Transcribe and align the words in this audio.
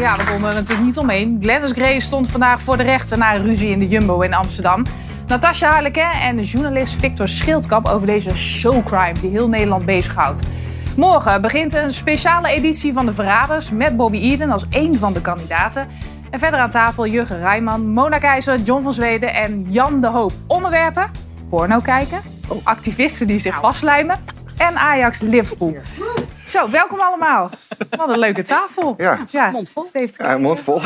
Ja, 0.00 0.16
we 0.16 0.24
konden 0.24 0.48
er 0.48 0.54
natuurlijk 0.54 0.86
niet 0.86 0.98
omheen. 0.98 1.38
Gladys 1.40 1.72
Grace 1.72 2.00
stond 2.00 2.30
vandaag 2.30 2.60
voor 2.60 2.76
de 2.76 2.82
rechter 2.82 3.18
na 3.18 3.34
een 3.34 3.42
ruzie 3.42 3.70
in 3.70 3.78
de 3.78 3.88
Jumbo 3.88 4.20
in 4.20 4.34
Amsterdam. 4.34 4.84
Natasja 5.26 5.70
Harleken 5.70 6.10
en 6.12 6.40
journalist 6.40 6.94
Victor 6.94 7.28
Schildkamp 7.28 7.86
over 7.86 8.06
deze 8.06 8.34
showcrime 8.34 9.20
die 9.20 9.30
heel 9.30 9.48
Nederland 9.48 9.84
bezighoudt. 9.84 10.42
Morgen 10.96 11.40
begint 11.40 11.74
een 11.74 11.90
speciale 11.90 12.48
editie 12.48 12.92
van 12.92 13.06
De 13.06 13.12
Verraders 13.12 13.70
met 13.70 13.96
Bobby 13.96 14.18
Eden 14.18 14.50
als 14.50 14.66
één 14.70 14.98
van 14.98 15.12
de 15.12 15.20
kandidaten. 15.20 15.86
En 16.30 16.38
verder 16.38 16.60
aan 16.60 16.70
tafel 16.70 17.06
Jurgen 17.06 17.38
Rijman, 17.38 17.86
Mona 17.86 18.18
Keizer, 18.18 18.60
John 18.60 18.82
van 18.82 18.92
Zweden 18.92 19.34
en 19.34 19.66
Jan 19.68 20.00
de 20.00 20.08
Hoop. 20.08 20.32
Onderwerpen, 20.46 21.10
porno 21.48 21.80
kijken, 21.80 22.20
activisten 22.62 23.26
die 23.26 23.38
zich 23.38 23.60
vastlijmen 23.60 24.18
en 24.56 24.76
Ajax 24.76 25.20
Liverpool. 25.20 25.76
Zo, 26.50 26.70
welkom 26.70 27.00
allemaal. 27.00 27.50
Wat 27.90 28.08
een 28.08 28.18
leuke 28.18 28.42
tafel. 28.42 28.94
Ja. 29.30 29.50
mond 29.52 29.70
vol. 29.70 29.84
Steve 29.84 30.12
te 30.12 30.22
Ja, 30.22 30.38
mond 30.38 30.60
vol. 30.60 30.80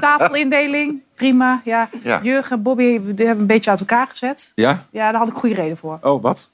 Tafelindeling, 0.00 1.02
prima. 1.14 1.60
Ja. 1.64 1.88
Ja. 2.02 2.20
Jurgen, 2.22 2.62
Bobby, 2.62 3.00
we 3.00 3.14
hebben 3.16 3.38
een 3.40 3.46
beetje 3.46 3.70
uit 3.70 3.80
elkaar 3.80 4.06
gezet. 4.06 4.52
Ja? 4.54 4.86
Ja, 4.90 5.10
daar 5.10 5.20
had 5.20 5.28
ik 5.28 5.34
goede 5.34 5.54
reden 5.54 5.76
voor. 5.76 5.98
Oh, 6.02 6.22
wat? 6.22 6.50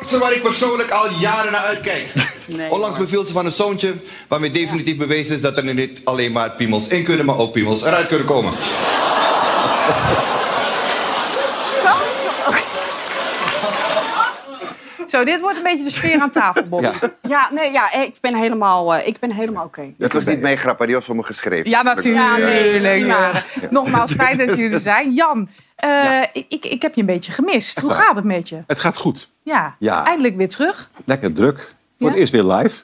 Iets 0.00 0.18
waar 0.18 0.32
ik 0.32 0.42
persoonlijk 0.42 0.90
al 0.90 1.08
jaren 1.18 1.52
naar 1.52 1.60
uitkijk. 1.60 2.12
Onlangs 2.70 2.98
beviel 2.98 3.24
ze 3.24 3.32
van 3.32 3.44
een 3.44 3.52
zoontje 3.52 3.94
waarmee 4.28 4.50
definitief 4.50 4.96
bewezen 4.96 5.34
is 5.34 5.40
dat 5.40 5.56
er 5.56 5.74
niet 5.74 6.00
alleen 6.04 6.32
maar 6.32 6.50
piemels 6.50 6.88
in 6.88 7.04
kunnen, 7.04 7.26
maar 7.26 7.38
ook 7.38 7.52
piemels 7.52 7.84
eruit 7.84 8.06
kunnen 8.06 8.26
komen. 8.26 8.52
Zo, 15.12 15.24
dit 15.24 15.40
wordt 15.40 15.56
een 15.56 15.62
beetje 15.62 15.84
de 15.84 15.90
sfeer 15.90 16.20
aan 16.20 16.30
tafel, 16.30 16.62
Bobby. 16.68 16.86
Ja. 16.86 17.10
Ja, 17.28 17.48
nee, 17.52 17.72
ja, 17.72 17.92
ik 17.92 18.14
ben 18.20 18.34
helemaal, 18.34 18.94
eh, 18.94 19.06
ik 19.06 19.18
ben 19.18 19.32
helemaal 19.32 19.64
oké. 19.64 19.92
Dat 19.98 20.12
was 20.12 20.24
niet 20.24 20.40
mijn 20.40 20.56
grap, 20.58 20.78
maar 20.78 20.86
die 20.86 20.96
was 20.96 21.04
voor 21.04 21.16
me 21.16 21.22
geschreven. 21.22 21.70
Ja, 21.70 21.82
natuurlijk. 21.82 22.24
Ja, 22.24 22.36
nee. 22.36 23.12
Nogmaals, 23.70 24.12
fijn 24.12 24.38
dat 24.38 24.46
jullie 24.48 24.70
er 24.70 24.80
zijn. 24.80 25.12
Jan, 25.12 25.48
eh, 25.76 26.20
ik, 26.32 26.44
ik, 26.48 26.64
ik 26.64 26.82
heb 26.82 26.94
je 26.94 27.00
een 27.00 27.06
beetje 27.06 27.32
gemist. 27.32 27.80
Hoe 27.80 27.90
waar. 27.90 28.02
gaat 28.02 28.16
het 28.16 28.24
met 28.24 28.48
je? 28.48 28.62
Het 28.66 28.78
gaat 28.80 28.96
goed. 28.96 29.28
Ja, 29.42 29.76
Ja. 29.78 30.04
eindelijk 30.06 30.36
weer 30.36 30.48
terug. 30.48 30.90
Lekker 31.04 31.32
druk. 31.32 31.56
Voor 31.58 31.74
Ja? 31.98 32.06
het 32.08 32.16
eerst 32.16 32.32
weer 32.32 32.44
live. 32.44 32.82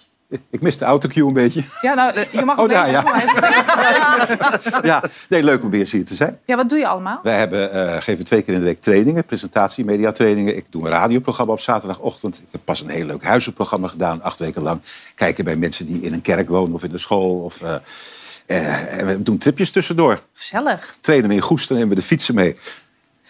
Ik 0.50 0.60
mis 0.60 0.78
de 0.78 0.84
autocue 0.84 1.26
een 1.26 1.32
beetje. 1.32 1.62
Ja, 1.80 1.94
nou, 1.94 2.12
eh, 2.14 2.32
je 2.32 2.44
mag 2.44 2.56
Oh, 2.58 2.62
een 2.62 2.68
daar, 2.70 3.02
beetje- 3.04 4.80
Ja, 4.88 5.02
nee, 5.28 5.42
leuk 5.42 5.62
om 5.62 5.70
weer 5.70 5.80
eens 5.80 5.92
hier 5.92 6.04
te 6.04 6.14
zijn. 6.14 6.38
Ja, 6.44 6.56
wat 6.56 6.68
doe 6.68 6.78
je 6.78 6.86
allemaal? 6.86 7.20
Wij 7.22 7.38
hebben, 7.38 7.72
eh, 7.72 8.00
geven 8.00 8.24
twee 8.24 8.42
keer 8.42 8.54
in 8.54 8.60
de 8.60 8.66
week 8.66 8.80
trainingen, 8.80 9.24
presentatie, 9.24 9.84
mediatrainingen. 9.84 10.56
Ik 10.56 10.64
doe 10.70 10.84
een 10.84 10.90
radioprogramma 10.92 11.52
op 11.52 11.60
zaterdagochtend. 11.60 12.38
Ik 12.38 12.46
heb 12.50 12.60
pas 12.64 12.80
een 12.80 12.88
heel 12.88 13.04
leuk 13.06 13.24
huizenprogramma 13.24 13.88
gedaan, 13.88 14.22
acht 14.22 14.38
weken 14.38 14.62
lang. 14.62 14.80
Kijken 15.14 15.44
bij 15.44 15.56
mensen 15.56 15.86
die 15.86 16.00
in 16.02 16.12
een 16.12 16.22
kerk 16.22 16.48
wonen 16.48 16.74
of 16.74 16.82
in 16.84 16.90
de 16.90 16.98
school. 16.98 17.40
Of, 17.40 17.60
eh, 17.60 18.98
en 19.00 19.06
we 19.06 19.22
doen 19.22 19.38
tripjes 19.38 19.70
tussendoor. 19.70 20.22
Gezellig. 20.32 20.96
Trainen 21.00 21.28
we 21.28 21.34
in 21.34 21.40
Goes, 21.40 21.66
dan 21.66 21.76
nemen 21.76 21.94
we 21.94 22.00
de 22.00 22.06
fietsen 22.06 22.34
mee. 22.34 22.56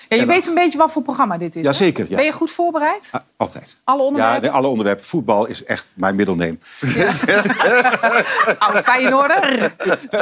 Ja, 0.09 0.17
je 0.17 0.23
En- 0.23 0.29
weet 0.29 0.47
een 0.47 0.55
beetje 0.55 0.79
wat 0.79 0.93
voor 0.93 1.03
programma 1.03 1.39
dit 1.39 1.57
is. 1.57 1.65
Jazeker, 1.65 2.07
ja. 2.09 2.17
Ben 2.17 2.25
je 2.25 2.33
goed 2.33 2.51
voorbereid? 2.51 3.09
Ah, 3.13 3.21
altijd. 3.37 3.79
Alle 3.85 4.01
Ja, 4.03 4.07
onderwerpen? 4.07 4.43
de- 4.43 4.51
alle 4.51 4.67
onderwerpen. 4.69 5.05
Voetbal 5.05 5.47
is 5.47 5.65
echt 5.65 5.93
mijn 5.97 6.17
middelneem. 6.17 6.59
Oude 8.59 8.83
Feyenoorder. 8.83 9.75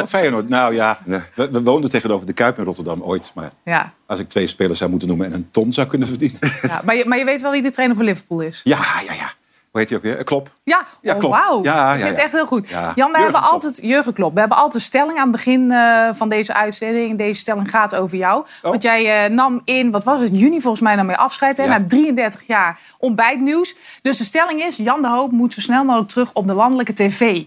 Feyenoord, 0.09 0.49
nou 0.49 0.75
ja. 0.75 0.99
We, 1.35 1.51
we 1.51 1.63
woonden 1.63 1.91
tegenover 1.91 2.27
de 2.27 2.33
Kuip 2.33 2.59
in 2.59 2.65
Rotterdam 2.65 3.03
ooit. 3.03 3.31
Maar 3.35 3.53
Ja, 3.65 3.93
als 4.07 4.21
ik 4.21 4.29
twee 4.29 4.47
spelers 4.47 4.79
zou 4.79 4.91
moeten 4.91 5.09
noemen 5.09 5.27
en 5.27 5.33
een 5.33 5.49
ton 5.51 5.73
zou 5.73 5.87
kunnen 5.87 6.09
verdienen. 6.09 6.39
ja. 6.63 6.81
Maar, 6.85 6.97
je, 6.97 7.05
maar 7.07 7.19
je 7.19 7.25
weet 7.25 7.43
wel 7.43 7.51
wie 7.51 7.63
de 7.63 7.71
trainer 7.71 7.97
voor 7.97 8.05
Liverpool 8.05 8.41
is? 8.41 8.61
Ja, 8.65 8.79
ja, 9.07 9.13
ja. 9.13 9.33
Hoe 9.77 9.85
heet 9.85 9.95
hij 10.03 10.11
ook 10.11 10.17
weer? 10.17 10.25
Klopt. 10.25 10.51
Ja, 10.63 10.87
Ja, 11.01 11.13
oh, 11.13 11.19
klopt. 11.19 11.35
wauw. 11.37 11.63
Ja, 11.63 11.93
ik 11.93 11.99
ja, 11.99 12.05
vind 12.05 12.09
het 12.09 12.17
ja. 12.17 12.23
echt 12.23 12.33
heel 12.33 12.47
goed. 12.47 12.69
Ja. 12.69 12.93
Jan, 12.95 13.13
we 13.13 13.19
hebben 13.19 13.43
altijd... 13.43 13.79
Jurgen 13.83 14.13
Klopp. 14.13 14.35
We 14.35 14.41
hebben 14.41 14.57
altijd 14.57 14.75
een 14.75 14.81
stelling 14.81 15.17
aan 15.19 15.23
het 15.23 15.33
begin 15.33 15.71
eh, 15.71 16.09
van 16.13 16.29
deze 16.29 16.55
uitzending. 16.55 17.19
Deze 17.19 17.41
stelling 17.41 17.71
gaat 17.71 17.95
over 17.97 18.17
jou. 18.17 18.39
Oh. 18.41 18.71
Want 18.71 18.83
jij 18.83 19.25
eh, 19.25 19.31
nam 19.31 19.61
in, 19.65 19.91
wat 19.91 20.05
was 20.05 20.21
het, 20.21 20.39
juni 20.39 20.61
volgens 20.61 20.83
mij 20.83 20.95
nam 20.95 21.11
je 21.11 21.17
afscheid. 21.17 21.57
Hè, 21.57 21.65
Ja. 21.65 21.79
Na 21.79 21.85
33 21.89 22.47
jaar 22.47 22.79
ontbijtnieuws. 22.99 23.75
Dus 24.03 24.19
de 24.19 24.25
stelling 24.25 24.63
is, 24.63 24.77
Jan 24.77 25.03
de 25.03 25.09
Hoop 25.09 25.31
moet 25.31 25.55
zo 25.55 25.61
snel 25.61 25.85
mogelijk 25.85 26.09
terug 26.11 26.31
op 26.33 26.47
de 26.47 26.55
landelijke 26.55 26.93
tv. 26.93 27.43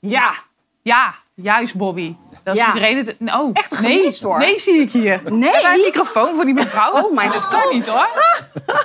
Ja, 0.00 0.32
ja, 0.82 1.14
juist 1.34 1.74
Bobby. 1.74 2.14
Dat 2.44 2.54
is 2.54 2.60
Ja. 2.60 2.66
iedereen 2.66 2.96
het... 2.96 3.16
Oh, 3.34 3.50
Echt 3.52 3.72
een 3.72 3.82
nee, 3.82 4.16
hoor. 4.20 4.38
Nee, 4.38 4.58
zie 4.58 4.80
ik 4.80 4.90
hier. 4.90 5.22
Nee? 5.24 5.50
Een 5.64 5.80
microfoon 5.84 6.34
voor 6.34 6.44
die 6.44 6.54
mevrouw? 6.54 6.92
Oh 6.92 7.14
mijn 7.14 7.30
Dat 7.30 7.48
kan 7.48 7.60
god. 7.60 7.72
niet 7.72 7.88
hoor. 7.88 8.08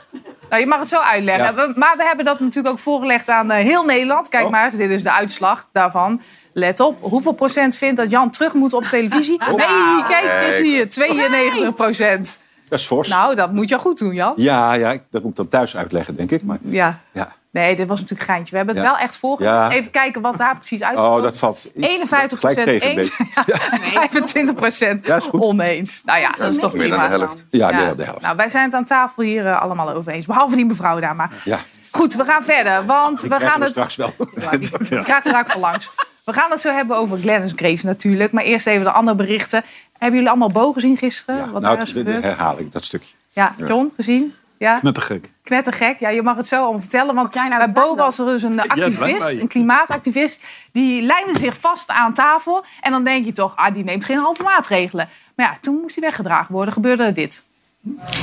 Nou, 0.49 0.61
je 0.61 0.67
mag 0.67 0.79
het 0.79 0.87
zo 0.87 0.99
uitleggen. 0.99 1.55
Ja. 1.55 1.71
Maar 1.75 1.93
we 1.97 2.03
hebben 2.03 2.25
dat 2.25 2.39
natuurlijk 2.39 2.73
ook 2.73 2.79
voorgelegd 2.79 3.29
aan 3.29 3.51
eh, 3.51 3.63
heel 3.63 3.83
Nederland. 3.85 4.29
Kijk 4.29 4.45
Oh. 4.45 4.51
maar 4.51 4.69
dit 4.69 4.89
is 4.89 5.03
de 5.03 5.11
uitslag 5.11 5.67
daarvan. 5.71 6.21
Let 6.53 6.79
op, 6.79 6.97
hoeveel 7.01 7.31
procent 7.31 7.75
vindt 7.77 7.97
dat 7.97 8.09
Jan 8.11 8.29
terug 8.29 8.53
moet 8.53 8.73
op 8.73 8.83
televisie? 8.83 9.39
Oh. 9.49 9.55
Nee, 9.55 10.03
kijk 10.07 10.45
eens 10.45 10.57
hier, 10.57 10.89
92 10.89 11.73
procent. 11.75 12.39
Dat 12.69 12.79
is 12.79 12.85
fors. 12.85 13.07
Nou, 13.09 13.35
dat 13.35 13.53
moet 13.53 13.69
je 13.69 13.77
goed 13.79 13.97
doen, 13.97 14.13
Jan. 14.13 14.33
Ja, 14.35 14.73
ja, 14.73 14.97
dat 15.11 15.21
moet 15.21 15.31
ik 15.31 15.35
dan 15.37 15.47
thuis 15.47 15.75
uitleggen, 15.77 16.15
denk 16.15 16.31
ik. 16.31 16.43
Maar, 16.43 16.57
Ja. 16.61 16.99
ja. 17.11 17.31
Nee, 17.51 17.75
dit 17.75 17.87
was 17.87 17.99
natuurlijk 17.99 18.29
geintje. 18.29 18.51
We 18.51 18.57
hebben 18.57 18.75
het 18.75 18.83
Ja. 18.83 18.91
wel 18.91 18.99
echt. 19.01 19.19
Ja. 19.39 19.69
Even 19.71 19.91
kijken 19.91 20.21
wat 20.21 20.37
daar 20.37 20.55
precies 20.55 20.83
uitkomt. 20.83 21.09
Oh, 21.09 21.21
dat 21.21 21.37
valt 21.37 21.69
iets- 21.73 21.87
51 21.87 22.39
gelijk 22.39 22.57
tegen 22.59 22.89
een 22.89 22.95
eens, 22.97 23.17
beetje. 23.17 23.43
ja, 23.45 23.57
25 23.81 24.55
procent 24.55 25.05
Ja, 25.05 25.15
is 25.15 25.23
goed. 25.25 25.41
oneens. 25.41 26.01
Nou 26.05 26.19
ja, 26.19 26.31
dat 26.37 26.51
is 26.51 26.59
toch 26.59 26.73
Meer 26.73 26.89
dan 26.89 26.99
prima. 26.99 27.13
de 27.17 27.19
helft. 27.23 27.45
Ja, 27.49 27.71
meer 27.71 27.85
dan 27.87 27.97
de 27.97 28.03
helft. 28.03 28.21
Nou, 28.21 28.35
wij 28.35 28.49
zijn 28.49 28.63
het 28.63 28.73
aan 28.73 28.85
tafel 28.85 29.23
hier 29.23 29.47
eh, 29.47 29.61
allemaal 29.61 29.91
over 29.93 30.11
eens. 30.11 30.25
Behalve 30.25 30.55
die 30.55 30.65
mevrouw 30.65 30.99
daar. 30.99 31.15
Maar 31.15 31.31
Ja, 31.43 31.59
goed, 31.91 32.13
we 32.15 32.23
gaan 32.25 32.43
verder. 32.43 32.85
Want 32.85 33.23
ik 33.23 33.29
we 33.31 33.39
gaan 33.39 33.61
het... 33.61 33.69
straks 33.71 33.95
wel. 33.95 34.13
Krijgt 35.03 35.27
er 35.27 35.37
ook 35.39 35.49
van 35.49 35.61
langs. 35.61 35.89
We 36.25 36.33
gaan 36.33 36.51
het 36.51 36.59
zo 36.59 36.71
hebben 36.71 36.97
over 36.97 37.17
Gladys 37.17 37.53
Grace 37.55 37.85
natuurlijk. 37.85 38.31
Maar 38.31 38.43
eerst 38.43 38.67
even 38.67 38.83
de 38.83 38.91
andere 38.91 39.17
berichten. 39.17 39.63
Hebben 39.91 40.13
jullie 40.15 40.29
allemaal 40.29 40.51
Bo 40.51 40.73
gezien 40.73 40.97
gisteren? 40.97 41.39
Ja, 41.39 41.49
wat 41.51 41.61
nou, 41.61 41.73
daar 41.75 41.83
is 41.83 41.93
de, 41.93 42.03
de 42.03 42.11
herhaling, 42.11 42.71
dat 42.71 42.85
stukje. 42.85 43.13
Ja, 43.31 43.53
John, 43.67 43.91
gezien? 43.95 44.33
Ja, 44.59 44.79
Met 44.81 44.95
de 44.95 45.01
gek. 45.01 45.31
knettergek. 45.43 45.99
Ja, 45.99 46.09
je 46.09 46.21
mag 46.21 46.35
het 46.37 46.47
zo 46.47 46.61
allemaal 46.61 46.79
vertellen. 46.79 47.15
Want 47.15 47.33
jij 47.33 47.47
nou 47.47 47.71
Bo 47.71 47.95
was 47.95 48.19
er 48.19 48.25
dus 48.25 48.43
een 48.43 48.61
activist, 48.61 49.37
een 49.41 49.47
klimaatactivist. 49.47 50.45
Die 50.71 51.01
lijnde 51.01 51.39
zich 51.39 51.59
vast 51.59 51.89
aan 51.89 52.13
tafel. 52.13 52.63
En 52.81 52.91
dan 52.91 53.03
denk 53.03 53.25
je 53.25 53.31
toch, 53.31 53.55
ah, 53.55 53.73
die 53.73 53.83
neemt 53.83 54.05
geen 54.05 54.17
halve 54.17 54.43
maatregelen. 54.43 55.09
Maar 55.35 55.45
ja, 55.45 55.57
toen 55.61 55.75
moest 55.81 55.95
hij 55.95 56.03
weggedragen 56.03 56.53
worden. 56.53 56.73
Gebeurde 56.73 57.11
dit. 57.11 57.43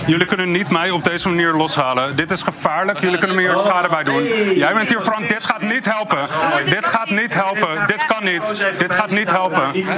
Jullie 0.07 0.27
kunnen 0.27 0.51
niet 0.51 0.71
mij 0.71 0.91
op 0.91 1.05
deze 1.05 1.29
manier 1.29 1.53
loshalen. 1.53 2.17
Dit 2.17 2.31
is 2.31 2.43
gevaarlijk. 2.43 3.01
Jullie 3.01 3.19
kunnen 3.19 3.37
me 3.37 3.43
hier 3.43 3.57
schade 3.57 3.89
bij 3.89 4.05
doen. 4.05 4.25
Jij 4.55 4.75
bent 4.75 4.89
hier 4.89 5.01
Frank. 5.01 5.29
Dit 5.29 5.45
gaat 5.45 5.63
niet 5.63 5.85
helpen. 5.85 6.29
Dit 6.65 6.87
gaat 6.87 7.11
niet 7.11 7.35
helpen. 7.35 7.87
Dit 7.87 8.07
kan 8.07 8.25
niet. 8.25 8.65
Dit 8.79 8.95
gaat 8.95 9.11
niet 9.11 9.31
helpen. 9.31 9.71
Niet. 9.73 9.89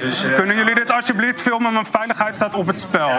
Dus, 0.00 0.24
eh, 0.24 0.34
Kunnen 0.34 0.56
jullie 0.56 0.74
dit 0.74 0.90
alsjeblieft 0.90 1.40
filmen? 1.40 1.72
Mijn 1.72 1.86
veiligheid 1.90 2.36
staat 2.36 2.54
op 2.54 2.66
het 2.66 2.80
spel. 2.80 3.10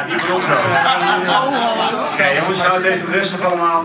Oké, 2.14 2.28
jongens, 2.40 2.62
houd 2.62 2.76
het 2.76 2.86
even 2.86 3.12
rustig 3.12 3.42
allemaal. 3.42 3.84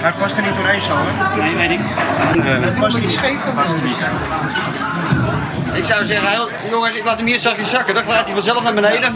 Hij 0.00 0.12
past 0.12 0.36
er 0.36 0.42
niet 0.42 0.56
doorheen 0.56 0.82
zo, 0.82 0.92
hè? 0.96 1.42
Nee, 1.42 1.56
weet 1.56 1.70
ik. 1.70 1.80
Het 2.42 2.78
past 2.78 3.00
niet 3.00 3.10
scheef. 3.10 3.38
Ik 5.74 5.84
zou 5.84 6.04
zeggen, 6.04 6.30
heel- 6.30 6.48
jongens, 6.70 6.96
ik 6.96 7.04
laat 7.04 7.16
hem 7.16 7.26
hier 7.26 7.38
zachtjes 7.38 7.70
zakken. 7.70 7.94
Dan 7.94 8.02
gaat 8.04 8.24
hij 8.24 8.34
vanzelf 8.34 8.62
naar 8.62 8.74
beneden. 8.74 9.14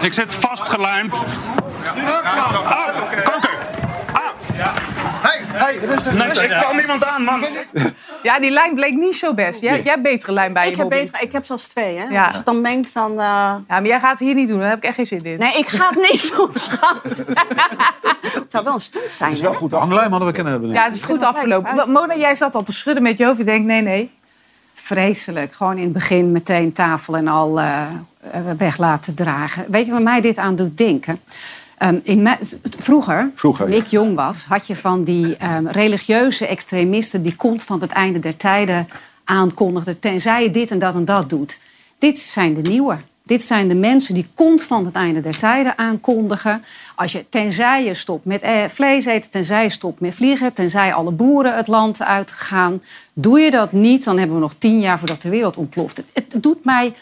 Ik 0.00 0.14
zit 0.14 0.34
vastgelijmd. 0.34 1.18
Ah, 1.18 1.24
kanker. 3.24 3.50
Ah, 4.12 4.20
Hey, 5.22 5.40
hey, 5.46 5.76
rustig. 5.76 6.12
nee, 6.12 6.44
ik 6.48 6.52
val 6.52 6.74
niemand 6.74 7.04
aan, 7.04 7.22
man. 7.22 7.44
Ja, 8.22 8.38
die 8.40 8.50
lijn 8.50 8.74
bleek 8.74 8.94
niet 8.94 9.16
zo 9.16 9.34
best. 9.34 9.60
Jij, 9.60 9.72
jij 9.82 9.82
hebt 9.92 10.02
betere 10.02 10.32
lijn 10.32 10.52
bij 10.52 10.64
je, 10.64 10.70
Ik 10.70 10.76
heb, 10.76 10.88
beter, 10.88 11.20
ik 11.22 11.32
heb 11.32 11.44
zelfs 11.44 11.66
twee, 11.68 11.96
hè? 11.98 12.04
Ja. 12.04 12.26
Als 12.26 12.36
het 12.36 12.44
dan 12.44 12.60
mengt, 12.60 12.94
dan... 12.94 13.10
eh, 13.10 13.16
Ja, 13.16 13.60
maar 13.68 13.86
jij 13.86 14.00
gaat 14.00 14.10
het 14.10 14.20
hier 14.20 14.34
niet 14.34 14.48
doen. 14.48 14.58
Daar 14.58 14.68
heb 14.68 14.76
ik 14.78 14.84
echt 14.84 14.94
geen 14.94 15.06
zin 15.06 15.22
in. 15.24 15.38
Nee, 15.38 15.52
ik 15.58 15.68
ga 15.68 15.88
het 15.88 16.10
niet 16.10 16.20
zo 16.34 16.50
schat. 16.54 16.96
het 18.22 18.44
zou 18.48 18.64
wel 18.64 18.74
een 18.74 18.80
stunt 18.80 19.10
zijn, 19.10 19.36
hè? 19.40 19.54
goed. 19.54 19.72
Hanglijn 19.72 20.10
hadden 20.10 20.28
we 20.28 20.34
kunnen 20.34 20.52
hebben. 20.52 20.70
Ja, 20.70 20.84
het 20.84 20.94
is 20.94 21.02
goed 21.02 21.22
afgelopen. 21.22 21.90
Mona, 21.90 22.16
jij 22.16 22.34
zat 22.34 22.54
al 22.54 22.62
te 22.62 22.72
schudden 22.72 23.02
met 23.02 23.18
je 23.18 23.24
hoofd. 23.24 23.38
Je 23.38 23.44
denkt, 23.44 23.66
nee, 23.66 23.80
nee. 23.82 24.10
Vreselijk. 24.76 25.52
Gewoon 25.52 25.76
in 25.76 25.82
het 25.82 25.92
begin 25.92 26.32
meteen 26.32 26.72
tafel 26.72 27.16
en 27.16 27.28
al 27.28 27.60
eh, 27.60 27.86
weg 28.58 28.78
laten 28.78 29.14
dragen. 29.14 29.66
Weet 29.70 29.86
je 29.86 29.92
wat 29.92 30.02
mij 30.02 30.20
dit 30.20 30.38
aan 30.38 30.56
doet 30.56 30.78
denken? 30.78 31.20
Ehm, 31.78 31.98
in 32.02 32.28
vroeger, 32.78 33.30
Vroeger, 33.34 33.64
toen 33.64 33.74
ik 33.74 33.86
jong 33.86 34.14
was, 34.14 34.44
had 34.44 34.66
je 34.66 34.76
van 34.76 35.04
die 35.04 35.36
ehm, 35.36 35.66
religieuze 35.66 36.46
extremisten... 36.46 37.22
die 37.22 37.36
constant 37.36 37.82
het 37.82 37.90
einde 37.90 38.18
der 38.18 38.36
tijden 38.36 38.88
aankondigden... 39.24 39.98
tenzij 39.98 40.42
je 40.42 40.50
dit 40.50 40.70
en 40.70 40.78
dat 40.78 40.94
en 40.94 41.04
dat 41.04 41.30
doet. 41.30 41.58
Dit 41.98 42.20
zijn 42.20 42.54
de 42.54 42.60
nieuwe. 42.60 42.96
Dit 43.26 43.42
zijn 43.42 43.68
de 43.68 43.74
mensen 43.74 44.14
die 44.14 44.26
constant 44.34 44.86
het 44.86 44.94
einde 44.94 45.20
der 45.20 45.38
tijden 45.38 45.78
aankondigen. 45.78 46.64
Als 46.94 47.12
je, 47.12 47.24
tenzij 47.28 47.84
je 47.84 47.94
stopt 47.94 48.24
met 48.24 48.42
eh, 48.42 48.64
vlees 48.64 49.04
eten, 49.04 49.30
tenzij 49.30 49.62
je 49.62 49.70
stopt 49.70 50.00
met 50.00 50.14
vliegen... 50.14 50.52
tenzij 50.52 50.94
alle 50.94 51.12
boeren 51.12 51.56
het 51.56 51.68
land 51.68 52.02
uitgaan. 52.02 52.82
Doe 53.12 53.40
je 53.40 53.50
dat 53.50 53.72
niet, 53.72 54.04
dan 54.04 54.18
hebben 54.18 54.36
we 54.36 54.42
nog 54.42 54.54
tien 54.58 54.80
jaar 54.80 54.98
voordat 54.98 55.22
de 55.22 55.28
wereld 55.28 55.56
ontploft. 55.56 55.96
Het, 55.96 56.06
het 56.12 56.42
doet 56.42 56.64
mij 56.64 56.94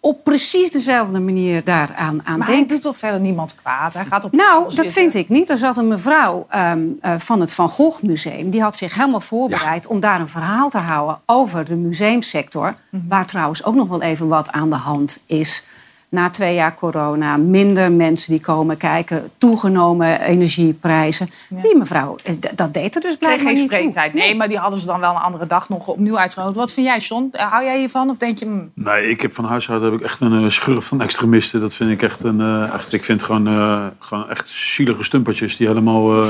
op 0.00 0.24
precies 0.24 0.70
dezelfde 0.70 1.20
manier 1.20 1.64
daaraan 1.64 2.20
aan 2.26 2.38
Maar 2.38 2.46
hij 2.46 2.66
doet 2.66 2.82
toch 2.82 2.98
verder 2.98 3.20
niemand 3.20 3.54
kwaad? 3.54 3.94
Hij 3.94 4.04
gaat 4.04 4.24
op 4.24 4.32
Nou, 4.32 4.64
zitten. 4.64 4.84
dat 4.84 4.92
vind 4.92 5.14
ik 5.14 5.28
niet. 5.28 5.48
Er 5.48 5.58
zat 5.58 5.76
een 5.76 5.88
mevrouw 5.88 6.46
ehm, 6.48 6.80
eh, 7.00 7.14
van 7.18 7.40
het 7.40 7.54
Van 7.54 7.68
Gogh 7.68 8.02
Museum. 8.02 8.50
Die 8.50 8.62
had 8.62 8.76
zich 8.76 8.94
helemaal 8.94 9.20
voorbereid 9.20 9.86
om 9.86 10.00
daar 10.00 10.20
een 10.20 10.28
verhaal 10.28 10.70
te 10.70 10.78
houden 10.78 11.18
over 11.26 11.64
de 11.64 11.76
museumsector. 11.76 12.74
Mhm. 12.90 13.08
Waar 13.08 13.26
trouwens 13.26 13.64
ook 13.64 13.74
nog 13.74 13.88
wel 13.88 14.02
even 14.02 14.28
wat 14.28 14.50
aan 14.50 14.70
de 14.70 14.76
hand 14.76 15.20
is. 15.26 15.64
Na 16.10 16.30
twee 16.30 16.54
jaar 16.54 16.74
corona, 16.74 17.36
minder 17.36 17.92
mensen 17.92 18.30
die 18.32 18.40
komen 18.40 18.76
kijken, 18.76 19.30
toegenomen 19.38 20.20
energieprijzen. 20.20 21.30
Die 21.48 21.76
mevrouw, 21.76 22.16
eh, 22.24 22.34
dat 22.54 22.74
deed 22.74 22.94
er 22.94 23.00
dus 23.00 23.18
kreeg 23.18 23.18
blijkbaar 23.18 23.52
geen 23.52 23.62
niet 23.62 23.72
spreektijd. 23.72 24.14
Nee, 24.14 24.36
maar 24.36 24.48
die 24.48 24.58
hadden 24.58 24.78
ze 24.78 24.86
dan 24.86 25.00
wel 25.00 25.10
een 25.10 25.16
andere 25.20 25.46
dag 25.46 25.68
nog 25.68 25.86
opnieuw 25.86 26.18
uitgehouden. 26.18 26.60
Wat 26.60 26.72
vind 26.72 26.86
jij, 26.86 26.98
John? 26.98 27.28
Eh, 27.32 27.50
Hou 27.52 27.64
jij 27.64 27.78
hiervan? 27.78 28.10
Of 28.10 28.16
denk 28.16 28.38
je... 28.38 28.44
hm, 28.44 28.60
Nee, 28.74 29.10
ik 29.10 29.20
heb 29.20 29.34
van 29.34 29.44
huis 29.44 29.70
uit 29.70 29.82
heb 29.82 29.92
ik 29.92 30.00
echt 30.00 30.20
een 30.20 30.44
eh, 30.44 30.50
schurf 30.50 30.84
van 30.84 31.00
extremisten. 31.00 31.60
Dat 31.60 31.74
vind 31.74 31.90
ik 31.90 32.02
echt 32.02 32.24
een. 32.24 32.40
eh, 32.40 32.74
echt, 32.74 32.92
ik 32.92 33.04
vind 33.04 33.22
gewoon, 33.22 33.46
eh, 33.46 33.86
gewoon 33.98 34.28
echt 34.30 34.48
zielige 34.48 35.02
stumpertjes 35.02 35.56
die 35.56 35.66
helemaal. 35.66 36.22
eh, 36.22 36.28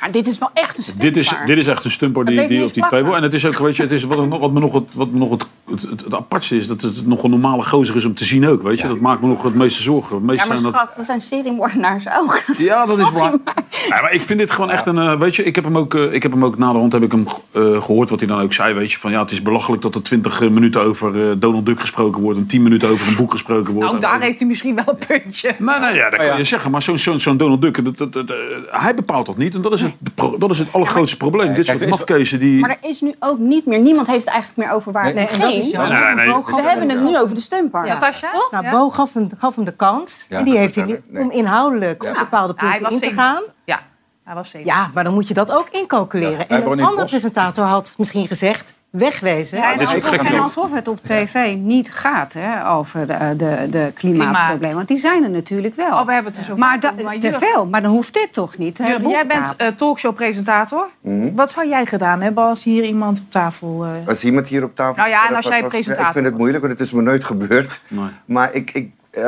Maar 0.00 0.10
dit 0.10 0.26
is 0.26 0.38
wel 0.38 0.50
echt 0.54 0.78
een 0.78 0.84
dit, 0.98 1.16
is, 1.16 1.26
stumper. 1.26 1.46
dit 1.46 1.58
is 1.58 1.66
echt 1.66 1.84
een 1.84 1.90
stumper 1.90 2.24
die, 2.24 2.46
die 2.46 2.64
op 2.64 2.72
die 2.74 2.82
table. 2.82 2.88
plakken. 2.98 3.16
En 3.16 3.22
het 3.22 3.34
is 3.34 3.46
ook, 3.46 3.58
weet 3.58 3.76
je, 3.76 3.82
het 3.82 3.92
is 3.92 4.04
wat, 4.04 4.28
nog- 4.28 4.38
wat 4.38 4.52
me 4.52 4.60
nog, 4.60 4.72
het, 4.72 4.94
wat 4.94 5.10
me 5.10 5.18
nog 5.18 5.30
het, 5.30 5.46
het, 5.70 5.82
het, 5.82 6.00
het 6.04 6.14
apartste 6.14 6.56
is, 6.56 6.66
dat 6.66 6.80
het 6.80 7.06
nog 7.06 7.22
een 7.22 7.30
normale 7.30 7.62
gozer 7.64 7.96
is 7.96 8.04
om 8.04 8.14
te 8.14 8.24
zien 8.24 8.48
ook. 8.48 8.62
Weet 8.62 8.80
je, 8.80 8.88
dat 8.88 9.00
maakt 9.00 9.20
me 9.20 9.26
nog 9.28 9.42
het 9.42 9.54
meeste 9.54 9.82
zorgen. 9.82 10.14
Het 10.16 10.24
meeste 10.24 10.42
Ja, 10.42 10.48
maar 10.48 10.56
zijn 10.60 10.72
dat, 10.72 10.80
schat, 10.82 10.96
dat 10.96 11.06
zijn 11.06 11.20
seriemoordenaars 11.20 12.04
ook. 12.20 12.40
ja, 12.58 12.86
dat 12.86 12.98
is 12.98 13.10
waar. 13.10 13.12
maar- 13.44 13.54
Ja, 13.88 14.00
maar 14.00 14.12
ik 14.12 14.22
vind 14.22 14.38
dit 14.38 14.50
gewoon 14.50 14.70
echt 14.70 14.86
een. 14.86 14.98
eh, 14.98 15.18
weet 15.18 15.36
je, 15.36 15.42
ik 15.44 15.54
heb 15.54 15.64
hem 15.64 15.78
ook, 15.78 15.94
eh, 15.94 16.12
ik 16.12 16.22
heb 16.22 16.32
hem 16.32 16.44
ook 16.44 16.58
na 16.58 16.72
de 16.72 16.78
hand 16.78 16.92
heb 16.92 17.02
ik 17.02 17.12
hem 17.12 17.26
eh, 17.52 17.62
gehoord 17.82 18.10
wat 18.10 18.18
hij 18.20 18.28
dan 18.28 18.40
ook 18.40 18.52
zei. 18.52 18.74
Weet 18.74 18.92
je, 18.92 18.98
van 18.98 19.10
ja, 19.10 19.20
het 19.22 19.30
is 19.30 19.42
belachelijk 19.42 19.82
dat 19.82 19.94
er 19.94 20.02
20 20.02 20.40
minuten 20.40 20.80
over 20.82 21.38
Donald 21.40 21.66
Duck 21.66 21.80
gesproken 21.80 22.22
wordt 22.22 22.38
en 22.38 22.46
10 22.46 22.62
minuten 22.62 22.88
over 22.88 23.06
een 23.08 23.16
boek 23.16 23.30
gesproken 23.30 23.72
wordt. 23.74 23.92
Nou, 23.92 23.94
En- 24.04 24.10
daar 24.10 24.20
heeft 24.20 24.38
hij 24.38 24.48
misschien 24.48 24.74
wel 24.74 24.84
een 24.88 25.06
puntje. 25.06 25.54
Nee, 25.58 25.78
nee, 25.80 25.94
ja, 25.94 26.10
dat 26.10 26.26
kan 26.26 26.36
je 26.38 26.44
zeggen. 26.44 26.70
Maar 26.70 26.82
zo'n 26.82 26.98
zo'n 26.98 27.20
zo'n 27.20 27.36
Donald 27.36 27.62
Duck, 27.62 27.84
dat, 27.84 27.98
dat, 27.98 28.12
dat, 28.12 28.32
hij 28.70 28.94
bepaalt 28.94 29.26
dat 29.26 29.36
niet. 29.36 29.54
En 29.54 29.62
dat 29.62 29.72
is 29.72 29.82
het, 30.14 30.40
dat 30.40 30.50
is 30.50 30.58
het 30.58 30.72
allergrootste 30.72 31.16
probleem. 31.16 31.54
Dit 31.54 31.66
kijk, 31.66 31.78
soort 31.78 31.90
mafkezen 31.90 32.38
die... 32.38 32.60
Maar 32.60 32.70
er 32.70 32.88
is 32.88 33.00
nu 33.00 33.14
ook 33.18 33.38
niet 33.38 33.66
meer, 33.66 33.78
niemand 33.80 34.06
heeft 34.06 34.24
het 34.24 34.32
eigenlijk 34.32 34.68
meer 34.68 34.76
over 34.76 34.92
waar 34.92 35.14
Nee, 35.14 35.26
het 35.26 35.30
Nee, 35.30 35.32
en 35.32 35.40
dat 35.40 35.50
is 35.50 35.56
ging. 35.58 35.70
jammer. 35.72 36.14
Nee, 36.14 36.62
We 36.62 36.62
hebben 36.62 36.88
het 36.88 37.02
nu 37.02 37.18
over 37.18 37.34
de 37.34 37.40
stumper. 37.40 37.84
Ja. 37.86 37.92
Natasja? 37.92 38.30
Toch? 38.30 38.50
Nou? 38.50 38.70
Bo 38.70 38.90
gaf 38.90 39.14
hem, 39.14 39.28
gaf 39.38 39.56
hem 39.56 39.64
de 39.64 39.72
kans. 39.76 40.26
Ja, 40.28 40.38
en 40.38 40.44
die 40.44 40.58
heeft 40.58 40.74
hij 40.74 41.02
om 41.14 41.30
inhoudelijk 41.30 42.02
op 42.02 42.14
bepaalde 42.18 42.54
punten 42.54 42.82
was 42.82 42.94
in 42.94 43.00
te 43.00 43.10
gaan. 43.10 43.42
87. 43.42 43.52
Ja, 43.64 43.80
hij 44.24 44.34
was 44.34 44.50
7. 44.50 44.66
Ja, 44.66 44.88
maar 44.92 45.04
dan 45.04 45.14
moet 45.14 45.28
je 45.28 45.34
dat 45.34 45.52
ook 45.52 45.68
incalculeren. 45.70 46.48
en 46.48 46.66
een 46.70 46.78
bos. 46.94 47.04
presentator 47.10 47.64
had 47.64 47.94
misschien 47.98 48.26
gezegd, 48.26 48.74
wegwezen. 48.90 49.58
Ja, 49.58 49.72
en, 49.72 49.78
alsof, 49.80 50.02
gek, 50.02 50.20
en 50.20 50.32
joh. 50.32 50.42
alsof 50.42 50.72
het 50.72 50.88
op 50.88 50.98
tv 51.04 51.56
niet 51.56 51.92
gaat 51.92 52.32
hè, 52.32 52.68
over 52.70 53.06
de, 53.06 53.34
de, 53.36 53.66
de 53.70 53.90
klimaatproblemen. 53.94 54.76
Want 54.76 54.88
die 54.88 54.96
zijn 54.96 55.22
er 55.24 55.30
natuurlijk 55.30 55.76
wel. 55.76 55.86
Oh, 55.90 56.06
we 56.06 56.12
hebben 56.12 56.30
het 56.32 56.40
er 56.40 56.46
zo 56.46 56.56
maar 56.56 56.78
te 57.18 57.36
veel. 57.38 57.66
Maar 57.66 57.82
dan 57.82 57.90
hoeft 57.90 58.14
dit 58.14 58.32
toch 58.32 58.58
niet. 58.58 58.78
hè, 58.78 58.92
jij 58.96 59.26
bent 59.26 59.56
eh, 59.56 59.68
talkshow-presentator. 59.68 60.86
Mhm. 61.00 61.34
Wat 61.34 61.50
zou 61.50 61.68
jij 61.68 61.86
gedaan 61.86 62.20
hebben 62.20 62.44
als 62.44 62.64
hier 62.64 62.84
iemand 62.84 63.18
op 63.20 63.30
tafel... 63.30 63.84
eh, 63.84 64.08
Als 64.08 64.24
iemand 64.24 64.48
hier 64.48 64.64
op 64.64 64.76
tafel... 64.76 64.96
Nou 64.96 65.08
ja, 65.08 65.28
en 65.28 65.34
als 65.34 65.46
jij 65.46 65.60
was- 65.60 65.70
presentator 65.70 66.06
Ik 66.06 66.12
vind 66.12 66.24
het 66.26 66.36
moeilijk, 66.36 66.60
want 66.64 66.78
het 66.78 66.82
is 66.86 66.92
me 66.92 67.02
nooit 67.02 67.24
gebeurd. 67.24 67.80
Nee. 67.88 68.04
Maar 68.24 68.52
ik... 68.52 68.70
ik 68.70 68.90
eh, 69.10 69.24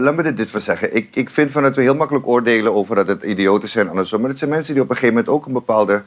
laat 0.00 0.14
me 0.16 0.34
dit, 0.34 0.50
wel 0.50 0.60
zeggen. 0.60 0.96
Ik, 0.96 1.08
ik 1.16 1.30
vind 1.30 1.50
van 1.50 1.62
dat 1.62 1.76
we 1.76 1.82
heel 1.82 1.94
makkelijk 1.94 2.26
oordelen 2.26 2.74
over 2.74 2.96
dat 2.96 3.06
het 3.06 3.22
idioten 3.22 3.68
zijn. 3.68 3.88
Andersom. 3.88 4.20
Maar 4.20 4.30
het 4.30 4.38
zijn 4.38 4.50
mensen 4.50 4.74
die 4.74 4.82
op 4.82 4.88
een 4.90 4.94
gegeven 4.96 5.14
moment 5.14 5.32
ook 5.34 5.46
een 5.46 5.52
bepaalde 5.52 6.02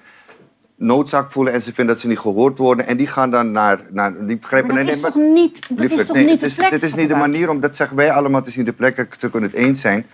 noodzaak 0.77 1.31
voelen. 1.31 1.53
En 1.53 1.61
ze 1.61 1.73
vinden 1.73 1.93
dat 1.93 2.03
ze 2.03 2.07
niet 2.07 2.19
gehoord 2.19 2.57
worden. 2.57 2.87
En 2.87 2.97
die 2.97 3.07
gaan 3.07 3.31
dan 3.31 3.51
naar... 3.51 3.79
naar 3.91 4.25
die 4.25 4.37
begrijpen, 4.37 4.73
Maar 4.73 4.77
dat 4.77 4.85
nee, 4.85 4.95
is 4.95 5.01
nee, 5.01 5.11
toch 5.11 5.21
maar- 5.21 5.31
niet, 5.31 5.67
dat 5.69 5.91
is 5.91 6.05
toch 6.05 6.15
nee, 6.15 6.25
niet 6.25 6.39
de 6.39 6.45
is, 6.45 6.55
plek? 6.55 6.69
Dit 6.69 6.83
is 6.83 6.93
niet 6.93 7.09
de 7.09 7.15
manier 7.15 7.49
om, 7.49 7.59
dat 7.59 7.75
zeggen 7.75 7.97
wij 7.97 8.11
allemaal, 8.11 8.39
het 8.39 8.49
is 8.49 8.55
niet 8.55 8.65
de 8.65 8.73
plek, 8.73 8.95
dat 8.95 9.07
we 9.21 9.29
kunnen 9.29 9.49
het 9.49 9.59
eens 9.59 9.81
zijn. 9.81 10.05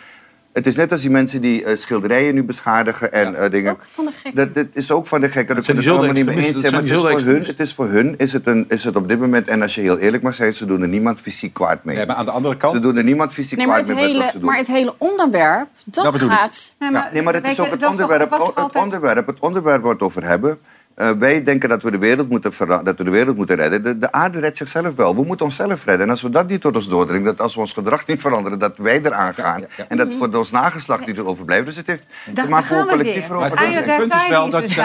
Het 0.54 0.68
is 0.68 0.76
net 0.76 0.92
als 0.92 1.02
die 1.02 1.10
mensen 1.10 1.42
die 1.42 1.64
eh, 1.64 1.78
schilderijen 1.78 2.34
nu 2.34 2.44
beschadigen 2.44 3.12
en 3.12 3.36
eh, 3.36 3.52
dingen. 3.52 3.72
Ook 3.72 3.84
van 3.92 4.06
de 4.06 4.12
gek. 4.12 4.36
Dat, 4.36 4.56
dat 4.56 4.68
is 4.74 4.92
ook 4.92 5.08
van 5.08 5.22
de 5.22 5.30
gekken. 5.30 5.56
Dat 5.56 5.66
zijn 5.66 5.78
kunnen 5.78 6.00
het 6.02 6.04
diezelfde 6.04 6.22
allemaal 6.22 6.34
niet 6.34 6.44
mee 6.44 6.54
eens 6.54 6.62
zijn. 6.62 6.74
Maar 6.74 6.82
het 6.82 6.92
is, 6.92 7.24
voor 7.24 7.32
hun, 7.34 7.44
het 7.44 7.60
is 7.60 7.74
voor 7.74 7.88
hun 7.88 8.18
is 8.18 8.34
het, 8.34 8.48
een, 8.48 8.66
is 8.68 8.84
het 8.84 8.96
op 8.96 9.08
dit 9.08 9.20
moment... 9.20 9.48
En 9.48 9.62
als 9.62 9.76
je 9.76 9.82
heel 9.82 9.98
eerlijk 9.98 10.24
mag 10.24 10.36
zijn, 10.36 10.54
ze 10.54 10.66
doen 10.66 10.82
er 10.82 10.88
niemand 10.88 11.22
fysiek 11.22 11.54
kwaad 11.54 11.84
mee. 11.84 11.96
Nee, 11.96 12.06
maar 12.06 12.16
aan 12.16 12.26
de 12.26 12.32
andere 12.32 12.58
kant... 12.58 12.76
Ze 12.76 12.82
doen 12.82 12.98
er 12.98 13.04
niemand 13.04 13.34
fysiek 13.34 13.58
Nee, 13.58 13.68
maar 13.68 13.84
kwaad 13.84 13.96
mee 13.96 13.98
met 13.98 14.06
wat 14.06 14.22
hele, 14.22 14.32
ze 14.32 14.40
doen. 14.40 14.48
maar 14.48 14.58
het 14.58 14.68
hele 14.68 14.96
onderwerp, 14.98 15.68
dat, 15.86 16.16
gaat... 16.16 16.76
Nee, 16.80 16.92
Ja, 16.92 17.10
nee, 17.14 17.22
maar 17.22 17.34
het 17.34 17.48
is 17.48 17.60
ook 17.60 17.68
het 17.68 17.86
onderwerp, 17.86 18.32
het, 18.32 18.76
onderwerp, 18.76 19.28
het 19.28 19.40
onderwerp 19.40 19.82
waar 19.82 19.90
we 19.90 19.96
het 19.96 20.02
over 20.04 20.26
hebben. 20.26 20.60
Eh, 20.96 21.10
wij 21.12 21.44
denken 21.44 21.70
dat 21.70 21.84
we, 21.84 21.92
de 21.92 21.98
wereld 21.98 22.30
moeten 22.30 22.52
dat 22.84 22.98
we 22.98 23.04
de 23.04 23.10
wereld 23.10 23.36
moeten 23.36 23.56
redden. 23.56 23.84
De, 23.84 23.98
de 23.98 24.12
aarde 24.12 24.40
redt 24.40 24.58
zichzelf 24.58 24.96
wel. 24.96 25.16
We 25.16 25.24
moeten 25.24 25.46
onszelf 25.46 25.86
redden. 25.86 26.06
En 26.06 26.10
als 26.10 26.22
we 26.22 26.30
dat 26.30 26.48
niet 26.48 26.62
tot 26.62 26.76
ons 26.76 26.88
doordringen, 26.88 27.24
dat 27.26 27.42
als 27.42 27.54
we 27.56 27.60
ons 27.60 27.74
gedrag 27.74 28.06
niet 28.08 28.22
veranderen, 28.22 28.60
dat 28.60 28.78
wij 28.78 29.00
eraan 29.04 29.34
gaan. 29.34 29.64
En 29.88 29.98
dat 29.98 30.08
voor 30.20 30.30
ons 30.34 30.52
nageslacht 30.52 31.06
niet 31.08 31.20
overblijft. 31.20 31.66
Dus 31.66 31.76
het 31.76 31.88
heeft 31.88 32.06
te 32.34 32.48
maken 32.50 32.78
we 32.78 32.86
collectief 32.86 33.30
erover 33.30 33.50
Het 33.50 33.60
einde 33.60 33.96
punt 33.96 34.14
is 34.14 34.28
wel 34.30 34.50
dat 34.50 34.62
dus 34.62 34.76
je- 34.76 34.82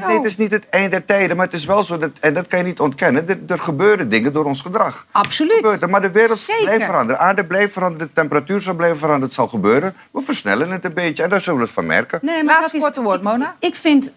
dat 0.00 0.08
dit 0.08 0.24
is 0.24 0.36
niet 0.36 0.50
het 0.50 0.68
eind 0.68 0.90
der 0.90 1.04
tijden, 1.04 1.36
maar 1.36 1.46
het 1.46 1.54
is 1.54 1.64
wel 1.64 1.84
zo. 1.84 1.98
Dat, 1.98 2.10
en 2.20 2.34
dat 2.34 2.46
kan 2.46 2.58
je 2.58 2.64
niet 2.64 2.80
ontkennen. 2.80 3.28
Er, 3.28 3.38
er 3.46 3.58
gebeuren 3.58 4.08
dingen 4.08 4.32
door 4.32 4.44
ons 4.44 4.60
gedrag. 4.62 5.06
Absoluut. 5.10 5.76
Er, 5.80 5.88
maar 5.90 6.00
de 6.02 6.10
wereld 6.10 6.38
Zeker. 6.38 6.64
blijft 6.64 6.84
veranderen. 6.84 7.20
De 7.20 7.26
aarde 7.26 7.46
blijft 7.46 7.72
veranderen, 7.72 8.06
de 8.06 8.12
temperatuur 8.12 8.60
zal 8.60 8.74
blijven 8.74 8.96
veranderen. 8.98 9.26
Het 9.28 9.36
zal 9.36 9.48
gebeuren. 9.48 9.94
We 10.10 10.20
versnellen 10.20 10.70
het 10.70 10.84
een 10.84 10.94
beetje 10.94 11.22
en 11.22 11.30
daar 11.30 11.40
zullen 11.40 11.58
we 11.58 11.64
het 11.64 11.74
van 11.74 11.86
merken. 11.86 12.18
Nee, 12.22 12.44
maar 12.44 12.54
Laatste 12.54 12.78
dat 12.78 12.88
is- 12.88 12.94
korte 12.94 13.02
woord, 13.02 13.22
Mona. 13.22 13.56
Ik 13.58 13.74
vind, 13.74 14.12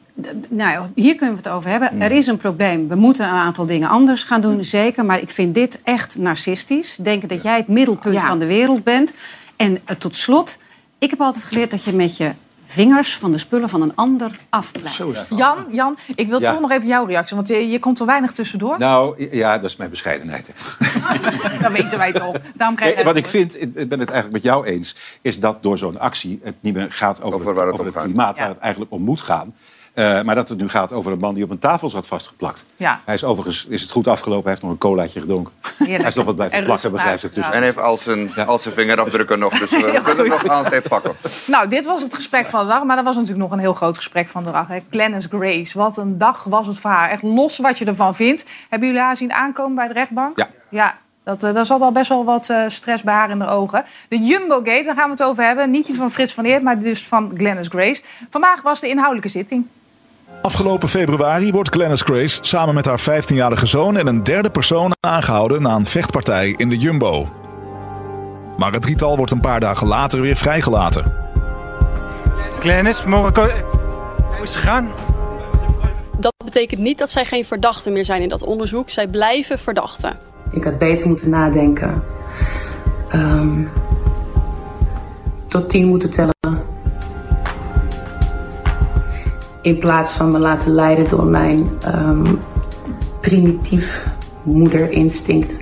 nou, 0.50 0.88
hier 0.96 1.16
kunnen 1.16 1.36
we 1.36 1.42
het 1.44 1.52
over 1.52 1.70
hebben. 1.70 1.90
Mm. 1.94 2.02
Er 2.02 2.12
is 2.12 2.28
een 2.28 2.38
probleem. 2.38 2.88
We 2.88 2.96
moeten 2.96 3.26
een 3.26 3.32
aantal 3.32 3.66
dingen 3.66 3.90
anders 3.90 4.24
gaan 4.24 4.42
doen, 4.42 4.64
zeker. 4.64 5.06
Maar 5.06 5.22
ik 5.22 5.30
vind 5.30 5.56
dit 5.56 5.80
echt 5.84 6.18
narcistisch. 6.18 6.96
Denken 6.96 7.28
dat 7.28 7.42
jij 7.44 7.58
het 7.58 7.68
middelpunt 7.68 8.14
Ja. 8.16 8.28
van 8.28 8.40
de 8.40 8.46
wereld 8.46 8.84
bent. 8.84 9.14
En 9.56 9.78
eh, 9.86 9.96
tot 9.96 10.16
slot, 10.16 10.58
ik 11.00 11.10
heb 11.10 11.22
altijd 11.22 11.44
geleerd 11.46 11.72
dat 11.72 11.84
je 11.84 11.94
met 11.94 12.18
je 12.18 12.32
vingers 12.66 13.16
van 13.18 13.32
de 13.32 13.38
spullen 13.38 13.70
van 13.70 13.82
een 13.82 13.96
ander 13.96 14.40
afblijft. 14.50 14.98
Jan, 15.36 15.58
Jan, 15.72 15.98
ik 16.16 16.28
wil 16.28 16.42
Ja. 16.42 16.52
toch 16.52 16.60
nog 16.62 16.72
even 16.72 16.88
jouw 16.88 17.06
reactie. 17.06 17.36
Want 17.36 17.48
je, 17.48 17.70
je 17.70 17.80
komt 17.80 18.00
er 18.00 18.06
weinig 18.06 18.32
tussendoor. 18.32 18.76
Nou, 18.80 19.28
ja, 19.36 19.56
dat 19.58 19.70
is 19.70 19.76
mijn 19.76 19.90
bescheidenheid. 19.90 20.54
Dat 21.62 21.72
weten 21.72 21.98
wij 21.98 22.12
toch. 22.14 22.36
Daarom 22.56 22.76
krijg 22.76 22.96
Nee, 22.96 23.04
wat 23.04 23.16
ik 23.16 23.26
vind, 23.28 23.62
ik 23.62 23.74
ben 23.74 24.00
het 24.00 24.10
eigenlijk 24.10 24.32
met 24.32 24.44
jou 24.44 24.66
eens, 24.66 24.96
is 25.22 25.40
dat 25.40 25.64
door 25.64 25.78
zo'n 25.78 26.00
actie 26.00 26.40
het 26.44 26.56
niet 26.60 26.74
meer 26.74 26.92
gaat 26.92 27.22
over, 27.22 27.40
Over 27.40 27.66
het, 27.66 27.74
over 27.80 27.92
klimaat, 27.92 28.36
Ja. 28.38 28.42
waar 28.42 28.52
het 28.52 28.62
eigenlijk 28.62 28.92
om 28.92 29.02
moet 29.02 29.22
gaan. 29.22 29.54
Eh, 30.00 30.22
maar 30.22 30.36
dat 30.36 30.50
het 30.50 30.58
nu 30.58 30.70
gaat 30.70 30.92
over 30.94 31.12
een 31.12 31.20
man 31.20 31.34
die 31.34 31.44
op 31.44 31.50
een 31.50 31.60
tafel 31.60 31.90
zat 31.90 32.08
vastgeplakt. 32.08 32.66
Ja. 32.76 33.02
Hij 33.06 33.14
is 33.14 33.24
overigens 33.24 33.66
is 33.70 33.82
het 33.82 33.92
goed 33.92 34.08
afgelopen, 34.08 34.44
hij 34.44 34.52
heeft 34.52 34.62
nog 34.62 34.72
een 34.72 34.78
colaatje 34.78 35.20
gedronken. 35.20 35.54
Heerlijk. 35.78 36.00
Hij 36.00 36.10
is 36.10 36.16
nog 36.16 36.26
wat 36.26 36.36
blijven 36.36 36.58
En 36.58 36.64
plakken, 36.64 36.92
begrijp 36.92 37.22
ik. 37.22 37.34
Dus. 37.34 37.50
En 37.50 37.64
heeft 37.64 37.78
al 37.78 37.98
zijn, 37.98 38.36
al 38.36 38.60
zijn 38.60 38.74
vingerafdrukken 38.74 39.40
nog, 39.40 39.60
dus 39.60 39.70
we 39.70 39.78
kunnen 40.04 40.26
goed. 40.26 40.40
het 40.40 40.44
nog 40.44 40.58
altijd 40.58 40.88
pakken. 40.88 41.12
Nou, 41.46 41.68
dit 41.68 41.86
was 41.86 42.02
het 42.02 42.14
gesprek 42.14 42.46
van 42.46 42.62
de 42.62 42.72
dag. 42.72 42.84
Maar 42.84 42.96
dat 42.96 43.06
was 43.06 43.16
natuurlijk 43.16 43.44
nog 43.44 43.52
een 43.52 43.60
heel 43.60 43.74
groot 43.74 43.96
gesprek 43.96 44.28
van 44.30 44.44
de 44.44 44.52
dag. 44.52 44.68
Hè. 44.68 44.80
Glennis 44.90 45.28
Grace. 45.30 45.78
Wat 45.78 45.98
een 45.98 46.18
dag 46.18 46.44
was 46.44 46.68
het 46.68 46.80
voor 46.80 46.92
haar. 46.92 47.10
Echt 47.10 47.22
los 47.22 47.60
wat 47.60 47.78
je 47.78 47.86
ervan 47.86 48.16
vindt. 48.16 48.50
Hebben 48.70 48.88
jullie 48.88 49.04
haar 49.04 49.18
zien 49.18 49.34
aankomen 49.34 49.76
bij 49.76 49.88
de 49.88 49.94
rechtbank? 49.94 50.38
Ja. 50.38 50.50
Ja. 50.70 50.98
Dat, 51.24 51.44
eh, 51.44 51.54
daar 51.54 51.66
zat 51.66 51.82
al 51.82 51.92
best 51.92 52.10
wel 52.10 52.26
wat 52.26 52.50
eh, 52.50 52.64
stress 52.68 53.04
bij 53.04 53.14
haar 53.14 53.30
in 53.30 53.40
de 53.40 53.48
ogen. 53.48 53.84
De 54.10 54.18
Jumbo-gate, 54.18 54.84
daar 54.84 54.96
gaan 54.96 55.06
we 55.06 55.12
het 55.12 55.24
over 55.24 55.44
hebben. 55.44 55.72
Niet 55.72 55.86
die 55.86 55.96
van 55.96 56.12
Frits 56.12 56.34
van 56.34 56.46
Eert, 56.46 56.64
maar 56.64 56.80
dus 56.80 57.08
van 57.08 57.32
Glennis 57.34 57.68
Grace. 57.68 58.02
Vandaag 58.30 58.62
was 58.62 58.80
de 58.80 58.88
inhoudelijke 58.88 59.30
zitting. 59.30 59.66
Afgelopen 60.42 60.90
februari 60.90 61.52
wordt 61.52 61.70
Glennis 61.70 62.02
Grace 62.02 62.40
samen 62.42 62.76
met 62.76 62.86
haar 62.86 63.00
15-jarige 63.00 63.66
zoon 63.66 63.98
en 63.98 64.08
een 64.08 64.24
derde 64.24 64.50
persoon 64.50 64.96
aangehouden 65.00 65.62
na 65.62 65.76
een 65.76 65.86
vechtpartij 65.86 66.54
in 66.58 66.70
de 66.70 66.78
Jumbo. 66.78 67.28
Maar 68.58 68.72
het 68.72 68.82
drietal 68.82 69.18
wordt 69.18 69.32
een 69.32 69.40
paar 69.40 69.60
dagen 69.60 69.88
later 69.88 70.22
weer 70.22 70.36
vrijgelaten. 70.36 71.14
Glennis, 72.60 73.04
mogen 73.04 73.34
ko- 73.34 73.42
Hoe 73.42 74.44
is 74.44 74.50
het 74.54 74.64
gegaan? 74.64 74.90
Dat 76.18 76.34
betekent 76.46 76.80
niet 76.82 76.98
dat 76.98 77.10
zij 77.10 77.26
geen 77.26 77.46
verdachten 77.46 77.94
meer 77.94 78.06
zijn 78.06 78.22
in 78.22 78.30
dat 78.30 78.44
onderzoek. 78.44 78.90
Zij 78.90 79.08
blijven 79.08 79.60
verdachten. 79.60 80.18
Ik 80.52 80.64
had 80.64 80.78
beter 80.78 81.08
moeten 81.08 81.30
nadenken. 81.30 82.04
Ehm, 83.10 83.64
tot 85.48 85.70
tien 85.70 85.88
moeten 85.88 86.10
tellen. 86.10 86.34
In 89.62 89.78
plaats 89.78 90.12
van 90.12 90.32
me 90.32 90.40
laten 90.40 90.74
leiden 90.76 91.10
door 91.10 91.26
mijn 91.26 91.70
ehm, 91.82 92.36
primitief 93.22 94.06
moederinstinct. 94.44 95.58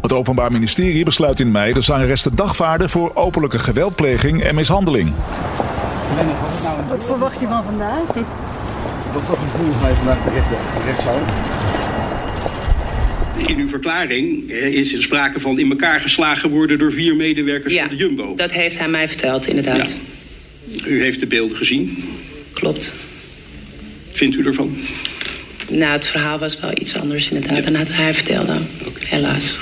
Het 0.00 0.12
Openbaar 0.12 0.52
Ministerie 0.52 1.04
besluit 1.04 1.40
in 1.40 1.50
mei 1.50 1.72
de 1.72 1.80
zangeres 1.80 2.22
te 2.22 2.34
dagvaarden 2.34 2.90
voor 2.90 3.10
openlijke 3.14 3.58
geweldpleging 3.58 4.42
en 4.42 4.54
mishandeling. 4.54 5.12
Wat 6.88 7.04
verwacht 7.04 7.40
je 7.40 7.46
van 7.46 7.64
vandaag? 7.64 8.06
Wat 9.12 9.22
voor 9.22 9.36
gevoel 9.36 9.72
ga 9.80 9.88
je 9.88 9.94
vandaag? 9.94 10.18
In 13.46 13.58
uw 13.58 13.68
verklaring 13.68 14.50
eh, 14.50 14.66
is 14.66 14.94
er 14.94 15.02
sprake 15.02 15.40
van 15.40 15.58
in 15.58 15.70
elkaar 15.70 16.00
geslagen 16.00 16.50
worden 16.50 16.78
door 16.78 16.92
vier 16.92 17.16
medewerkers 17.16 17.74
Ja. 17.74 17.80
van 17.80 17.96
de 17.96 17.96
Jumbo. 17.96 18.34
Dat 18.36 18.50
heeft 18.52 18.78
hij 18.78 18.88
mij 18.88 19.08
verteld, 19.08 19.46
inderdaad. 19.46 19.98
U 20.86 21.00
heeft 21.00 21.20
de 21.20 21.26
beelden 21.26 21.56
gezien. 21.56 22.04
Klopt. 22.56 22.94
Vindt 24.08 24.36
u 24.36 24.46
ervan? 24.46 24.76
Nou, 25.68 25.92
het 25.92 26.06
verhaal 26.06 26.38
was 26.38 26.60
wel 26.60 26.70
iets 26.74 27.00
anders 27.00 27.30
inderdaad 27.30 27.64
dan 27.64 27.72
dat 27.72 27.88
hij 27.88 28.14
vertelde. 28.14 28.60
Helaas. 28.98 29.58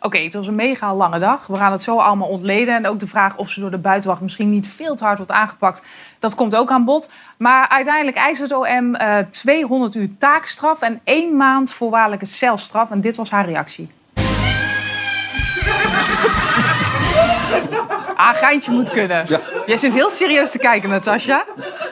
Oké, 0.00 0.18
het 0.18 0.34
was 0.34 0.46
een 0.46 0.54
mega 0.54 0.94
lange 0.94 1.18
dag. 1.18 1.46
We 1.46 1.56
gaan 1.56 1.72
het 1.72 1.82
zo 1.82 1.98
allemaal 1.98 2.28
ontleden. 2.28 2.74
En 2.74 2.86
ook 2.86 3.00
de 3.00 3.06
vraag 3.06 3.36
of 3.36 3.50
ze 3.50 3.60
door 3.60 3.70
de 3.70 3.78
buitenwacht 3.78 4.20
misschien 4.20 4.50
niet 4.50 4.68
veel 4.68 4.94
te 4.94 5.04
hard 5.04 5.16
wordt 5.18 5.32
aangepakt. 5.32 5.82
Dat 6.18 6.34
komt 6.34 6.56
ook 6.56 6.70
aan 6.70 6.84
bod. 6.84 7.10
Maar 7.36 7.68
uiteindelijk 7.68 8.16
eist 8.16 8.40
het 8.40 8.52
OM 8.52 8.94
eh, 8.94 9.18
200 9.18 9.94
uur 9.94 10.08
taakstraf 10.18 10.80
en 10.80 11.00
één 11.04 11.36
maand 11.36 11.72
voorwaardelijke 11.72 12.26
celstraf. 12.26 12.90
En 12.90 13.00
dit 13.00 13.16
was 13.16 13.30
haar 13.30 13.46
reactie. 13.46 13.90
Ah, 18.18 18.34
geintje 18.36 18.70
moet 18.70 18.90
kunnen. 18.90 19.26
Jij 19.66 19.76
zit 19.76 19.94
heel 19.94 20.10
serieus 20.10 20.50
te 20.50 20.58
kijken, 20.58 20.88
Natasja. 20.88 21.44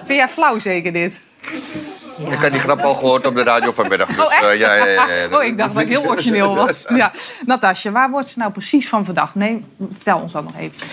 Vind 0.05 0.19
jij 0.19 0.29
flauw 0.29 0.59
zeker 0.59 0.93
dit? 0.93 1.31
Ik 2.31 2.43
had 2.43 2.51
die 2.53 2.61
grap 2.61 2.81
al 2.81 2.95
gehoord 2.95 3.27
op 3.27 3.35
de 3.37 3.43
radio 3.43 3.73
vanmiddag. 3.73 4.09
Dus, 4.09 4.19
Oh, 4.25 4.35
echt? 4.35 4.45
eh, 4.45 4.59
ja, 4.59 4.75
ja, 4.75 4.87
ja, 4.87 5.07
ja. 5.09 5.37
Oh, 5.39 5.45
ik 5.45 5.59
dacht 5.59 5.75
dat 5.75 5.83
ik 5.83 5.89
heel 5.89 6.05
origineel 6.07 6.55
was. 6.67 6.85
Ja. 6.89 7.13
Natasja, 7.47 7.91
waar 7.91 8.11
wordt 8.11 8.29
ze 8.29 8.39
nou 8.39 8.53
precies 8.53 8.89
van 8.89 9.05
verdacht? 9.05 9.35
Nee, 9.35 9.65
vertel 9.93 10.19
ons 10.19 10.33
dat 10.33 10.43
nog 10.43 10.57
even. 10.59 10.87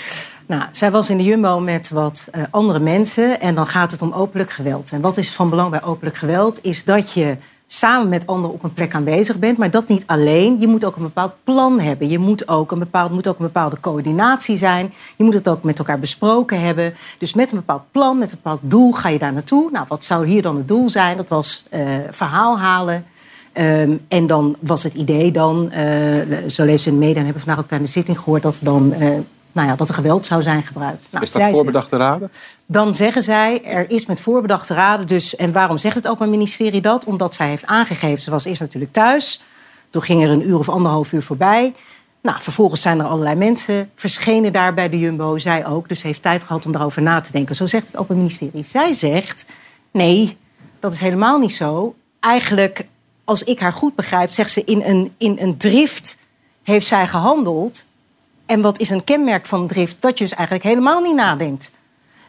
Nou, 0.46 0.64
zij 0.72 0.92
was 0.92 1.10
in 1.10 1.18
de 1.18 1.24
Jumbo 1.24 1.60
met 1.60 1.90
wat 1.90 2.28
eh, 2.32 2.42
andere 2.52 2.80
mensen 2.80 3.40
en 3.40 3.56
dan 3.56 3.68
gaat 3.68 3.92
het 3.92 4.02
om 4.02 4.12
openlijk 4.14 4.52
geweld. 4.52 4.92
En 4.92 5.02
wat 5.02 5.18
is 5.18 5.32
van 5.32 5.50
belang 5.50 5.70
bij 5.70 5.84
openlijk 5.84 6.18
geweld? 6.18 6.60
Is 6.64 6.84
dat 6.84 7.14
je 7.14 7.38
samen 7.74 8.10
met 8.10 8.28
anderen 8.28 8.56
op 8.56 8.64
een 8.64 8.74
plek 8.74 8.96
aanwezig 8.96 9.40
bent, 9.40 9.58
maar 9.58 9.72
dat 9.72 9.88
niet 9.88 10.08
alleen. 10.08 10.60
Je 10.60 10.68
moet 10.68 10.86
ook 10.86 10.96
een 10.96 11.02
bepaald 11.04 11.32
plan 11.44 11.80
hebben. 11.80 12.10
Je 12.10 12.20
moet 12.20 12.48
ook 12.48 12.72
een, 12.72 12.80
bepaald, 12.80 13.12
moet 13.12 13.28
ook 13.28 13.40
een 13.40 13.46
bepaalde 13.46 13.80
coördinatie 13.80 14.58
zijn. 14.58 14.94
Je 15.16 15.24
moet 15.24 15.34
het 15.34 15.48
ook 15.48 15.64
met 15.64 15.80
elkaar 15.80 16.00
besproken 16.00 16.62
hebben. 16.62 16.94
Dus 17.18 17.34
met 17.34 17.52
een 17.52 17.58
bepaald 17.58 17.84
plan, 17.92 18.18
met 18.18 18.32
een 18.32 18.40
bepaald 18.44 18.60
doel 18.64 18.92
ga 18.92 19.10
je 19.10 19.18
daar 19.18 19.34
naartoe. 19.34 19.72
Nou, 19.72 19.86
wat 19.88 20.04
zou 20.04 20.28
hier 20.28 20.42
dan 20.42 20.56
het 20.56 20.68
doel 20.68 20.90
zijn? 20.90 21.18
Dat 21.18 21.28
was 21.28 21.64
eh, 21.70 21.84
verhaal 22.10 22.60
halen. 22.60 23.06
Ehm, 23.54 23.98
en 24.08 24.28
dan 24.28 24.56
was 24.60 24.84
het 24.84 24.94
idee 24.94 25.32
dan, 25.32 25.72
eh, 25.72 26.48
zo 26.48 26.66
lezen 26.66 26.86
we 26.86 26.92
in 26.92 27.00
de 27.00 27.06
media 27.06 27.20
en 27.20 27.26
hebben 27.26 27.34
we 27.34 27.40
vandaag 27.40 27.64
ook 27.64 27.72
in 27.72 27.82
de 27.82 27.90
zitting 27.90 28.18
gehoord, 28.18 28.42
dat 28.42 28.60
dan 28.64 28.94
eh, 28.94 29.10
nou 29.54 29.68
ja, 29.68 29.76
dat 29.76 29.90
er 29.90 29.96
geweld 29.96 30.26
zou 30.26 30.42
zijn 30.42 30.64
gebruikt. 30.64 31.08
Nou, 31.12 31.24
is 31.24 31.32
dat 31.32 31.42
zij 31.42 31.52
voorbedachte 31.52 31.98
raden? 31.98 32.32
dan 32.66 32.96
zeggen 32.96 33.24
zij, 33.24 33.64
er 33.64 33.90
is 33.90 34.06
met 34.06 34.22
voorbedachte 34.22 34.74
raden 34.74 35.08
dus... 35.08 35.36
En 35.36 35.52
waarom 35.52 35.78
zegt 35.78 35.96
het 35.96 36.08
Openbaar 36.08 36.30
Ministerie 36.30 36.82
dat? 36.82 37.06
Omdat 37.06 37.36
zij 37.36 37.48
heeft 37.48 37.66
aangegeven, 37.66 38.22
ze 38.22 38.32
was 38.32 38.46
eerst 38.46 38.62
natuurlijk 38.62 38.92
thuis. 38.92 39.42
Toen 39.90 40.02
ging 40.02 40.24
er 40.24 40.30
een 40.30 40.48
uur 40.48 40.60
of 40.60 40.70
anderhalf 40.70 41.12
uur 41.12 41.24
voorbij. 41.24 41.74
Nou, 42.22 42.42
vervolgens 42.42 42.82
zijn 42.82 43.00
er 43.00 43.06
allerlei 43.06 43.36
mensen 43.36 43.90
verschenen 43.96 44.54
daar 44.54 44.74
bij 44.74 44.90
de 44.90 45.00
Jumbo. 45.00 45.38
Zij 45.38 45.66
ook, 45.66 45.90
dus 45.90 46.00
ze 46.00 46.08
heeft 46.08 46.22
tijd 46.22 46.44
gehad 46.44 46.66
om 46.66 46.72
daarover 46.72 47.02
na 47.02 47.22
te 47.22 47.32
denken. 47.32 47.56
Zo 47.56 47.66
zegt 47.66 47.88
het 47.88 47.98
Openbaar 47.98 48.18
Ministerie. 48.18 48.64
Zij 48.64 48.94
zegt, 48.94 49.46
nee, 49.92 50.38
dat 50.80 50.94
is 50.94 51.00
helemaal 51.00 51.38
niet 51.38 51.56
zo. 51.56 51.96
Eigenlijk, 52.20 52.88
als 53.24 53.44
ik 53.44 53.60
haar 53.60 53.74
goed 53.74 53.96
begrijp, 53.96 54.32
zegt 54.32 54.52
ze... 54.52 54.64
in 54.64 54.82
een, 54.84 55.14
in 55.18 55.38
een 55.42 55.58
drift 55.58 56.18
heeft 56.64 56.88
zij 56.88 57.08
gehandeld... 57.08 57.86
En 58.46 58.62
wat 58.62 58.80
is 58.80 58.90
een 58.90 59.04
kenmerk 59.04 59.46
van 59.46 59.68
drift? 59.68 60.02
Dat 60.02 60.18
je 60.18 60.24
dus 60.24 60.34
eigenlijk 60.34 60.68
helemaal 60.68 61.02
niet 61.02 61.16
nadenkt. 61.16 61.72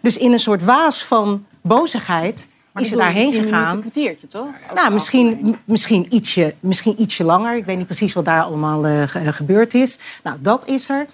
Dus 0.02 0.16
in 0.16 0.32
een 0.32 0.38
soort 0.38 0.64
waas 0.64 1.04
van 1.04 1.46
bozigheid 1.62 2.48
is 2.74 2.88
ze 2.88 2.96
daarheen 2.96 3.32
gegaan. 3.42 3.74
Een 3.74 3.80
kwartiertje, 3.80 4.26
toch? 4.26 4.46
Nou, 4.74 4.92
misschien, 4.92 5.56
misschien, 5.64 6.06
ietsje, 6.14 6.54
misschien 6.60 7.00
ietsje 7.00 7.24
langer. 7.24 7.56
Ik 7.56 7.64
weet 7.64 7.76
niet 7.76 7.86
precies 7.86 8.12
wat 8.12 8.24
daar 8.24 8.42
allemaal 8.42 8.86
eh, 8.86 9.02
ge- 9.02 9.32
gebeurd 9.32 9.74
is. 9.74 9.98
Nou, 10.22 10.36
dat 10.40 10.66
is 10.68 10.88
er. 10.88 11.06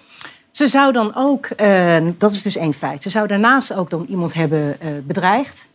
Ze 0.51 0.67
zou 0.67 0.91
dan 0.93 1.15
ook, 1.15 1.45
eh, 1.45 1.97
dat 2.17 2.31
is 2.31 2.41
dus 2.41 2.55
één 2.55 2.73
feit, 2.73 3.03
ze 3.03 3.09
zou 3.09 3.27
daarnaast 3.27 3.73
ook 3.73 3.89
dan 3.89 4.05
iemand 4.09 4.33
hebben 4.33 4.79
eh, 4.81 4.91
bedreigd. 5.03 5.69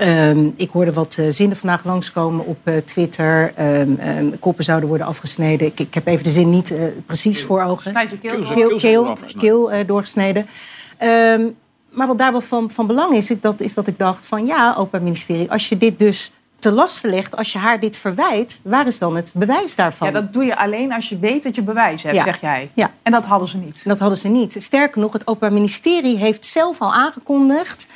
Ehm, 0.00 0.48
ik 0.56 0.70
hoorde 0.70 0.92
wat 0.92 1.16
eh, 1.18 1.26
zinnen 1.28 1.56
vandaag 1.56 1.84
langskomen 1.84 2.46
op 2.46 2.58
eh, 2.64 2.76
Twitter. 2.76 3.52
Ehm, 3.56 3.94
ehm, 3.98 4.38
koppen 4.38 4.64
zouden 4.64 4.88
worden 4.88 5.06
afgesneden. 5.06 5.66
Ik, 5.66 5.80
ik 5.80 5.94
heb 5.94 6.06
even 6.06 6.24
de 6.24 6.30
zin 6.30 6.50
niet 6.50 6.70
eh, 6.70 6.84
precies 7.06 7.44
voor 7.44 7.62
ogen. 7.62 7.90
Snijd 7.90 8.10
je 8.10 8.18
keel 8.18 8.30
keel, 8.34 8.44
door. 8.44 8.54
keel, 8.54 8.68
Keel 8.68 8.78
keel, 8.78 9.02
door 9.02 9.10
afgesneden. 9.12 9.40
keel, 9.40 9.86
doorgesneden. 9.86 10.46
Ehm, 10.98 11.42
maar 11.90 12.06
wat 12.06 12.18
daar 12.18 12.32
wel 12.32 12.40
van, 12.40 12.70
van 12.70 12.86
belang 12.86 13.12
is, 13.12 13.30
is 13.30 13.40
dat, 13.40 13.60
is 13.60 13.74
dat 13.74 13.86
ik 13.86 13.98
dacht 13.98 14.26
van 14.26 14.46
ja, 14.46 14.74
Openbaar 14.76 15.02
Ministerie, 15.02 15.50
als 15.50 15.68
je 15.68 15.76
dit 15.76 15.98
dus 15.98 16.32
te 16.58 16.72
lasten 16.72 17.10
legt, 17.10 17.36
als 17.36 17.52
je 17.52 17.58
haar 17.58 17.80
dit 17.80 17.96
verwijt, 17.96 18.60
waar 18.62 18.86
is 18.86 18.98
dan 18.98 19.16
het 19.16 19.32
bewijs 19.34 19.76
daarvan? 19.76 20.06
Ja, 20.06 20.12
dat 20.20 20.32
doe 20.32 20.44
je 20.44 20.56
alleen 20.56 20.92
als 20.92 21.08
je 21.08 21.18
weet 21.18 21.42
dat 21.42 21.54
je 21.54 21.62
bewijs 21.62 22.02
hebt, 22.02 22.14
Ja. 22.14 22.24
zeg 22.24 22.40
jij. 22.40 22.70
Ja. 22.74 22.90
En 23.02 23.12
dat 23.12 23.26
hadden 23.26 23.48
ze 23.48 23.56
niet. 23.56 23.84
Dat 23.84 23.98
hadden 23.98 24.18
ze 24.18 24.28
niet. 24.28 24.56
Sterker 24.58 25.00
nog, 25.00 25.12
het 25.12 25.26
Openbaar 25.26 25.52
Ministerie 25.52 26.16
heeft 26.16 26.46
zelf 26.46 26.80
al 26.80 26.94
aangekondigd. 26.94 27.86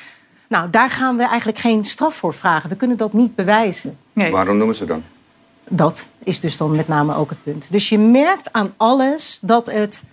Nou, 0.48 0.70
daar 0.70 0.90
gaan 0.90 1.16
we 1.16 1.26
eigenlijk 1.26 1.58
geen 1.58 1.84
straf 1.84 2.14
voor 2.14 2.34
vragen. 2.34 2.68
We 2.70 2.76
kunnen 2.76 2.96
dat 2.96 3.12
niet 3.12 3.34
bewijzen. 3.34 3.98
Waarom 4.30 4.56
noemen 4.56 4.76
ze 4.76 4.84
dan? 4.84 5.02
Dat 5.68 6.06
is 6.24 6.40
dus 6.40 6.56
dan 6.56 6.76
met 6.76 6.88
name 6.88 7.14
ook 7.14 7.30
het 7.30 7.42
punt. 7.42 7.72
Dus 7.72 7.88
je 7.88 7.98
merkt 7.98 8.52
aan 8.52 8.74
alles 8.76 9.38
dat 9.42 9.70
het. 9.72 10.04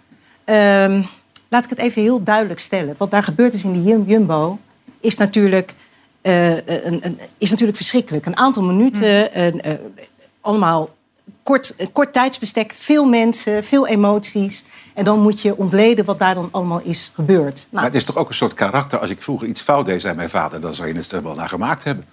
ehm, 0.44 1.02
laat 1.50 1.64
ik 1.64 1.70
het 1.70 1.80
even 1.80 2.02
heel 2.02 2.24
duidelijk 2.24 2.60
stellen. 2.60 2.96
Wat 2.98 3.12
daar 3.12 3.24
gebeurd 3.24 3.54
is 3.54 3.64
in 3.64 3.74
die 3.74 3.84
Jum- 3.84 4.04
Jumbo 4.08 4.60
is 5.00 5.18
natuurlijk, 5.18 5.74
eh, 6.22 6.56
een, 6.56 7.06
een- 7.06 7.20
is 7.38 7.50
natuurlijk 7.50 7.78
verschrikkelijk. 7.78 8.26
Een 8.26 8.38
aantal 8.38 8.64
minuten, 8.64 9.40
een, 9.46 9.62
eh, 9.62 9.74
allemaal 10.42 10.90
kort, 11.44 11.76
kort 11.92 12.14
tijdsbestek, 12.14 12.74
veel 12.74 13.06
mensen, 13.06 13.64
veel 13.64 13.88
emoties. 13.88 14.66
En 14.94 15.04
dan 15.04 15.20
moet 15.20 15.42
je 15.42 15.58
ontleden 15.58 16.06
wat 16.06 16.20
daar 16.20 16.36
dan 16.36 16.50
allemaal 16.52 16.82
is 16.84 17.12
gebeurd. 17.14 17.56
Nou, 17.56 17.68
Maar 17.70 17.84
het 17.84 17.96
is 17.96 18.04
toch 18.04 18.18
ook 18.18 18.28
een 18.28 18.34
soort 18.34 18.54
karakter. 18.54 19.00
Als 19.00 19.10
ik 19.10 19.22
vroeger 19.22 19.48
iets 19.48 19.62
fout 19.62 19.86
deed, 19.86 20.02
zei 20.02 20.16
mijn 20.16 20.30
vader... 20.30 20.62
dan 20.62 20.74
zou 20.74 20.88
je 20.88 20.96
het 20.96 21.12
er 21.12 21.24
wel 21.24 21.36
naar 21.36 21.50
gemaakt 21.50 21.84
hebben. 21.84 22.06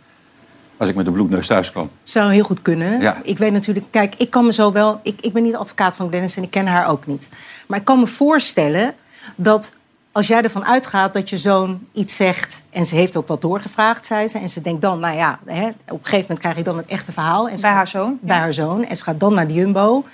Als 0.77 0.89
ik 0.89 0.95
met 0.95 1.07
een 1.07 1.13
bloedneus 1.13 1.47
thuis 1.47 1.71
kwam. 1.71 1.91
Zou 2.03 2.33
heel 2.33 2.45
goed 2.45 2.63
kunnen. 2.63 3.01
Ja. 3.01 3.21
Ik 3.23 3.39
weet 3.39 3.53
natuurlijk, 3.53 3.87
kijk, 3.91 4.15
ik 4.15 4.31
kan 4.31 4.45
me 4.45 4.53
zo 4.53 4.73
wel. 4.73 5.01
Ik, 5.03 5.21
ik 5.21 5.33
ben 5.33 5.43
niet 5.43 5.57
advocaat 5.57 5.97
van 5.97 6.09
Glennis 6.09 6.37
en 6.37 6.43
ik 6.43 6.51
ken 6.51 6.67
haar 6.67 6.89
ook 6.89 7.07
niet. 7.07 7.29
Maar 7.67 7.79
ik 7.79 7.85
kan 7.85 7.99
me 7.99 8.07
voorstellen 8.07 8.95
dat 9.37 9.73
als 10.19 10.27
jij 10.27 10.43
ervan 10.43 10.65
uitgaat 10.65 11.13
dat 11.15 11.31
je 11.31 11.39
zoon 11.39 11.87
iets 11.93 12.17
zegt. 12.17 12.63
en 12.71 12.87
ze 12.87 12.95
heeft 12.95 13.17
ook 13.17 13.29
wat 13.29 13.41
doorgevraagd, 13.41 14.07
zei 14.07 14.29
ze. 14.29 14.39
en 14.39 14.49
ze 14.49 14.61
denkt 14.61 14.83
dan, 14.83 14.99
nou 14.99 15.17
ja, 15.17 15.39
hè, 15.45 15.69
op 15.69 15.75
een 15.89 15.99
gegeven 16.03 16.21
moment 16.21 16.39
krijg 16.39 16.57
je 16.57 16.63
dan 16.63 16.77
het 16.77 16.87
echte 16.87 17.13
verhaal. 17.13 17.49
En 17.49 17.55
Bij 17.55 17.59
gaat- 17.63 17.75
haar 17.75 17.89
zoon? 17.89 18.19
Bij 18.21 18.37
haar 18.37 18.53
zoon. 18.53 18.85
En 18.85 18.97
ze 18.97 19.03
gaat 19.05 19.21
dan 19.21 19.35
naar 19.35 19.47
de 19.47 19.55
Jumbo. 19.55 20.05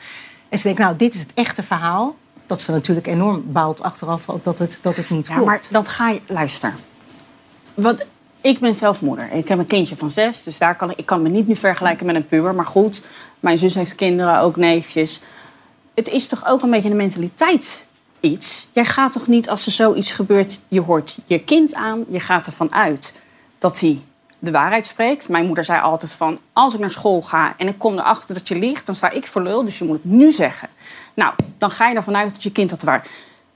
En 0.48 0.58
ze 0.58 0.64
denkt, 0.64 0.80
nou, 0.80 0.96
dit 0.96 1.14
is 1.14 1.20
het 1.20 1.30
echte 1.34 1.62
verhaal. 1.62 2.16
Dat 2.46 2.60
ze 2.60 2.70
natuurlijk 2.70 3.06
enorm 3.06 3.42
baalt 3.52 3.82
achteraf 3.82 4.24
dat 4.42 4.58
het, 4.58 4.78
dat 4.82 4.96
het 4.96 5.10
niet 5.10 5.26
Ja, 5.26 5.32
klopt. 5.34 5.48
maar 5.48 5.62
dat 5.70 5.88
ga 5.88 6.08
je... 6.08 6.20
Luister. 6.26 6.74
Wat, 7.74 8.04
ik 8.40 8.58
ben 8.58 8.74
zelf 8.74 9.00
moeder. 9.00 9.32
Ik 9.32 9.48
heb 9.48 9.58
een 9.58 9.66
kindje 9.66 9.96
van 9.96 10.10
zes. 10.10 10.42
Dus 10.42 10.58
daar 10.58 10.76
kan 10.76 10.90
ik, 10.90 10.98
ik 10.98 11.06
kan 11.06 11.22
me 11.22 11.28
niet 11.28 11.46
nu 11.48 11.56
vergelijken 11.56 12.06
met 12.06 12.14
een 12.14 12.26
puber. 12.26 12.54
Maar 12.54 12.66
goed, 12.66 13.04
mijn 13.40 13.58
zus 13.58 13.74
heeft 13.74 13.94
kinderen, 13.94 14.40
ook 14.40 14.56
neefjes. 14.56 15.20
Het 15.94 16.08
is 16.08 16.28
toch 16.28 16.46
ook 16.46 16.62
een 16.62 16.70
beetje 16.70 16.90
een 16.90 16.96
mentaliteits 16.96 17.86
Jij 18.72 18.84
gaat 18.84 19.12
toch 19.12 19.26
niet 19.26 19.48
als 19.48 19.66
er 19.66 19.72
zoiets 19.72 20.12
gebeurt... 20.12 20.60
je 20.68 20.80
hoort 20.80 21.18
je 21.24 21.44
kind 21.44 21.74
aan, 21.74 22.04
je 22.08 22.20
gaat 22.20 22.46
ervan 22.46 22.72
uit 22.72 23.22
dat 23.58 23.80
hij 23.80 24.02
de 24.38 24.50
waarheid 24.50 24.86
spreekt. 24.86 25.28
Mijn 25.28 25.46
moeder 25.46 25.64
zei 25.64 25.80
altijd 25.80 26.12
van... 26.12 26.38
als 26.52 26.74
ik 26.74 26.80
naar 26.80 26.90
school 26.90 27.22
ga 27.22 27.54
en 27.56 27.68
ik 27.68 27.78
kom 27.78 27.92
erachter 27.92 28.34
dat 28.34 28.48
je 28.48 28.58
liegt... 28.58 28.86
dan 28.86 28.94
sta 28.94 29.10
ik 29.10 29.26
voor 29.26 29.42
lul, 29.42 29.64
dus 29.64 29.78
je 29.78 29.84
moet 29.84 29.96
het 29.96 30.04
nu 30.04 30.30
zeggen. 30.30 30.68
Nou, 31.14 31.34
dan 31.58 31.70
ga 31.70 31.88
je 31.88 31.96
ervan 31.96 32.16
uit 32.16 32.32
dat 32.32 32.42
je 32.42 32.52
kind 32.52 32.70
dat 32.70 32.82
waar... 32.82 33.06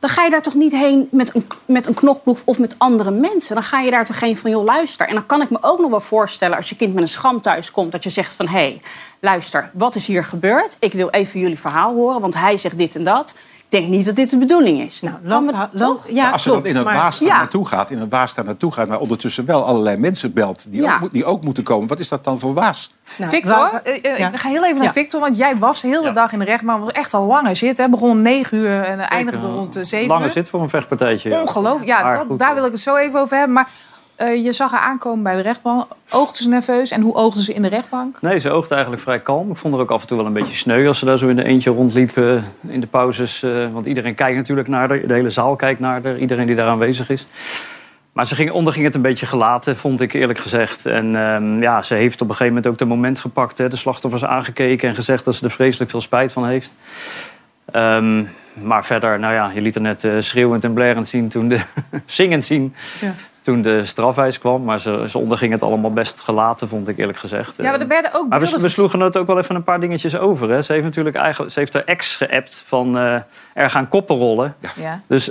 Dan 0.00 0.10
ga 0.10 0.25
je 0.25 0.30
daar 0.30 0.42
toch 0.42 0.54
niet 0.54 0.72
heen 0.72 1.08
met 1.10 1.34
een, 1.34 1.46
met 1.64 1.87
een 1.87 1.94
knokploeg 1.94 2.42
of 2.44 2.58
met 2.58 2.75
andere 2.78 3.10
mensen. 3.10 3.54
Dan 3.54 3.64
ga 3.64 3.80
je 3.80 3.90
daar 3.90 4.04
toch 4.04 4.20
heen 4.20 4.37
van, 4.37 4.50
joh, 4.50 4.64
luister. 4.64 5.08
En 5.08 5.14
dan 5.14 5.26
kan 5.26 5.42
ik 5.42 5.50
me 5.50 5.58
ook 5.60 5.80
nog 5.80 5.90
wel 5.90 6.00
voorstellen 6.00 6.56
als 6.56 6.68
je 6.68 6.76
kind 6.76 6.94
met 6.94 7.02
een 7.02 7.08
scham 7.08 7.40
thuis 7.40 7.70
komt... 7.70 7.92
dat 7.92 8.04
je 8.04 8.10
zegt 8.10 8.34
van, 8.34 8.48
hé, 8.48 8.58
hey, 8.58 8.80
luister, 9.20 9.70
wat 9.72 9.94
is 9.94 10.06
hier 10.06 10.25
gebeurd? 10.25 10.76
Ik 10.78 10.92
wil 10.92 11.10
even 11.10 11.40
jullie 11.40 11.58
verhaal 11.58 11.94
horen, 11.94 12.20
want 12.20 12.34
hij 12.34 12.56
zegt 12.56 12.78
dit 12.78 12.94
en 12.94 13.04
dat. 13.04 13.34
Ik 13.70 13.78
denk 13.80 13.88
niet 13.92 14.04
dat 14.04 14.14
dit 14.16 14.30
de 14.30 14.38
bedoeling 14.38 14.80
is. 14.80 15.00
Nou, 15.00 15.16
lang 15.22 15.48
verhaal- 15.48 15.68
lang- 15.72 15.98
ja, 16.08 16.30
als 16.30 16.42
ze 16.42 16.48
dan 16.48 16.66
in 16.66 16.76
een 16.76 16.84
waas 16.84 17.18
daar 17.18 17.28
Ja. 17.28 17.37
naartoe 17.37 17.66
gaat, 17.66 17.90
in 17.90 17.98
een 18.00 18.08
waas 18.08 18.34
daar 18.34 18.44
naartoe 18.44 18.72
gaat, 18.72 18.88
maar 18.88 18.98
ondertussen 19.00 19.44
wel 19.44 19.64
allerlei 19.64 19.96
mensen 19.96 20.32
belt 20.32 20.72
die, 20.72 20.82
Ja. 20.82 20.94
ook, 20.94 21.00
moet- 21.00 21.12
die 21.12 21.25
ook 21.25 21.42
moeten 21.42 21.62
komen. 21.64 21.88
Wat 21.88 21.98
is 21.98 22.08
dat 22.08 22.25
dan 22.25 22.38
voor 22.38 22.54
waas? 22.54 22.92
Victor, 23.02 23.80
eh, 23.84 24.04
eh, 24.20 24.32
ik 24.32 24.40
ga 24.40 24.48
heel 24.48 24.64
even 24.64 24.76
naar 24.76 24.84
Ja. 24.84 24.92
Victor, 24.92 25.20
want 25.20 25.37
jij 25.37 25.56
was 25.58 25.80
de 25.80 25.88
hele 25.88 26.12
dag 26.12 26.32
in 26.32 26.38
de 26.38 26.44
rechtbank. 26.44 26.78
Het 26.78 26.87
was 26.94 27.02
echt 27.02 27.12
een 27.12 27.20
lange 27.26 27.54
zit. 27.54 27.78
Hè. 27.78 27.88
Begon 27.88 28.10
om 28.10 28.22
9 28.22 28.58
uur 28.58 28.80
en 28.80 28.98
eindigde 29.00 29.46
rond 29.48 29.76
eh, 29.76 29.82
7 29.84 30.08
Lange 30.08 30.25
uur. 30.25 30.30
zit 30.30 30.48
voor 30.48 30.62
een 30.62 30.68
vechtpartijtje. 30.68 31.40
Ongelooflijk. 31.40 31.87
Ja, 31.88 32.02
Maar 32.02 32.16
dat- 32.16 32.26
goed, 32.26 32.38
daar 32.38 32.54
wil 32.54 32.64
ik 32.64 32.70
het 32.72 32.80
zo 32.80 32.96
even 32.96 33.20
over 33.20 33.37
hebben. 33.37 33.54
Maar 33.54 33.68
eh, 34.18 34.44
je 34.44 34.52
zag 34.52 34.70
haar 34.70 34.80
aankomen 34.80 35.22
bij 35.22 35.34
de 35.34 35.42
rechtbank. 35.42 35.87
Oogde 36.10 36.42
ze 36.42 36.48
nerveus? 36.48 36.90
En 36.90 37.00
hoe 37.00 37.14
oogde 37.14 37.42
ze 37.42 37.52
in 37.52 37.62
de 37.62 37.68
rechtbank? 37.68 38.20
Nee, 38.20 38.38
ze 38.38 38.50
oogde 38.50 38.75
eigenlijk 38.75 39.02
vrij 39.02 39.20
kalm. 39.20 39.50
Ik 39.50 39.56
vond 39.56 39.75
haar 39.75 39.82
ook 39.82 39.90
af 39.90 40.00
en 40.00 40.06
toe 40.06 40.16
wel 40.16 40.26
een 40.26 40.32
beetje 40.32 40.54
sneu 40.54 40.87
als 40.88 40.98
ze 40.98 41.04
daar 41.04 41.18
zo 41.18 41.28
in 41.28 41.37
de 41.37 41.44
eentje 41.44 41.70
rondliep 41.70 42.16
eh, 42.16 42.42
in 42.66 42.80
de 42.80 42.87
pauzes. 42.87 43.42
eh, 43.42 43.72
want 43.72 43.87
iedereen 43.87 44.14
kijkt 44.14 44.37
natuurlijk 44.37 44.68
naar 44.68 44.88
haar. 44.88 45.06
De 45.06 45.14
hele 45.14 45.30
zaal 45.30 45.56
kijkt 45.56 45.80
naar 45.80 46.02
haar. 46.02 46.18
Iedereen 46.18 46.46
die 46.46 46.56
daar 46.56 46.68
aanwezig 46.68 47.10
is. 47.10 47.26
Maar 48.12 48.26
ze 48.26 48.34
ging, 48.34 48.50
onderging 48.50 48.84
het 48.84 48.94
een 48.94 49.02
beetje 49.02 49.26
gelaten, 49.26 49.76
vond 49.76 50.00
ik 50.00 50.12
eerlijk 50.12 50.38
gezegd. 50.38 50.87
En 50.87 51.16
ehm, 51.16 51.62
ja, 51.62 51.82
ze 51.82 51.94
heeft 51.94 52.20
op 52.20 52.28
een 52.28 52.34
gegeven 52.34 52.54
moment 52.54 52.72
ook 52.72 52.78
de 52.78 52.94
moment 52.94 53.20
gepakt. 53.20 53.58
Hè, 53.58 53.68
de 53.68 53.76
slachtoffers 53.76 54.25
aangekeken 54.25 54.88
en 54.88 54.94
gezegd 54.94 55.25
dat 55.25 55.34
ze 55.34 55.44
er 55.44 55.50
vreselijk 55.50 55.90
veel 55.90 56.00
spijt 56.00 56.32
van 56.32 56.46
heeft. 56.46 56.75
Ehm, 57.64 58.25
maar 58.62 58.84
verder, 58.84 59.18
nou 59.18 59.34
ja, 59.34 59.50
je 59.54 59.60
liet 59.60 59.75
er 59.75 59.80
net 59.80 60.06
schreeuwend 60.18 60.64
en 60.64 60.72
blerend 60.72 61.08
zien 61.08 61.28
toen 61.28 61.48
de, 61.48 61.60
zingend 62.04 62.44
zien. 62.44 62.75
Ja. 63.00 63.14
Toen 63.49 63.62
de 63.62 63.85
strafeis 63.85 64.38
kwam. 64.38 64.64
Maar 64.64 64.81
ze, 64.81 65.05
ze 65.09 65.19
onderging 65.19 65.52
het 65.52 65.62
allemaal 65.62 65.93
best 65.93 66.21
gelaten, 66.21 66.69
vond 66.69 66.88
ik 66.88 66.99
eerlijk 66.99 67.19
gezegd. 67.19 67.57
Ja, 67.57 67.71
maar 67.71 67.81
er 67.81 67.88
werden 67.88 68.11
ook 68.14 68.28
Maar 68.28 68.38
we, 68.38 68.45
beelden 68.45 68.62
we 68.62 68.69
sloegen 68.69 69.00
het 69.00 69.17
ook 69.17 69.26
wel 69.26 69.38
even 69.38 69.55
een 69.55 69.62
paar 69.62 69.81
dingetjes 69.81 70.17
over. 70.19 70.50
Hè. 70.50 70.62
Ze 70.62 70.73
heeft 70.73 70.85
natuurlijk 70.85 71.17
eigenlijk, 71.17 71.52
ze 71.52 71.59
heeft 71.59 71.73
haar 71.73 71.85
ex 71.85 72.17
geappt 72.17 72.62
van 72.67 72.99
eh, 72.99 73.14
er 73.55 73.71
gaan 73.71 73.88
koppen 73.88 74.17
rollen. 74.17 74.55
Ja. 74.76 75.00
Dus 75.07 75.31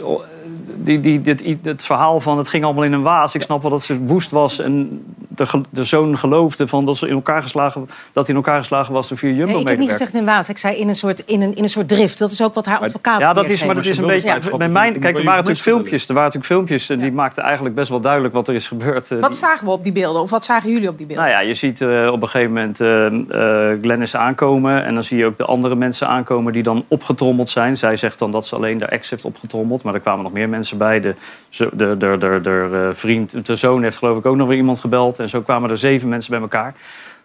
die, 0.76 1.00
die, 1.00 1.22
dit, 1.22 1.58
het 1.64 1.84
verhaal 1.84 2.20
van 2.20 2.38
het 2.38 2.48
ging 2.48 2.64
allemaal 2.64 2.84
in 2.84 2.94
een 2.94 3.02
waas. 3.02 3.36
Ik 3.36 3.42
snap 3.42 3.62
wel 3.62 3.72
dat 3.72 3.84
ze 3.84 3.98
woest 3.98 4.32
was 4.32 4.60
en 4.60 5.06
de, 5.38 5.62
de 5.70 5.84
zoon 5.84 6.17
geloofde 6.17 6.67
van 6.67 6.86
dat, 6.86 6.98
ze 6.98 7.08
in 7.08 7.13
elkaar 7.13 7.41
geslagen, 7.41 7.89
dat 8.13 8.25
hij 8.25 8.36
in 8.36 8.41
elkaar 8.41 8.60
geslagen 8.60 8.94
was 8.94 9.08
door 9.08 9.17
vier 9.17 9.34
Nee, 9.34 9.60
ik 9.60 9.67
heb 9.67 9.79
niet 9.79 9.89
gezegd 9.89 10.13
in 10.13 10.25
waas. 10.25 10.50
Ik 10.50 10.58
zei 10.58 10.75
in 10.75 10.88
een 10.88 10.96
soort, 10.96 11.24
in 11.25 11.41
een, 11.41 11.53
in 11.53 11.63
een 11.63 11.70
soort 11.70 11.88
drift. 11.88 12.20
Dat 12.20 12.32
is 12.32 12.44
ook 12.44 12.53
wat 12.53 12.65
haar 12.65 12.79
advocaat 12.79 13.20
Ja, 13.20 13.34
dat 13.34 13.50
is, 13.50 13.65
maar 13.65 13.75
dat 13.75 13.86
is 13.86 13.98
een 13.98 14.08
beetje. 14.08 14.39
Ja. 14.50 14.58
Bij 14.58 14.70
mijn, 14.70 15.00
kijk, 15.00 15.17
er 15.17 15.24
waren 15.24 15.44
natuurlijk 15.44 15.65
filmpjes. 15.65 16.08
Er 16.08 16.13
waren 16.13 16.24
natuurlijk 16.24 16.53
filmpjes 16.53 16.89
en 16.89 17.00
die 17.00 17.12
maakten 17.12 17.44
eigenlijk 17.44 17.75
best 17.75 17.89
wel 17.89 18.00
duidelijk 18.01 18.34
wat 18.34 18.48
er 18.48 18.56
is 18.56 18.67
gebeurd. 18.67 19.12
Eh, 19.12 19.20
Wat 19.20 19.36
zagen 19.36 19.65
we 19.65 19.72
op 19.72 19.84
die 19.84 19.91
beelden? 19.91 20.22
Of 20.22 20.29
wat 20.29 20.46
zagen 20.46 20.72
jullie 20.72 20.89
op 20.89 20.98
die 20.98 21.06
beelden? 21.06 21.25
nou 21.25 21.38
ja, 21.38 21.48
je 21.48 21.53
ziet 21.53 21.82
eh, 21.82 22.10
op 22.12 22.22
een 22.22 22.29
gegeven 22.29 22.53
moment 22.53 22.79
eh 22.82 23.08
eh, 23.48 23.77
Glennis 23.82 24.15
aankomen. 24.15 24.84
En 24.84 24.94
dan 24.94 25.03
zie 25.03 25.17
je 25.17 25.25
ook 25.25 25.38
de 25.38 25.46
andere 25.46 25.75
mensen 25.75 26.08
aankomen 26.08 26.53
die 26.53 26.63
dan 26.63 26.86
opgetrommeld 26.88 27.50
zijn. 27.50 27.77
Zij 27.77 27.96
zegt 27.96 28.20
dan 28.20 28.32
dat 28.32 28.48
ze 28.48 28.56
alleen 28.56 28.77
de 28.77 28.86
ex 28.86 29.10
heeft 29.10 29.25
opgetrommeld. 29.25 29.84
Maar 29.84 29.94
er 29.94 30.00
kwamen 30.00 30.24
nog 30.24 30.34
meer 30.34 30.50
mensen 30.50 30.77
bij. 30.77 31.00
De, 31.00 31.15
de, 31.58 31.98
de, 31.98 31.98
de, 31.98 32.39
de, 32.41 32.70
eh, 32.72 32.96
vriend, 32.96 33.46
de 33.46 33.56
zoon 33.56 33.84
heeft 33.84 33.98
geloof 33.98 34.17
ik 34.17 34.25
ook 34.25 34.36
nog 34.36 34.48
weer 34.48 34.58
iemand 34.58 34.79
gebeld. 34.79 35.20
En 35.27 35.34
zo 35.34 35.41
kwamen 35.41 35.69
er 35.69 35.77
zeven 35.77 36.10
mensen 36.10 36.31
bij 36.31 36.39
elkaar. 36.39 36.74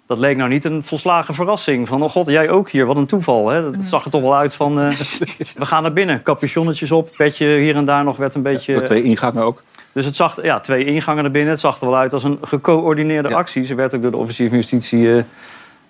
Dat 0.06 0.18
leek 0.18 0.36
nou 0.36 0.50
niet 0.50 0.64
een 0.64 0.82
volslagen 0.82 1.34
verrassing. 1.34 1.88
Van, 1.88 2.02
oh 2.02 2.10
god, 2.10 2.26
jij 2.26 2.50
ook 2.50 2.70
hier, 2.70 2.86
wat 2.86 2.96
een 2.96 3.06
toeval. 3.06 3.48
Hè? 3.48 3.70
Dat 3.70 3.82
zag 3.84 4.04
er 4.04 4.10
toch 4.10 4.22
wel 4.22 4.36
uit 4.36 4.54
van, 4.54 4.80
eh, 4.80 4.90
we 5.62 5.66
gaan 5.66 5.82
naar 5.82 5.92
binnen. 5.92 6.22
Capuchonnetjes 6.22 6.92
op, 6.92 7.10
petje 7.16 7.46
hier 7.46 7.76
en 7.76 7.84
daar 7.84 8.04
nog 8.04 8.16
werd 8.16 8.34
een 8.34 8.42
beetje... 8.42 8.82
Twee 8.82 9.02
ingangen 9.02 9.42
ook. 9.42 9.62
Dus 9.92 10.04
het 10.04 10.16
zag, 10.16 10.42
ja, 10.42 10.60
twee 10.60 10.84
ingangen 10.84 11.22
naar 11.22 11.32
binnen. 11.32 11.50
Het 11.50 11.60
zag 11.60 11.80
er 11.80 11.86
wel 11.86 11.96
uit 11.96 12.12
als 12.12 12.24
een 12.24 12.38
gecoördineerde 12.42 13.34
actie. 13.34 13.62
Ze 13.62 13.74
werd 13.74 13.94
ook 13.94 14.02
door 14.02 14.10
de 14.10 14.16
officier 14.16 14.48
van 14.48 14.56
justitie 14.56 15.16
eh, 15.16 15.22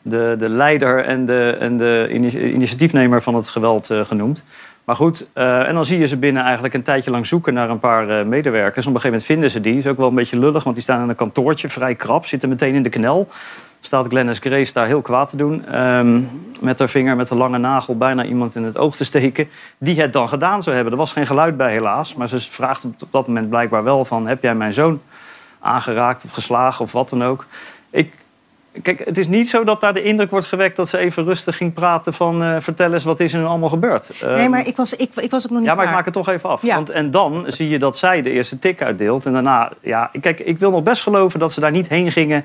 de, 0.03 0.35
de 0.39 0.49
leider 0.49 1.05
en 1.05 1.27
de, 1.27 1.57
en 1.61 1.77
de 1.77 2.09
ini- 2.11 2.53
initiatiefnemer 2.53 3.23
van 3.23 3.35
het 3.35 3.49
geweld 3.49 3.91
eh, 3.91 4.05
genoemd. 4.05 4.43
Maar 4.85 4.97
goed, 4.97 5.27
eh, 5.33 5.69
en 5.69 5.75
dan 5.75 5.85
zie 5.85 5.99
je 5.99 6.07
ze 6.07 6.17
binnen 6.17 6.43
eigenlijk 6.43 6.75
een 6.75 6.83
tijdje 6.83 7.11
lang 7.11 7.27
zoeken 7.27 7.55
naar 7.55 7.71
een 7.71 7.79
paar 7.79 8.09
eh, 8.09 8.27
medewerkers. 8.27 8.87
Op 8.87 8.95
een 8.95 9.01
gegeven 9.01 9.09
moment 9.11 9.25
vinden 9.25 9.51
ze 9.51 9.61
die. 9.61 9.77
Is 9.77 9.87
ook 9.87 9.97
wel 9.97 10.09
een 10.09 10.15
beetje 10.15 10.39
lullig, 10.39 10.65
want 10.65 10.75
die 10.75 10.85
staan 10.85 11.03
in 11.03 11.09
een 11.09 11.15
kantoortje, 11.15 11.69
vrij 11.69 11.95
krap, 11.95 12.27
zitten 12.27 12.49
meteen 12.49 12.75
in 12.75 12.83
de 12.83 12.89
knel. 12.89 13.29
Staat 13.81 14.07
Glennis 14.09 14.39
Grace 14.39 14.73
daar 14.73 14.87
heel 14.87 15.03
kwaad 15.03 15.29
te 15.29 15.37
doen. 15.37 15.67
ehm, 15.67 16.21
met 16.61 16.79
haar 16.79 16.89
vinger, 16.89 17.17
met 17.17 17.31
een 17.31 17.37
lange 17.37 17.59
nagel, 17.59 17.97
bijna 17.97 18.25
iemand 18.25 18.55
in 18.55 18.63
het 18.63 18.79
oog 18.79 18.97
te 18.97 19.05
steken. 19.05 19.49
Die 19.79 20.01
het 20.01 20.13
dan 20.13 20.29
gedaan 20.29 20.63
zou 20.63 20.75
hebben. 20.75 20.93
Er 20.93 20.99
was 20.99 21.13
geen 21.13 21.27
geluid 21.27 21.57
bij, 21.57 21.73
helaas. 21.73 22.15
Maar 22.15 22.29
ze 22.29 22.41
vraagt 22.41 22.85
op 22.85 23.13
dat 23.13 23.27
moment 23.27 23.49
blijkbaar 23.49 23.85
wel 23.85 24.05
van... 24.05 24.27
heb 24.27 24.43
jij 24.43 24.55
mijn 24.55 24.73
zoon 24.73 25.01
aangeraakt 25.61 26.25
of 26.25 26.31
geslagen 26.31 26.85
of 26.85 26.93
wat 26.93 27.09
dan 27.09 27.25
ook? 27.25 27.47
Ik, 27.91 28.15
kijk, 28.83 29.05
het 29.05 29.19
is 29.19 29.29
niet 29.29 29.49
zo 29.49 29.65
dat 29.65 29.81
daar 29.81 29.95
de 29.95 30.03
indruk 30.03 30.31
wordt 30.31 30.47
gewekt... 30.47 30.77
dat 30.77 30.89
ze 30.89 30.99
even 30.99 31.25
rustig 31.25 31.57
ging 31.57 31.73
praten 31.73 32.15
van... 32.15 32.43
eh, 32.43 32.57
vertel 32.61 32.93
eens, 32.93 33.05
wat 33.05 33.21
is 33.21 33.33
er 33.33 33.39
nu 33.39 33.45
allemaal 33.45 33.69
gebeurd? 33.69 34.23
Nee, 34.25 34.35
Ehm, 34.35 34.51
maar 34.51 34.67
ik 34.67 34.77
was, 34.77 34.97
ik, 34.97 35.15
ik 35.15 35.31
was 35.31 35.45
ook 35.45 35.51
nog 35.51 35.59
niet 35.59 35.69
ja, 35.69 35.75
maar 35.75 35.85
ik 35.85 35.91
maak 35.93 36.05
het 36.05 36.15
toch 36.15 36.29
even 36.29 36.49
af. 36.49 36.63
Ja. 36.63 36.75
Want, 36.75 36.91
en 36.91 37.11
dan 37.11 37.45
zie 37.49 37.69
je 37.69 37.79
dat 37.79 37.99
zij 37.99 38.23
de 38.23 38.31
eerste 38.31 38.59
tik 38.59 38.83
uitdeelt. 38.83 39.27
En 39.27 39.33
daarna, 39.33 39.73
ja, 39.81 40.11
kijk, 40.21 40.41
ik 40.41 40.59
wil 40.59 40.71
nog 40.71 40.83
best 40.83 41.03
geloven 41.03 41.41
dat 41.41 41.53
ze 41.53 41.61
daar 41.61 41.71
niet 41.71 41.89
heen 41.89 42.13
gingen. 42.13 42.45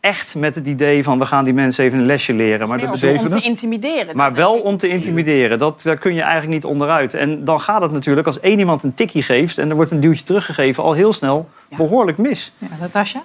Echt 0.00 0.34
met 0.34 0.54
het 0.54 0.66
idee 0.66 1.02
van 1.02 1.18
we 1.18 1.26
gaan 1.26 1.44
die 1.44 1.54
mensen 1.54 1.84
even 1.84 1.98
een 1.98 2.06
lesje 2.06 2.32
leren. 2.32 2.68
Maar, 2.68 2.80
dat 2.80 3.02
om 3.22 3.28
te 3.28 3.40
intimideren. 3.40 4.16
maar 4.16 4.34
wel 4.34 4.60
om 4.60 4.76
te 4.76 4.88
intimideren. 4.88 5.58
Dat, 5.58 5.82
daar 5.82 5.96
kun 5.96 6.14
je 6.14 6.20
eigenlijk 6.22 6.52
niet 6.52 6.64
onderuit. 6.64 7.14
En 7.14 7.44
dan 7.44 7.60
gaat 7.60 7.82
het 7.82 7.92
natuurlijk 7.92 8.26
als 8.26 8.40
één 8.40 8.58
iemand 8.58 8.82
een 8.82 8.94
tikkie 8.94 9.22
geeft 9.22 9.58
en 9.58 9.68
er 9.70 9.74
wordt 9.74 9.90
een 9.90 10.00
duwtje 10.00 10.24
teruggegeven, 10.24 10.82
al 10.82 10.92
heel 10.92 11.12
snel 11.12 11.48
behoorlijk 11.76 12.18
mis. 12.18 12.52
Ja, 12.58 12.66
Natasja? 12.80 13.22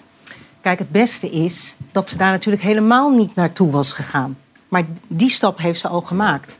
Kijk, 0.65 0.79
het 0.79 0.91
beste 0.91 1.29
is 1.29 1.75
dat 1.91 2.09
ze 2.09 2.17
daar 2.17 2.31
natuurlijk 2.31 2.63
helemaal 2.63 3.09
niet 3.09 3.35
naartoe 3.35 3.71
was 3.71 3.91
gegaan. 3.91 4.37
Maar 4.67 4.83
die 5.07 5.29
stap 5.29 5.57
heeft 5.57 5.79
ze 5.79 5.87
al 5.87 6.01
gemaakt. 6.01 6.59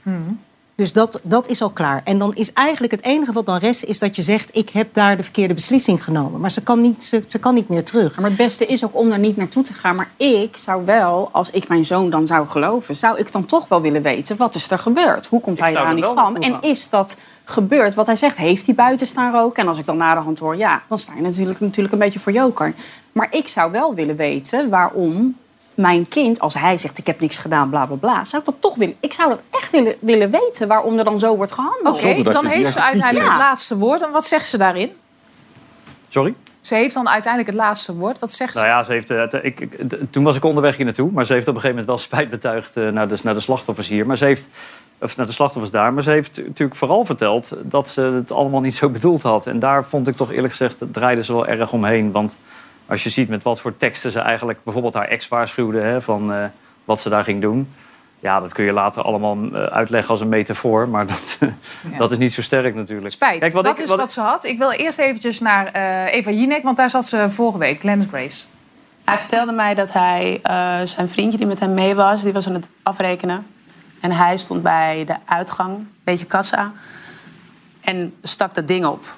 Dus 0.75 0.93
dat, 0.93 1.19
dat 1.23 1.47
is 1.47 1.61
al 1.61 1.69
klaar. 1.69 2.01
En 2.03 2.17
dan 2.19 2.33
is 2.33 2.53
eigenlijk 2.53 2.91
het 2.91 3.03
enige 3.03 3.31
wat 3.31 3.45
dan 3.45 3.57
rest... 3.57 3.83
is 3.83 3.99
dat 3.99 4.15
je 4.15 4.21
zegt, 4.21 4.57
ik 4.57 4.69
heb 4.69 4.93
daar 4.93 5.17
de 5.17 5.23
verkeerde 5.23 5.53
beslissing 5.53 6.03
genomen. 6.03 6.39
Maar 6.39 6.51
ze 6.51 6.63
kan 6.63 6.81
niet, 6.81 7.03
ze, 7.03 7.23
ze 7.27 7.39
kan 7.39 7.53
niet 7.53 7.69
meer 7.69 7.83
terug. 7.83 8.15
Maar 8.15 8.29
het 8.29 8.37
beste 8.37 8.65
is 8.65 8.83
ook 8.83 8.95
om 8.95 9.09
daar 9.09 9.19
niet 9.19 9.37
naartoe 9.37 9.63
te 9.63 9.73
gaan. 9.73 9.95
Maar 9.95 10.09
ik 10.17 10.57
zou 10.57 10.85
wel, 10.85 11.29
als 11.31 11.49
ik 11.49 11.67
mijn 11.67 11.85
zoon 11.85 12.09
dan 12.09 12.27
zou 12.27 12.47
geloven... 12.47 12.95
zou 12.95 13.17
ik 13.17 13.31
dan 13.31 13.45
toch 13.45 13.67
wel 13.67 13.81
willen 13.81 14.01
weten, 14.01 14.37
wat 14.37 14.55
is 14.55 14.71
er 14.71 14.79
gebeurd? 14.79 15.27
Hoe 15.27 15.41
komt 15.41 15.59
hij 15.59 15.75
er 15.75 15.95
die 15.95 16.03
naartoe 16.03 16.39
En 16.39 16.61
is 16.61 16.89
dat 16.89 17.17
gebeurd? 17.45 17.93
Wat 17.95 18.05
hij 18.05 18.15
zegt, 18.15 18.37
heeft 18.37 18.65
hij 18.65 18.75
buiten 18.75 19.07
staan 19.07 19.33
roken? 19.33 19.63
En 19.63 19.69
als 19.69 19.79
ik 19.79 19.85
dan 19.85 19.97
na 19.97 20.13
de 20.15 20.19
hand 20.21 20.39
hoor, 20.39 20.55
ja, 20.57 20.81
dan 20.87 20.99
sta 20.99 21.13
je 21.15 21.21
natuurlijk, 21.21 21.59
natuurlijk 21.59 21.93
een 21.93 21.99
beetje 21.99 22.19
voor 22.19 22.31
joker. 22.31 22.73
Maar 23.11 23.27
ik 23.31 23.47
zou 23.47 23.71
wel 23.71 23.93
willen 23.95 24.15
weten 24.15 24.69
waarom 24.69 25.37
mijn 25.73 26.07
kind, 26.07 26.39
als 26.39 26.53
hij 26.53 26.77
zegt 26.77 26.97
ik 26.97 27.07
heb 27.07 27.19
niks 27.19 27.37
gedaan, 27.37 27.69
bla 27.69 27.85
bla 27.85 27.95
bla, 27.95 28.23
zou 28.25 28.41
ik 28.41 28.47
dat 28.47 28.61
toch 28.61 28.75
willen. 28.75 28.95
Ik 28.99 29.13
zou 29.13 29.29
dat 29.29 29.41
echt 29.51 29.71
willen, 29.71 29.95
willen 29.99 30.29
weten 30.29 30.67
waarom 30.67 30.97
er 30.97 31.03
dan 31.03 31.19
zo 31.19 31.35
wordt 31.35 31.51
gehandeld. 31.51 32.03
Oké, 32.03 32.23
dan 32.23 32.45
heeft 32.45 32.71
ze 32.71 32.81
uiteindelijk 32.81 33.29
het 33.31 33.39
laatste 33.39 33.77
woord. 33.77 34.01
En 34.01 34.11
wat 34.11 34.25
zegt 34.27 34.47
ze 34.47 34.57
daarin? 34.57 34.91
Sorry? 36.09 36.33
Ze 36.61 36.75
heeft 36.75 36.93
dan 36.93 37.09
uiteindelijk 37.09 37.53
het 37.53 37.61
laatste 37.65 37.95
woord. 37.95 38.19
Wat 38.19 38.31
zegt 38.31 38.53
ze? 38.53 38.59
Nou 38.59 38.71
ja, 38.71 38.83
ze 38.83 38.91
heeft, 38.91 39.09
eh, 39.09 39.19
het- 39.19 39.33
ik, 39.43 39.67
toen 40.11 40.23
was 40.23 40.35
ik 40.35 40.43
onderweg 40.43 40.75
hier 40.75 40.85
naartoe. 40.85 41.11
Maar 41.11 41.25
ze 41.25 41.33
heeft 41.33 41.47
op 41.47 41.55
een 41.55 41.61
gegeven 41.61 41.81
moment 41.85 41.97
wel 41.97 42.07
spijt 42.19 42.29
betuigd 42.29 42.77
eh, 42.77 42.87
naar, 42.87 43.07
de, 43.07 43.17
naar 43.23 43.33
de 43.33 43.39
slachtoffers 43.39 43.87
hier. 43.87 44.05
Maar 44.05 44.17
ze 44.17 44.25
heeft, 44.25 44.47
of 45.01 45.17
naar 45.17 45.25
de 45.25 45.31
slachtoffers 45.31 45.71
daar. 45.73 45.93
Maar 45.93 46.03
ze 46.03 46.11
heeft 46.11 46.37
natuurlijk 46.37 46.77
vooral 46.77 47.05
verteld 47.05 47.51
dat 47.61 47.89
ze 47.89 48.01
het 48.01 48.31
allemaal 48.31 48.61
niet 48.61 48.75
zo 48.75 48.89
bedoeld 48.89 49.21
had. 49.21 49.47
En 49.47 49.59
daar 49.59 49.85
vond 49.85 50.07
ik 50.07 50.15
toch 50.15 50.31
eerlijk 50.31 50.53
gezegd, 50.53 50.79
het 50.79 50.93
draaide 50.93 51.23
ze 51.23 51.33
wel 51.33 51.47
erg 51.47 51.71
omheen. 51.73 52.11
Want 52.11 52.35
als 52.87 53.03
je 53.03 53.09
ziet 53.09 53.29
met 53.29 53.43
wat 53.43 53.61
voor 53.61 53.77
teksten 53.77 54.11
ze 54.11 54.19
eigenlijk 54.19 54.59
bijvoorbeeld 54.63 54.93
haar 54.93 55.07
ex 55.07 55.27
waarschuwde 55.27 55.79
hè, 55.79 56.01
van 56.01 56.33
eh, 56.33 56.43
wat 56.85 57.01
ze 57.01 57.09
daar 57.09 57.23
ging 57.23 57.41
doen. 57.41 57.73
Ja, 58.19 58.39
dat 58.39 58.53
kun 58.53 58.65
je 58.65 58.71
later 58.73 59.01
allemaal 59.03 59.37
eh, 59.53 59.63
uitleggen 59.63 60.11
als 60.11 60.21
een 60.21 60.29
metafoor. 60.29 60.89
Maar 60.89 61.07
dat, 61.13 61.37
dat 61.97 62.11
is 62.11 62.17
niet 62.17 62.33
zo 62.33 62.41
sterk 62.41 62.75
natuurlijk. 62.75 63.11
Spijt, 63.13 63.39
Kijk, 63.39 63.53
wat 63.53 63.63
dat 63.63 63.77
ik- 63.77 63.83
is 63.83 63.89
wat 63.89 63.99
wat 63.99 64.11
ze 64.11 64.21
had. 64.21 64.43
Ik 64.45 64.57
wil 64.57 64.71
eerst 64.71 64.99
eventjes 64.99 65.39
naar 65.39 65.65
eh, 65.71 66.13
Eva 66.13 66.31
Jinek, 66.31 66.63
want 66.63 66.77
daar 66.77 66.89
zat 66.89 67.05
ze 67.05 67.29
vorige 67.29 67.57
week, 67.57 67.79
Glennis 67.79 68.05
Grace. 68.09 68.45
Hij 69.05 69.17
vertelde 69.19 69.51
mij 69.51 69.73
dat 69.73 69.93
hij 69.93 70.39
eh, 70.43 70.79
zijn 70.83 71.07
vriendje 71.07 71.37
die 71.37 71.47
met 71.47 71.59
hem 71.59 71.73
mee 71.73 71.95
was, 71.95 72.23
die 72.23 72.33
was 72.33 72.47
aan 72.47 72.53
het 72.53 72.69
afrekenen. 72.83 73.45
En 74.05 74.11
hij 74.11 74.37
stond 74.37 74.63
bij 74.63 75.03
de 75.05 75.15
uitgang, 75.25 75.77
een 75.77 75.89
beetje 76.03 76.25
kassa, 76.25 76.71
en 77.81 78.13
stak 78.21 78.55
dat 78.55 78.67
ding 78.67 78.85
op. 78.85 79.13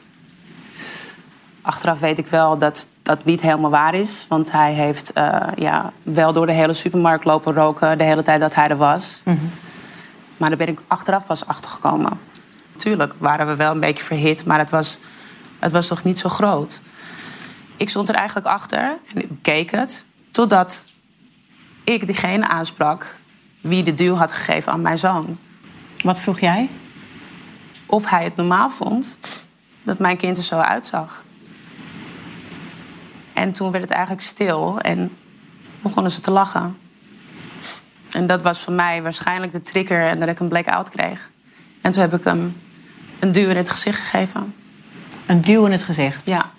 Achteraf 1.62 2.00
weet 2.00 2.18
ik 2.18 2.28
wel 2.28 2.58
dat 2.58 2.88
dat 3.02 3.26
niet 3.26 3.42
helemaal 3.42 3.70
waar 3.70 3.94
is. 3.94 4.26
Want 4.30 4.52
hij 4.52 4.74
heeft 4.74 5.14
eh, 5.14 5.42
ja, 5.56 5.92
wel 6.04 6.34
door 6.34 6.46
de 6.46 6.52
hele 6.52 6.74
supermarkt 6.74 7.26
lopen 7.26 7.54
roken 7.54 7.98
de 7.98 8.04
hele 8.04 8.22
tijd 8.22 8.42
dat 8.42 8.56
hij 8.56 8.68
er 8.68 8.78
was. 8.78 9.22
Maar 10.38 10.50
daar 10.50 10.58
ben 10.58 10.68
ik 10.68 10.82
achteraf 10.88 11.26
pas 11.26 11.48
achter 11.48 11.72
gekomen. 11.72 12.20
Tuurlijk 12.76 13.14
waren 13.18 13.48
we 13.48 13.56
wel 13.56 13.72
een 13.72 13.80
beetje 13.80 14.04
verhit, 14.04 14.46
maar 14.46 14.60
het 14.60 14.70
was, 14.70 15.00
het 15.60 15.72
was 15.72 15.88
toch 15.88 16.04
niet 16.04 16.20
zo 16.20 16.30
groot. 16.30 16.82
Ik 17.78 17.90
stond 17.90 18.10
er 18.10 18.16
eigenlijk 18.16 18.48
achter 18.48 18.80
en 19.14 19.22
ik 19.22 19.30
keek 19.42 19.72
het. 19.72 20.06
Totdat 20.32 20.86
ik 21.84 22.06
diegene 22.06 22.48
aansprak 22.48 23.16
wie 23.68 23.84
de 23.84 23.94
duw 23.94 24.16
had 24.16 24.32
gegeven 24.32 24.72
aan 24.72 24.82
mijn 24.82 24.98
zoon. 24.98 25.38
Wat 26.02 26.20
vroeg 26.20 26.40
jij? 26.40 26.70
Of 27.86 28.10
hij 28.10 28.24
het 28.24 28.36
normaal 28.36 28.70
vond 28.70 29.18
dat 29.84 30.00
mijn 30.00 30.18
kind 30.18 30.38
er 30.38 30.44
zo 30.44 30.60
uitzag. 30.60 31.24
En 33.34 33.54
toen 33.54 33.72
werd 33.72 33.84
het 33.84 33.94
eigenlijk 33.94 34.24
stil 34.24 34.80
en 34.80 35.12
begonnen 35.82 36.12
ze 36.12 36.22
te 36.22 36.32
lachen. 36.32 36.78
En 38.12 38.28
dat 38.28 38.42
was 38.42 38.60
voor 38.60 38.74
mij 38.74 39.02
waarschijnlijk 39.02 39.52
de 39.52 39.62
trigger 39.62 40.08
en 40.08 40.20
dat 40.20 40.28
ik 40.28 40.40
een 40.40 40.48
blackout 40.48 40.90
kreeg. 40.90 41.32
En 41.82 41.92
toen 41.92 42.02
heb 42.02 42.14
ik 42.14 42.24
hem 42.24 42.56
een 43.20 43.32
duw 43.32 43.50
in 43.50 43.56
het 43.56 43.70
gezicht 43.70 44.00
gegeven. 44.00 44.56
Een 45.26 45.42
duw 45.42 45.66
in 45.66 45.72
het 45.72 45.84
gezicht? 45.84 46.26
Ja. 46.26 46.52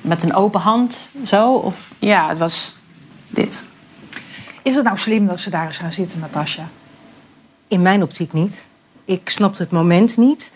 Met 0.00 0.22
een 0.22 0.34
open 0.34 0.60
hand, 0.60 1.10
zo? 1.24 1.54
Of? 1.54 1.90
Ja, 1.98 2.28
het 2.28 2.38
was 2.38 2.76
dit. 3.28 3.66
Is 4.68 4.74
het 4.74 4.84
nou 4.84 4.96
slim 4.96 5.26
dat 5.26 5.40
ze 5.40 5.50
daar 5.50 5.68
is 5.68 5.78
gaan 5.78 5.92
zitten, 5.92 6.18
Natasja? 6.18 6.68
In 7.68 7.82
mijn 7.82 8.02
optiek 8.02 8.32
niet. 8.32 8.66
Ik 9.04 9.28
snapte 9.28 9.62
het 9.62 9.70
moment 9.70 10.16
niet. 10.16 10.52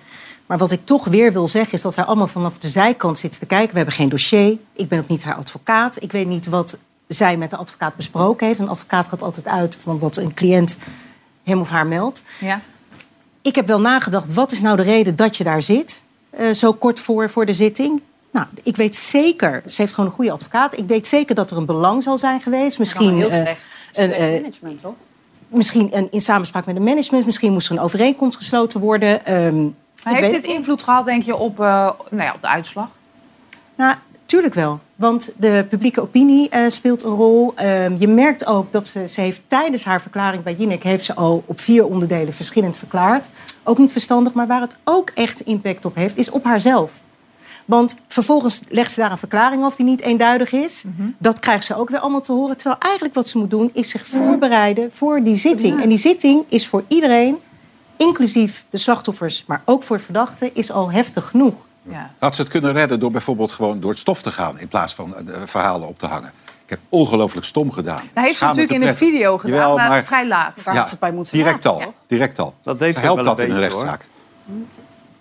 Maar 0.46 0.59
wat 0.59 0.72
ik 0.72 0.81
toch 0.85 1.05
weer 1.05 1.33
wil 1.33 1.48
zeggen 1.48 1.72
is 1.72 1.83
dat 1.83 1.94
wij 1.94 2.05
allemaal 2.05 2.27
vanaf 2.27 2.59
de 2.59 2.68
zijkant 2.68 3.18
zitten 3.18 3.40
te 3.40 3.46
kijken. 3.46 3.70
We 3.70 3.77
hebben 3.77 3.94
geen 3.94 4.09
dossier. 4.09 4.59
Ik 4.72 4.88
ben 4.88 4.98
ook 4.98 5.09
niet 5.09 5.25
haar 5.25 5.35
advocaat. 5.35 6.03
Ik 6.03 6.12
weet 6.12 6.27
niet 6.27 6.46
wat 6.46 6.79
zij 7.07 7.37
met 7.37 7.51
de 7.51 7.57
advocaat 7.57 7.96
besproken 7.96 8.46
heeft. 8.46 8.59
Een 8.59 8.68
advocaat 8.68 9.09
gaat 9.09 9.22
altijd 9.22 9.48
uit 9.48 9.79
van 9.81 9.98
wat 9.98 10.16
een 10.16 10.35
cliënt 10.35 10.77
hem 11.42 11.61
of 11.61 11.68
haar 11.68 11.87
meldt. 11.87 12.22
Ja. 12.40 12.61
Ik 13.42 13.55
heb 13.55 13.66
wel 13.66 13.81
nagedacht, 13.81 14.35
wat 14.35 14.53
is 14.53 14.61
nou 14.61 14.77
de 14.77 14.83
reden 14.83 15.16
dat 15.16 15.37
je 15.37 15.44
daar 15.44 15.62
zit? 15.62 16.03
eh, 16.33 16.51
zo 16.51 16.72
kort 16.72 17.01
voor, 17.01 17.31
voor 17.31 17.46
de 17.46 17.53
zitting. 17.53 18.03
Nou, 18.33 18.47
ik 18.62 18.77
weet 18.77 18.97
zeker, 18.97 19.62
ze 19.66 19.81
heeft 19.81 19.95
gewoon 19.95 20.11
een 20.11 20.16
goede 20.16 20.33
advocaat. 20.33 20.79
Ik 20.79 20.88
weet 20.88 21.07
zeker 21.07 21.35
dat 21.35 21.51
er 21.51 21.57
een 21.57 21.66
belang 21.66 22.03
zal 22.03 22.18
zijn 22.18 22.40
geweest. 22.40 22.79
Misschien, 22.79 23.14
heel 23.14 23.31
eh, 23.31 23.40
slecht. 23.40 23.61
een, 23.92 24.11
Slecht 24.11 24.12
eh, 24.12 24.40
management, 24.40 24.81
toch? 24.81 24.95
misschien 25.49 25.97
een, 25.97 26.09
in 26.11 26.21
samenspraak 26.21 26.66
met 26.66 26.75
de 26.75 26.81
management. 26.81 27.25
Misschien 27.25 27.53
moest 27.53 27.68
er 27.68 27.77
een 27.77 27.83
overeenkomst 27.83 28.37
gesloten 28.37 28.81
worden. 28.81 29.25
Ehm, 29.25 29.62
Maar 30.05 30.14
heeft 30.14 30.31
dit 30.31 30.45
invloed 30.45 30.83
gehad, 30.83 31.05
denk 31.05 31.23
je, 31.23 31.37
op, 31.37 31.61
eh, 31.61 31.90
nou 32.11 32.23
ja, 32.23 32.33
op 32.35 32.40
de 32.40 32.49
uitslag? 32.49 32.88
Nou, 33.77 33.95
Tuurlijk 34.25 34.55
wel. 34.55 34.81
Want 34.97 35.33
de 35.37 35.66
publieke 35.68 36.01
opinie 36.01 36.51
speelt 36.68 37.03
een 37.03 37.14
rol. 37.14 37.53
Ehm, 37.55 37.97
je 37.99 38.09
merkt 38.09 38.47
ook 38.47 38.73
dat 38.73 38.88
ze, 38.88 39.09
ze 39.09 39.21
heeft 39.21 39.42
tijdens 39.47 39.85
haar 39.85 40.01
verklaring 40.01 40.42
bij 40.42 40.55
Jinek... 40.55 40.83
heeft 40.83 41.05
ze 41.05 41.14
al 41.14 41.42
op 41.47 41.61
vier 41.61 41.87
onderdelen 41.87 42.33
verschillend 42.33 42.77
verklaard. 42.77 43.29
Ook 43.62 43.79
niet 43.79 43.92
verstandig, 43.92 44.33
maar 44.33 44.47
waar 44.47 44.61
het 44.61 44.77
ook 44.85 45.11
echt 45.14 45.40
impact 45.40 45.85
op 45.85 45.95
heeft... 45.95 46.16
is 46.16 46.31
op 46.31 46.45
haarzelf. 46.45 47.02
Want 47.64 47.96
vervolgens 48.09 48.62
legt 48.68 48.92
ze 48.92 49.01
daar 49.01 49.11
een 49.11 49.18
verklaring 49.18 49.64
af 49.64 49.77
die 49.77 49.87
niet 49.87 50.01
eenduidig 50.01 50.53
is. 50.53 50.85
Dat 51.18 51.40
krijgt 51.40 51.64
ze 51.64 51.77
ook 51.77 51.90
weer 51.90 51.98
allemaal 51.98 52.20
te 52.20 52.33
horen. 52.33 52.57
Terwijl 52.57 52.81
eigenlijk 52.81 53.14
wat 53.14 53.29
ze 53.29 53.38
moet 53.38 53.51
doen 53.51 53.70
is 53.72 53.88
zich 53.88 54.07
voorbereiden 54.07 54.92
voor 54.92 55.22
die 55.22 55.37
zitting. 55.37 55.83
En 55.83 55.88
die 55.88 55.98
zitting 55.98 56.44
is 56.48 56.68
voor 56.68 56.85
iedereen, 56.88 57.38
inclusief 57.96 58.64
de 58.70 58.79
slachtoffers... 58.79 59.44
maar 59.46 59.62
ook 59.64 59.83
voor 59.83 59.96
het 59.96 60.05
verdachte, 60.05 60.51
is 60.53 60.72
al 60.72 60.90
heftig 60.90 61.29
genoeg. 61.29 61.55
Ja. 61.83 62.11
Had 62.18 62.35
ze 62.35 62.40
het 62.42 62.51
kunnen 62.51 62.72
redden 62.72 63.01
door 63.01 63.11
bijvoorbeeld 63.11 63.53
gewoon 63.53 63.81
door 63.81 63.90
het 63.90 63.98
stof 63.98 64.22
te 64.22 64.31
gaan... 64.31 64.59
in 64.59 64.68
plaats 64.68 64.94
van 64.94 65.16
eh, 65.16 65.27
de 65.27 65.46
verhalen 65.46 65.88
op 65.88 65.98
te 65.98 66.07
hangen. 66.07 66.33
Ik 66.64 66.70
heb 66.70 66.81
ongelooflijk 66.88 67.46
stom 67.46 67.72
gedaan. 67.72 68.01
Dat 68.14 68.25
heeft 68.25 68.38
ze 68.38 68.44
natuurlijk 68.44 68.75
in 68.75 68.83
een 68.83 68.96
video 68.96 69.38
gedaan, 69.38 69.57
Jawel, 69.57 69.77
maar, 69.77 70.05
vrij 70.05 70.27
laat. 70.27 70.70
Ja, 70.72 70.88
direct 71.31 71.66
al. 71.66 71.94
Direct 72.07 72.38
al. 72.38 72.55
Dat 72.62 72.79
deed 72.79 72.94
ze 72.94 72.98
ook 72.98 73.05
Helpt 73.05 73.25
wel 73.25 73.35
dat 73.35 73.40
een 73.40 73.48
in 73.48 73.55
een 73.55 73.61
beetje, 73.61 73.75
rechtszaak? 73.75 74.09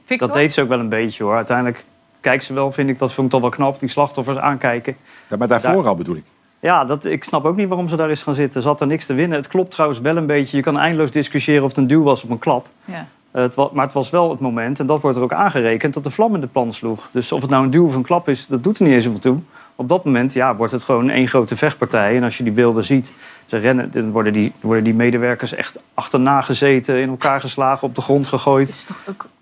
Victor? 0.05 0.27
Dat 0.27 0.37
deed 0.37 0.53
ze 0.53 0.61
ook 0.61 0.67
wel 0.67 0.79
een 0.79 0.89
beetje 0.89 1.23
hoor. 1.23 1.35
Uiteindelijk 1.35 1.85
kijkt 2.21 2.43
ze 2.43 2.53
wel, 2.53 2.71
vind 2.71 2.89
ik, 2.89 2.99
dat 2.99 3.13
vond 3.13 3.25
ik 3.25 3.33
toch 3.33 3.41
wel 3.41 3.49
knap, 3.49 3.79
die 3.79 3.89
slachtoffers 3.89 4.37
aankijken. 4.37 4.95
Ja, 5.27 5.37
maar 5.37 5.47
daarvoor 5.47 5.87
al 5.87 5.95
bedoel 5.95 6.15
ik. 6.15 6.25
Ja, 6.59 6.85
dat, 6.85 7.05
ik 7.05 7.23
snap 7.23 7.45
ook 7.45 7.55
niet 7.55 7.67
waarom 7.67 7.87
ze 7.87 7.95
daar 7.95 8.11
is 8.11 8.23
gaan 8.23 8.33
zitten. 8.33 8.61
Ze 8.61 8.67
had 8.67 8.81
er 8.81 8.87
niks 8.87 9.05
te 9.05 9.13
winnen. 9.13 9.37
Het 9.37 9.47
klopt 9.47 9.71
trouwens 9.71 10.01
wel 10.01 10.17
een 10.17 10.25
beetje. 10.25 10.57
Je 10.57 10.63
kan 10.63 10.77
eindeloos 10.77 11.11
discussiëren 11.11 11.63
of 11.63 11.69
het 11.69 11.77
een 11.77 11.87
duw 11.87 12.03
was 12.03 12.23
op 12.23 12.29
een 12.29 12.39
klap. 12.39 12.67
Ja. 12.85 13.07
Eh, 13.31 13.41
het 13.41 13.55
maar 13.73 13.85
het 13.85 13.93
was 13.93 14.09
wel 14.09 14.29
het 14.29 14.39
moment, 14.39 14.79
en 14.79 14.85
dat 14.85 15.01
wordt 15.01 15.17
er 15.17 15.23
ook 15.23 15.33
aangerekend, 15.33 15.93
dat 15.93 16.03
de 16.03 16.11
vlam 16.11 16.35
in 16.35 16.41
de 16.41 16.47
pan 16.47 16.73
sloeg. 16.73 17.09
Dus 17.11 17.31
of 17.31 17.41
het 17.41 17.49
nou 17.49 17.63
een 17.63 17.71
duw 17.71 17.85
of 17.85 17.95
een 17.95 18.01
klap 18.01 18.29
is, 18.29 18.47
dat 18.47 18.63
doet 18.63 18.79
er 18.79 18.85
niet 18.85 18.93
eens 18.93 19.03
zoveel 19.03 19.19
toe. 19.19 19.39
Op 19.81 19.89
dat 19.89 20.05
moment 20.05 20.33
ja, 20.33 20.55
wordt 20.55 20.71
het 20.71 20.83
gewoon 20.83 21.09
één 21.09 21.27
grote 21.27 21.55
vechtpartij. 21.55 22.15
En 22.15 22.23
als 22.23 22.37
je 22.37 22.43
die 22.43 22.53
beelden 22.53 22.83
ziet, 22.83 23.11
ze 23.45 23.57
rennen, 23.57 23.91
dan 23.91 24.11
worden 24.11 24.33
die, 24.33 24.53
worden 24.59 24.83
die 24.83 24.93
medewerkers 24.93 25.53
echt 25.53 25.77
achterna 25.93 26.41
gezeten, 26.41 26.97
in 26.97 27.09
elkaar 27.09 27.39
geslagen, 27.39 27.87
op 27.87 27.95
de 27.95 28.01
grond 28.01 28.27
gegooid. 28.27 28.87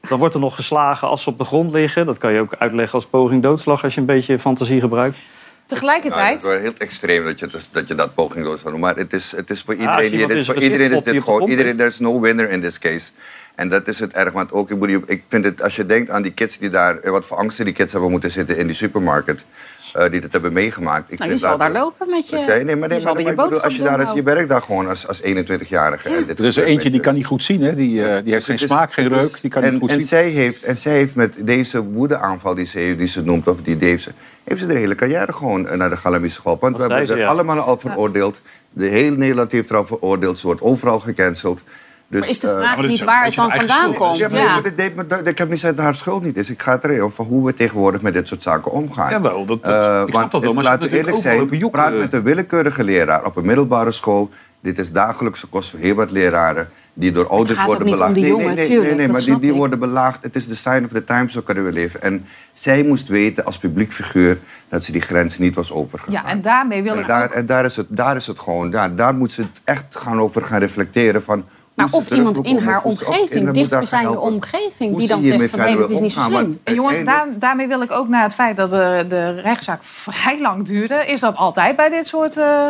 Dan 0.08 0.20
wordt 0.20 0.34
er 0.34 0.40
nog 0.40 0.56
geslagen 0.56 1.08
als 1.08 1.24
ze 1.24 1.30
op 1.30 1.38
de 1.38 1.44
grond 1.44 1.72
liggen. 1.72 2.06
Dat 2.06 2.18
kan 2.18 2.34
je 2.34 2.40
ook 2.40 2.56
uitleggen 2.60 2.94
als 2.94 3.06
poging 3.06 3.44
doodslag 3.44 3.84
als 3.84 3.94
je 3.94 4.00
een 4.00 4.06
beetje 4.06 4.40
fantasie 4.40 4.80
gebruikt. 4.80 5.18
Ja, 5.18 5.24
Tegelijkertijd... 5.70 6.34
het 6.34 6.44
is 6.44 6.52
wel 6.52 6.60
heel 6.60 6.74
extreem 6.78 7.26
dat 7.26 7.40
je, 7.40 7.48
dus- 7.48 7.70
dat 7.72 7.88
je 7.88 7.96
dat 7.96 8.14
poging 8.14 8.46
doet. 8.46 8.78
Maar 8.78 8.96
het 8.96 9.14
is, 9.14 9.32
het 9.32 9.50
is 9.50 9.62
voor 9.62 9.74
iedereen, 9.74 10.20
het 10.20 10.30
is 10.30 10.46
voor 10.46 10.62
iedereen 10.62 10.92
is 10.92 11.04
dit 11.04 11.24
gewoon... 11.24 11.50
Iedereen, 11.50 11.78
there's 11.78 12.00
no 12.00 12.20
winner 12.20 12.50
in 12.50 12.62
this 12.62 12.80
case. 12.80 13.12
En 13.56 13.70
dat 13.70 13.88
is 13.88 14.00
het 14.00 14.14
erg. 14.14 14.32
Want 14.34 14.52
ook, 14.52 14.70
ik, 14.70 14.80
bedoel, 14.80 15.02
ik 15.06 15.24
vind 15.28 15.46
het, 15.46 15.64
als 15.64 15.76
je 15.76 15.86
denkt 15.86 16.10
aan 16.10 16.22
die 16.22 16.32
kids 16.32 16.58
die 16.58 16.70
daar... 16.70 17.12
Wat 17.12 17.26
voor 17.26 17.38
angsten 17.38 17.66
die 17.66 17.74
kids 17.74 17.92
hebben 17.92 18.12
moeten 18.12 18.32
zitten 18.32 18.58
in 18.58 18.68
die 18.68 18.76
supermarkt. 18.76 19.46
Eh, 19.94 20.12
die 20.12 20.22
dat 20.22 20.32
hebben 20.32 20.54
meegemaakt. 20.54 21.12
Ik 21.12 21.20
Nou, 21.20 21.32
je 21.32 21.38
zal 21.38 21.58
daar 21.58 21.72
lopen 21.72 22.10
met 22.10 22.30
je... 22.30 22.36
Nee, 22.36 22.76
maar, 22.76 22.88
nee, 22.88 22.98
je 22.98 23.04
zal 23.04 23.14
maar, 23.14 23.22
je 23.22 23.28
maar 23.28 23.34
ik 23.34 23.36
bedoel, 23.36 23.36
boodschap 23.36 23.64
als 23.64 23.76
je 23.76 23.84
daar 23.84 24.02
is, 24.02 24.12
je 24.14 24.24
werkt 24.24 24.50
daar 24.50 24.62
gewoon 24.62 24.88
als, 24.88 25.08
als 25.08 25.22
21-jarige. 25.22 26.10
En 26.10 26.26
dit 26.26 26.40
Er 26.40 26.46
is 26.46 26.58
er 26.58 26.64
eentje 26.64 26.84
met 26.84 26.92
die 26.92 27.02
kan 27.02 27.14
niet 27.14 27.26
goed 27.26 27.44
zien, 27.44 27.62
hè? 27.62 27.76
Die, 27.76 28.06
eh, 28.06 28.24
die 28.24 28.34
heeft 28.34 28.46
geen 28.46 28.60
smaak, 28.60 28.94
geen 28.94 29.08
reuk, 29.08 29.42
die 29.42 29.50
kan 29.50 29.64
en, 29.64 29.72
niet 29.72 29.80
goed 29.80 29.90
en 29.90 29.98
zien. 29.98 30.08
Zij 30.08 30.30
heeft, 30.30 30.64
en 30.64 30.78
zij 30.78 30.94
heeft 30.94 31.16
met 31.16 31.48
deze 31.48 31.84
woedeaanval 31.84 32.56
die 32.56 32.66
ze, 32.66 32.96
die 32.98 33.08
ze 33.08 33.24
noemt, 33.24 33.48
of 33.48 33.62
die 33.62 33.78
heeft 33.80 34.04
ze, 34.04 34.12
heeft 34.44 34.62
ze 34.62 34.68
de 34.68 34.78
hele 34.78 34.96
carrière 34.96 35.34
gewoon 35.34 35.68
eh, 35.68 35.78
naar 35.78 35.90
de 35.90 35.98
Galamise 35.98 36.42
geholpen. 36.42 36.72
Want 36.72 36.82
we 36.82 36.88
Dat 36.88 36.92
hebben 36.92 37.08
zei 37.08 37.20
ze, 37.20 37.26
ja. 37.26 37.32
allemaal 37.32 37.60
al 37.60 37.80
veroordeeld. 37.80 38.42
De 38.70 38.88
hele 38.88 39.18
Nederland 39.18 39.52
heeft 39.52 39.70
er 39.70 39.76
al 39.76 39.86
veroordeeld. 39.86 40.40
Ze 40.40 40.46
wordt 40.46 40.62
overal 40.62 41.00
gecanceld. 41.00 41.62
Dus, 42.10 42.20
Maar 42.20 42.30
is 42.30 42.40
de 42.40 42.48
eh, 42.50 42.58
vraag 42.58 42.82
niet 42.82 43.04
waar 43.04 43.26
het 43.26 43.36
dan 43.36 43.52
vandaan 43.52 43.94
komt? 43.94 44.18
ja, 44.18 44.28
maar, 44.30 44.40
Ja. 44.40 44.54
maar 44.54 44.64
dit- 44.64 44.78
dit- 44.78 44.96
maar 44.96 45.08
dat- 45.08 45.28
ik 45.28 45.38
heb 45.38 45.48
niet 45.50 45.60
gezegd 45.60 45.76
dat 45.76 45.86
haar 45.86 45.96
schuld 45.96 46.24
niet 46.24 46.38
is. 46.38 46.50
Ik 46.50 46.62
ga 46.62 46.72
het 46.72 46.84
erin 46.84 47.02
over 47.02 47.24
hoe 47.26 47.46
we 47.46 47.54
tegenwoordig 47.54 48.02
met 48.02 48.14
dit 48.14 48.28
soort 48.28 48.44
zaken 48.44 48.72
omgaan. 48.72 49.10
Jawel, 49.10 49.46
dat- 49.46 49.64
dat- 49.64 49.74
Eh, 49.74 50.02
ik 50.02 50.08
snap 50.08 50.12
want 50.12 50.32
dat 50.32 50.44
wel, 50.44 50.54
maar 50.54 50.64
ze 50.64 50.70
laten 50.70 50.90
we 50.90 50.98
eerlijk 50.98 51.18
zijn. 51.18 51.70
Praat 51.72 51.94
met 51.94 52.14
een 52.14 52.24
willekeurige 52.24 52.84
leraar 52.84 53.26
op 53.26 53.36
een 53.36 53.46
middelbare 53.46 53.92
school. 53.92 54.30
Dit 54.62 54.80
is 54.80 54.92
dagelijkse 54.92 55.48
kost 55.48 55.70
voor 55.70 55.80
heel 55.80 55.96
wat 55.96 56.12
leraren. 56.12 56.70
Die 56.94 57.12
door 57.12 57.28
ouders 57.28 57.58
gaat 57.58 57.66
worden 57.68 57.88
ook 57.88 57.90
niet 57.90 57.94
om 57.94 58.00
belaagd. 58.00 58.14
die 58.14 58.24
nee, 58.24 58.32
jongen, 58.32 58.46
nee, 58.48 58.56
nee, 58.56 58.68
tuurlijk, 58.68 58.88
nee, 58.88 58.98
nee, 58.98 59.08
maar 59.08 59.24
die, 59.24 59.40
die 59.40 59.54
worden 59.54 59.80
belaagd. 59.80 60.24
Het 60.24 60.36
is 60.36 60.48
de 60.48 60.56
sign 60.56 60.84
of 60.84 60.90
the 60.92 61.04
times, 61.04 61.34
zo 61.34 61.42
kunnen 61.42 61.66
we 61.66 61.72
leven. 61.72 62.02
En 62.02 62.26
zij 62.52 62.84
moest 62.84 63.08
weten 63.08 63.46
als 63.46 63.58
publiek 63.58 63.94
figuur 63.94 64.40
dat 64.70 64.84
ze 64.84 64.92
die 64.92 65.02
grens 65.02 65.38
niet 65.38 65.56
was 65.56 65.72
overgegaan. 65.72 66.14
Ja, 66.14 66.26
en 66.26 66.42
daarmee 66.42 66.84
wil 66.84 66.94
En 66.94 67.00
ik 67.00 67.08
daar, 67.08 67.24
ook... 67.24 67.32
en 67.32 67.46
daar, 67.46 67.66
is 67.66 67.76
het, 67.76 67.86
daar 67.90 68.16
is 68.16 68.28
het 68.28 68.40
gewoon, 68.40 68.72
ja, 68.72 68.90
daar 68.90 69.16
moet 69.16 69.32
ze 69.32 69.42
het 69.42 69.62
echt 69.64 69.86
gaan 69.90 70.20
over 70.22 70.44
gaan 70.46 70.60
reflecteren. 70.60 71.24
Van, 71.24 71.46
Maar 71.80 71.88
of 71.92 72.10
iemand 72.10 72.38
in 72.38 72.58
haar 72.58 72.84
omgeving, 72.84 73.52
dichtstbijzijnde 73.52 74.20
omgeving, 74.20 74.98
die 74.98 75.08
dan 75.08 75.24
zegt 75.24 75.50
van 75.50 75.60
hé, 75.60 75.66
verder 75.66 75.82
dat 75.82 75.90
is 75.90 76.00
niet 76.00 76.12
zo 76.12 76.20
want 76.20 76.34
slim. 76.34 76.60
En 76.64 76.74
jongens, 76.74 76.96
uiteindelijk- 76.96 77.32
daar, 77.32 77.50
daarmee 77.50 77.68
wil 77.68 77.82
ik 77.82 77.92
ook 77.92 78.08
naar 78.08 78.24
het 78.24 78.34
feit 78.34 78.58
dat 78.58 78.70
de, 78.70 79.06
de 79.08 79.30
rechtszaak 79.42 79.84
vrij 79.84 80.42
lang 80.42 80.66
duurde. 80.66 81.06
Is 81.08 81.20
dat 81.20 81.36
altijd 81.36 81.76
bij 81.76 81.90
dit 81.90 82.08
soort... 82.08 82.38
eh, 82.38 82.68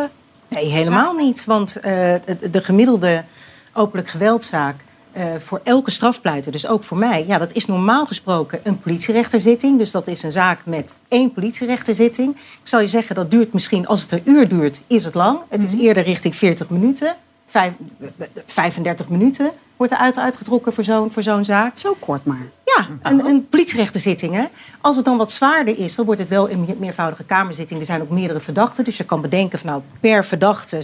Nee, 0.48 0.66
helemaal 0.66 1.14
niet. 1.14 1.44
Want 1.44 1.76
eh, 1.80 1.92
de, 2.24 2.50
de 2.50 2.62
gemiddelde 2.62 3.24
openlijk 3.72 4.08
geweldzaak 4.08 4.74
eh, 5.12 5.24
voor 5.38 5.60
elke 5.64 5.90
strafpleiter, 5.90 6.52
dus 6.52 6.66
ook 6.66 6.84
voor 6.84 6.96
mij, 6.96 7.24
ja, 7.26 7.38
dat 7.38 7.52
is 7.52 7.66
normaal 7.66 8.06
gesproken 8.06 8.60
een 8.62 8.78
politierechterzitting. 8.78 9.78
Dus 9.78 9.90
dat 9.90 10.06
is 10.06 10.22
een 10.22 10.32
zaak 10.32 10.66
met 10.66 10.94
één 11.08 11.32
politierechterzitting. 11.32 12.36
Ik 12.36 12.60
zal 12.62 12.80
je 12.80 12.86
zeggen, 12.86 13.14
dat 13.14 13.30
duurt 13.30 13.52
misschien, 13.52 13.86
als 13.86 14.02
het 14.02 14.12
een 14.12 14.22
uur 14.24 14.48
duurt, 14.48 14.80
is 14.86 15.04
het 15.04 15.14
lang. 15.14 15.38
Het 15.48 15.62
is 15.62 15.74
eerder 15.74 16.02
richting 16.02 16.36
40 16.36 16.70
minuten. 16.70 17.16
Vijf, 17.50 17.72
eh, 18.00 18.26
35 18.46 19.08
minuten 19.08 19.52
wordt 19.76 19.92
er 19.92 19.98
uit, 19.98 20.18
uitgetrokken 20.18 20.72
voor 20.72 20.84
zo'n 20.84 21.12
voor 21.12 21.22
zo'n 21.22 21.44
zaak. 21.44 21.78
Zo 21.78 21.96
kort 21.98 22.24
maar. 22.24 22.46
Ja, 22.64 22.86
een, 23.02 23.24
een 23.24 23.48
politierechterzitting. 23.48 24.34
Hè? 24.34 24.44
Als 24.80 24.96
het 24.96 25.04
dan 25.04 25.16
wat 25.16 25.32
zwaarder 25.32 25.78
is, 25.78 25.94
dan 25.94 26.04
wordt 26.04 26.20
het 26.20 26.28
wel 26.28 26.50
een 26.50 26.60
meer- 26.60 26.76
meervoudige 26.78 27.24
kamerzitting. 27.24 27.80
Er 27.80 27.86
zijn 27.86 28.02
ook 28.02 28.10
meerdere 28.10 28.40
verdachten. 28.40 28.84
Dus 28.84 28.96
je 28.96 29.04
kan 29.04 29.20
bedenken 29.20 29.58
van 29.58 29.68
nou, 29.70 29.82
per 30.00 30.24
verdachte 30.24 30.80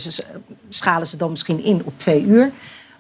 schalen 0.69 1.07
ze 1.07 1.17
dan 1.17 1.31
misschien 1.31 1.63
in 1.63 1.83
op 1.85 1.93
twee 1.99 2.23
uur. 2.25 2.53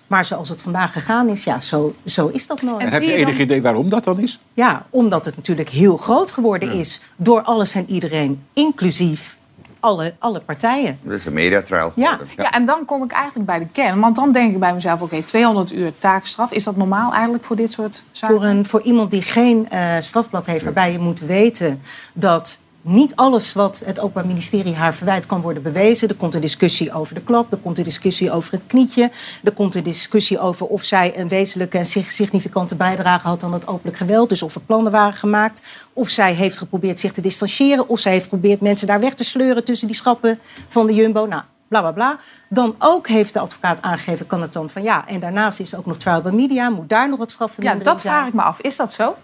Maar 0.06 0.24
zoals 0.24 0.48
het 0.48 0.60
vandaag 0.60 0.92
gegaan 0.92 1.28
is, 1.28 1.44
ja, 1.44 1.60
zo, 1.60 1.94
zo 2.04 2.28
is 2.28 2.46
dat 2.46 2.62
nooit. 2.62 2.82
En 2.86 2.92
heb 2.92 3.02
je 3.02 3.14
enig 3.14 3.38
idee 3.38 3.62
waarom 3.62 3.88
dat 3.88 4.04
dan 4.04 4.20
is? 4.20 4.40
Ja, 4.54 4.86
omdat 4.90 5.24
het 5.24 5.36
natuurlijk 5.36 5.68
heel 5.68 5.96
groot 5.96 6.30
geworden 6.30 6.72
is. 6.72 7.00
Door 7.16 7.42
alles 7.42 7.74
en 7.74 7.90
iedereen, 7.90 8.42
inclusief 8.52 9.38
alle, 9.86 10.14
alle 10.18 10.40
partijen. 10.40 10.98
Het 11.02 11.12
is 11.12 11.26
een 11.26 11.32
mediatrial. 11.32 11.92
Ja. 11.94 12.18
Ja, 12.36 12.50
en 12.50 12.64
dan 12.64 12.84
kom 12.84 13.02
ik 13.02 13.12
eigenlijk 13.12 13.46
bij 13.46 13.58
de 13.58 13.66
kern. 13.72 14.00
Want 14.00 14.16
dan 14.16 14.32
denk 14.32 14.52
ik 14.52 14.60
bij 14.60 14.74
mezelf, 14.74 15.02
oké, 15.02 15.22
200 15.22 15.72
uur 15.72 15.98
taakstraf. 15.98 16.52
Is 16.52 16.64
dat 16.64 16.76
normaal 16.76 17.12
eigenlijk 17.12 17.44
voor 17.44 17.56
dit 17.56 17.72
soort 17.72 18.02
zaken? 18.10 18.36
Voor, 18.36 18.46
een, 18.46 18.66
voor 18.66 18.80
iemand 18.80 19.10
die 19.10 19.22
geen 19.22 19.68
eh, 19.68 19.96
strafblad 19.98 20.46
heeft, 20.46 20.64
waarbij 20.64 20.92
je 20.92 20.98
moet 20.98 21.20
weten 21.20 21.82
dat 22.14 22.60
niet 22.86 23.16
alles 23.16 23.52
wat 23.52 23.82
het 23.84 24.00
Openbaar 24.00 24.26
Ministerie 24.26 24.74
haar 24.74 24.94
verwijt 24.94 25.26
kan 25.26 25.40
worden 25.40 25.62
bewezen. 25.62 26.08
Er 26.08 26.14
komt 26.14 26.34
een 26.34 26.40
discussie 26.40 26.92
over 26.92 27.14
de 27.14 27.22
klap, 27.22 27.52
er 27.52 27.58
komt 27.58 27.78
een 27.78 27.84
discussie 27.84 28.30
over 28.30 28.52
het 28.52 28.66
knietje, 28.66 29.10
er 29.44 29.52
komt 29.52 29.74
een 29.74 29.82
discussie 29.82 30.38
over 30.38 30.66
of 30.66 30.82
zij 30.82 31.18
een 31.18 31.28
wezenlijke 31.28 31.78
en 31.78 31.86
sig- 31.86 32.10
significante 32.10 32.76
bijdrage 32.76 33.26
had 33.28 33.42
aan 33.42 33.52
het 33.52 33.66
openlijk 33.66 33.96
geweld. 33.96 34.28
Dus 34.28 34.42
of 34.42 34.54
er 34.54 34.60
plannen 34.60 34.92
waren 34.92 35.12
gemaakt, 35.18 35.62
of 35.92 36.08
zij 36.08 36.34
heeft 36.34 36.58
geprobeerd 36.58 37.00
zich 37.00 37.12
te 37.12 37.20
distancieren, 37.20 37.88
of 37.88 37.98
zij 38.00 38.12
heeft 38.12 38.22
geprobeerd 38.24 38.60
mensen 38.60 38.86
daar 38.86 39.00
weg 39.00 39.14
te 39.14 39.24
sleuren 39.24 39.64
tussen 39.64 39.86
die 39.86 39.96
schappen 39.96 40.38
van 40.68 40.86
de 40.86 40.94
Jumbo. 40.94 41.26
Nou, 41.26 41.42
bla 41.68 41.80
bla 41.80 41.92
bla. 41.92 42.18
Dan 42.48 42.74
ook 42.78 43.08
heeft 43.08 43.32
de 43.32 43.40
advocaat 43.40 43.82
aangegeven, 43.82 44.26
kan 44.26 44.42
het 44.42 44.52
dan 44.52 44.70
van 44.70 44.82
ja. 44.82 45.08
En 45.08 45.20
daarnaast 45.20 45.60
is 45.60 45.72
er 45.72 45.78
ook 45.78 45.86
nog 45.86 45.96
trial 45.96 46.22
by 46.22 46.30
media, 46.30 46.70
moet 46.70 46.88
daar 46.88 47.08
nog 47.08 47.18
wat 47.18 47.28
Ja, 47.28 47.34
strafvermindering 47.34 47.88
dat 47.88 48.00
zijn. 48.00 48.14
vraag 48.14 48.26
ik 48.28 48.34
me 48.34 48.42
af. 48.42 48.60
Is 48.60 48.76
dat 48.76 48.92
zo? 48.92 49.16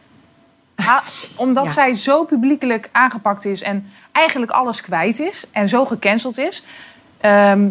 Ha- 0.75 1.03
omdat 1.37 1.65
Ja. 1.65 1.71
zij 1.71 1.95
zo 1.95 2.25
publiekelijk 2.25 2.89
aangepakt 2.93 3.45
is 3.45 3.63
en 3.63 3.87
eigenlijk 4.13 4.53
alles 4.53 4.81
kwijt 4.81 5.19
is 5.21 5.47
en 5.53 5.69
zo 5.69 5.85
gecanceld 5.85 6.39
is, 6.39 6.63
ehm, 7.21 7.69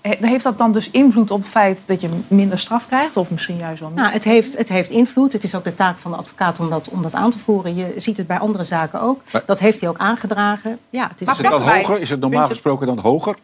he- 0.00 0.16
heeft 0.20 0.44
dat 0.44 0.58
dan 0.58 0.72
dus 0.72 0.90
invloed 0.90 1.30
op 1.30 1.40
het 1.40 1.48
feit 1.50 1.82
dat 1.86 2.00
je 2.00 2.08
minder 2.28 2.58
straf 2.58 2.86
krijgt? 2.86 3.16
Of 3.16 3.30
misschien 3.30 3.56
juist 3.58 3.80
wel 3.80 3.88
meer? 3.90 4.00
Nou, 4.00 4.12
het, 4.12 4.24
heeft, 4.24 4.58
het 4.58 4.68
heeft 4.68 4.90
invloed. 4.90 5.32
Het 5.32 5.44
is 5.44 5.54
ook 5.54 5.64
de 5.64 5.74
taak 5.74 5.98
van 5.98 6.10
de 6.10 6.16
advocaat 6.16 6.60
om 6.60 6.70
dat, 6.70 6.88
om 6.88 7.02
dat 7.02 7.14
aan 7.14 7.30
te 7.30 7.38
voeren. 7.38 7.74
Je 7.74 7.92
ziet 7.96 8.16
het 8.16 8.26
bij 8.26 8.38
andere 8.38 8.64
zaken 8.64 9.00
ook. 9.00 9.20
Maar- 9.32 9.42
dat 9.46 9.58
heeft 9.58 9.80
hij 9.80 9.88
ook 9.88 9.98
aangedragen. 9.98 10.78
Ja, 10.90 11.06
het 11.08 11.20
is, 11.20 11.28
Is 11.28 11.38
het 11.38 11.50
dan 11.50 11.62
hoger? 11.62 12.00
Is 12.00 12.10
het 12.10 12.20
normaal 12.20 12.48
gesproken 12.48 12.86
dan 12.86 12.98
hoger? 12.98 13.36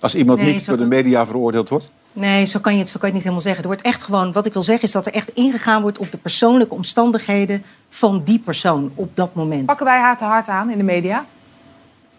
Als 0.00 0.14
iemand 0.14 0.38
Nee, 0.40 0.52
niet 0.52 0.66
door 0.66 0.76
de 0.76 0.86
media 0.86 1.26
veroordeeld 1.26 1.68
wordt? 1.68 1.90
Nee, 2.18 2.44
zo 2.46 2.60
kan, 2.60 2.72
je 2.72 2.78
het, 2.78 2.88
zo 2.88 2.98
kan 2.98 3.08
je 3.08 3.14
het 3.14 3.24
niet 3.24 3.32
helemaal 3.34 3.40
zeggen. 3.40 3.62
Er 3.62 3.68
wordt 3.68 3.82
echt 3.82 4.02
gewoon, 4.02 4.32
wat 4.32 4.46
ik 4.46 4.52
wil 4.52 4.62
zeggen, 4.62 4.84
is 4.84 4.92
dat 4.92 5.06
er 5.06 5.12
echt 5.12 5.28
ingegaan 5.30 5.82
wordt 5.82 5.98
op 5.98 6.10
de 6.12 6.18
persoonlijke 6.18 6.74
omstandigheden 6.74 7.64
van 7.88 8.22
die 8.24 8.38
persoon 8.38 8.92
op 8.94 9.16
dat 9.16 9.34
moment. 9.34 9.66
Pakken 9.66 9.86
wij 9.86 9.98
haar 10.00 10.16
te 10.16 10.24
hard 10.24 10.48
aan 10.48 10.70
in 10.70 10.78
de 10.78 10.84
media? 10.84 11.18
We 11.20 11.26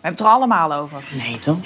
hebben 0.07 0.11
het 0.11 0.19
er 0.19 0.25
allemaal 0.37 0.73
over. 0.73 1.03
Nee, 1.27 1.39
toch? 1.39 1.57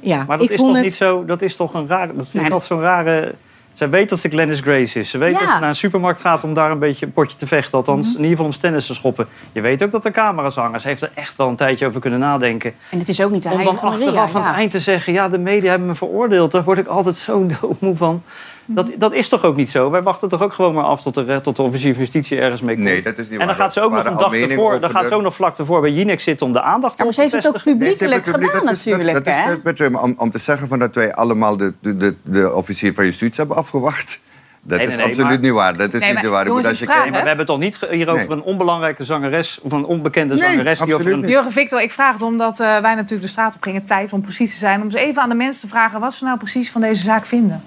Ja, 0.00 0.24
Maar 0.24 0.38
dat 0.38 0.46
ik 0.46 0.50
is 0.52 0.56
vond 0.56 0.68
toch 0.68 0.76
het- 0.76 0.84
niet 0.86 0.94
zo. 0.94 1.24
Dat 1.24 1.42
is 1.42 1.56
toch 1.56 1.74
een 1.74 1.86
rare. 1.86 2.06
Dat 2.06 2.22
vind 2.28 2.32
Nee, 2.34 2.44
ik 2.44 2.50
dat- 2.50 2.64
zo'n 2.64 2.80
rare. 2.80 3.34
Zij 3.78 3.88
weet 3.90 4.08
dat 4.08 4.18
ze 4.20 4.28
Glennis 4.28 4.60
Grace 4.60 4.98
is. 4.98 5.10
Ze 5.10 5.18
weet 5.18 5.32
Ja. 5.32 5.38
dat 5.38 5.48
ze 5.48 5.54
naar 5.58 5.68
een 5.68 5.74
supermarkt 5.74 6.20
gaat 6.20 6.44
om 6.44 6.54
daar 6.54 6.70
een 6.70 6.78
beetje 6.78 7.06
een 7.06 7.12
potje 7.12 7.36
te 7.36 7.46
vechten. 7.46 7.78
Althans, 7.78 8.06
Mhm. 8.06 8.16
in 8.16 8.22
ieder 8.22 8.36
geval 8.36 8.52
om 8.52 8.58
tennis 8.60 8.86
te 8.86 8.94
schoppen. 8.94 9.28
Je 9.52 9.60
weet 9.60 9.82
ook 9.82 9.90
dat 9.90 10.04
er 10.04 10.10
camera's 10.10 10.54
hangen. 10.54 10.80
Ze 10.80 10.88
heeft 10.88 11.02
er 11.02 11.10
echt 11.14 11.36
wel 11.36 11.48
een 11.48 11.56
tijdje 11.56 11.86
over 11.86 12.00
kunnen 12.00 12.18
nadenken. 12.18 12.74
En 12.90 12.98
het 12.98 13.08
is 13.08 13.20
ook 13.22 13.30
niet 13.30 13.42
de 13.42 13.48
Om 13.48 13.56
dan 13.64 13.66
achteraf 13.80 13.98
Maria, 14.32 14.38
aan 14.40 14.46
het 14.52 14.56
eind 14.56 14.70
te 14.70 14.80
zeggen... 14.80 15.12
ja, 15.12 15.28
de 15.28 15.38
media 15.38 15.70
hebben 15.70 15.88
me 15.88 15.94
veroordeeld. 15.94 16.50
Daar 16.52 16.64
word 16.64 16.78
ik 16.78 16.86
altijd 16.86 17.16
zo 17.16 17.46
doodmoe 17.60 17.96
van. 17.96 18.22
Dat, 18.70 18.90
dat 18.98 19.12
is 19.12 19.28
toch 19.28 19.44
ook 19.44 19.56
niet 19.56 19.70
zo? 19.70 19.90
Wij 19.90 20.02
wachten 20.02 20.28
toch 20.28 20.42
ook 20.42 20.52
gewoon 20.52 20.74
maar 20.74 20.84
af 20.84 21.02
tot 21.02 21.14
de, 21.14 21.40
tot 21.42 21.56
de 21.56 21.62
officier 21.62 21.92
van 21.92 22.02
justitie 22.02 22.38
ergens 22.40 22.60
mee 22.60 22.74
komt? 22.74 22.86
Nee, 22.86 23.02
dat 23.02 23.18
is 23.18 23.22
niet 23.28 23.32
En 23.32 23.38
dan 23.38 23.46
waar. 23.46 23.56
gaat 23.56 23.72
ze 23.72 23.80
ook 23.80 23.92
nog 23.92 24.04
een 24.04 24.16
dag 24.16 24.34
ervoor, 24.34 24.80
dan 24.80 24.90
gaat 24.90 25.06
ze 25.06 25.14
ook 25.14 25.22
nog 25.22 25.34
vlak 25.34 25.58
ervoor 25.58 25.80
bij 25.80 25.90
Jinex 25.90 26.22
zitten 26.24 26.46
om 26.46 26.52
de 26.52 26.62
aandacht 26.62 26.98
Ja, 26.98 27.04
maar 27.04 27.12
ze 27.12 27.20
heeft 27.20 27.32
het 27.32 27.46
ook 27.46 27.62
publiekelijk 27.62 28.24
Nee, 28.24 28.34
gedaan 28.34 28.40
dat 28.40 28.72
is- 28.72 28.84
dat- 28.84 28.94
natuurlijk, 28.94 29.64
dat 29.64 29.78
hè? 29.78 29.98
om, 29.98 30.14
om 30.16 30.30
te 30.30 30.38
zeggen 30.38 30.68
van 30.68 30.78
dat 30.78 30.94
wij 30.94 31.14
allemaal 31.14 31.56
de, 31.56 31.72
de, 31.80 31.96
de, 31.96 32.14
de 32.22 32.52
officier 32.54 32.94
van 32.94 33.04
justitie 33.04 33.36
hebben 33.38 33.56
afgewacht. 33.56 34.18
Dat 34.62 34.78
Nee, 34.78 34.86
is 34.86 34.96
nee, 34.96 35.04
absoluut 35.04 35.28
maar- 35.30 35.38
niet 35.38 35.52
waar. 35.52 35.76
Dat 35.76 35.94
is 35.94 36.00
Nee, 36.00 36.12
niet 36.12 36.22
maar 36.22 36.30
waar. 36.30 36.46
jongens, 36.46 36.64
Als 36.66 36.74
ik 36.74 36.80
je 36.80 36.84
vraag 36.84 36.96
kijkt- 36.96 37.12
Maar 37.12 37.22
we 37.22 37.28
hebben 37.28 37.46
het 37.46 37.54
toch 37.54 37.88
niet 37.88 37.96
hier 37.98 38.08
over 38.08 38.28
Nee. 38.28 38.36
een 38.36 38.42
onbelangrijke 38.42 39.04
zangeres... 39.04 39.58
of 39.62 39.72
een 39.72 39.84
onbekende 39.84 40.34
Nee, 40.34 40.42
zangeres 40.42 40.78
die 40.78 40.86
over 40.94 40.96
absoluut 41.06 41.24
een... 41.24 41.30
Jurgen 41.30 41.50
Victor, 41.52 41.82
ik 41.82 41.90
vraag 41.90 42.12
het 42.12 42.22
omdat 42.22 42.60
eh, 42.60 42.66
wij 42.78 42.94
natuurlijk 42.94 43.20
de 43.22 43.26
straat 43.26 43.54
op 43.54 43.62
gingen. 43.62 43.84
Tijd 43.84 44.12
om 44.12 44.20
precies 44.20 44.50
te 44.52 44.58
zijn. 44.58 44.78
Om 44.80 44.84
eens 44.84 44.94
even 44.94 45.22
aan 45.22 45.28
de 45.28 45.34
mensen 45.34 45.62
te 45.62 45.68
vragen 45.68 46.00
wat 46.00 46.14
ze 46.14 46.24
nou 46.24 46.38
precies 46.38 46.70
van 46.70 46.80
deze 46.80 47.02
zaak 47.02 47.26
vinden. 47.26 47.62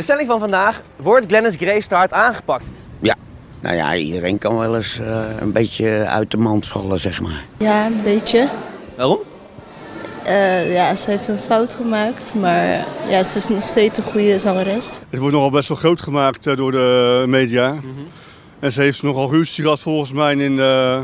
De 0.00 0.06
stelling 0.06 0.28
van 0.28 0.38
vandaag. 0.38 0.82
Wordt 0.96 1.26
Glennis 1.26 1.56
Grace 1.56 1.88
te 1.88 1.94
hard 1.94 2.12
aangepakt? 2.12 2.64
Ja, 3.00 3.14
nou 3.60 3.76
ja, 3.76 3.94
iedereen 3.94 4.38
kan 4.38 4.58
wel 4.58 4.76
eens 4.76 4.98
eh, 4.98 5.24
een 5.40 5.52
beetje 5.52 6.04
uit 6.06 6.30
de 6.30 6.36
mand 6.36 6.66
schollen, 6.66 7.00
zeg 7.00 7.20
maar. 7.20 7.44
Ja, 7.58 7.86
een 7.86 8.00
beetje. 8.04 8.48
Waarom? 8.96 9.18
Eh, 10.24 10.72
ja, 10.72 10.94
ze 10.94 11.10
heeft 11.10 11.28
een 11.28 11.38
fout 11.38 11.74
gemaakt, 11.74 12.34
maar 12.34 12.86
ja, 13.08 13.22
ze 13.22 13.38
is 13.38 13.48
nog 13.48 13.62
steeds 13.62 13.98
een 13.98 14.04
goede 14.04 14.38
zangeres. 14.38 15.00
Het 15.10 15.20
wordt 15.20 15.34
nogal 15.34 15.50
best 15.50 15.68
wel 15.68 15.76
groot 15.76 16.00
gemaakt 16.00 16.46
eh, 16.46 16.56
door 16.56 16.70
de 16.70 17.24
media. 17.28 17.72
Mhm. 17.72 17.84
En 18.58 18.72
ze 18.72 18.80
heeft 18.80 19.02
nogal 19.02 19.30
ruzie 19.30 19.62
gehad 19.64 19.80
volgens 19.80 20.12
mij 20.12 20.34
in 20.34 20.56
de, 20.56 21.00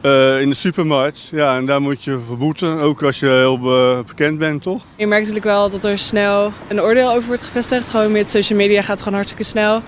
eh, 0.00 0.40
in 0.40 0.48
de 0.48 0.54
supermarkt. 0.54 1.28
Ja, 1.30 1.56
en 1.56 1.66
daar 1.66 1.80
moet 1.80 2.04
je 2.04 2.18
verboeten, 2.26 2.78
ook 2.78 3.02
als 3.02 3.20
je 3.20 3.26
heel 3.26 3.54
eh, 3.54 3.98
bekend 4.06 4.38
bent, 4.38 4.62
toch? 4.62 4.82
Je 4.96 5.06
merkt 5.06 5.26
natuurlijk 5.26 5.54
wel 5.54 5.70
dat 5.70 5.84
er 5.84 5.98
snel 5.98 6.52
een 6.68 6.80
oordeel 6.80 7.10
over 7.10 7.26
wordt 7.28 7.42
gevestigd. 7.42 7.88
Gewoon 7.88 8.12
met 8.12 8.30
social 8.30 8.58
media 8.58 8.80
gaat 8.80 8.90
het 8.90 8.98
gewoon 8.98 9.14
hartstikke 9.14 9.44
snel. 9.44 9.82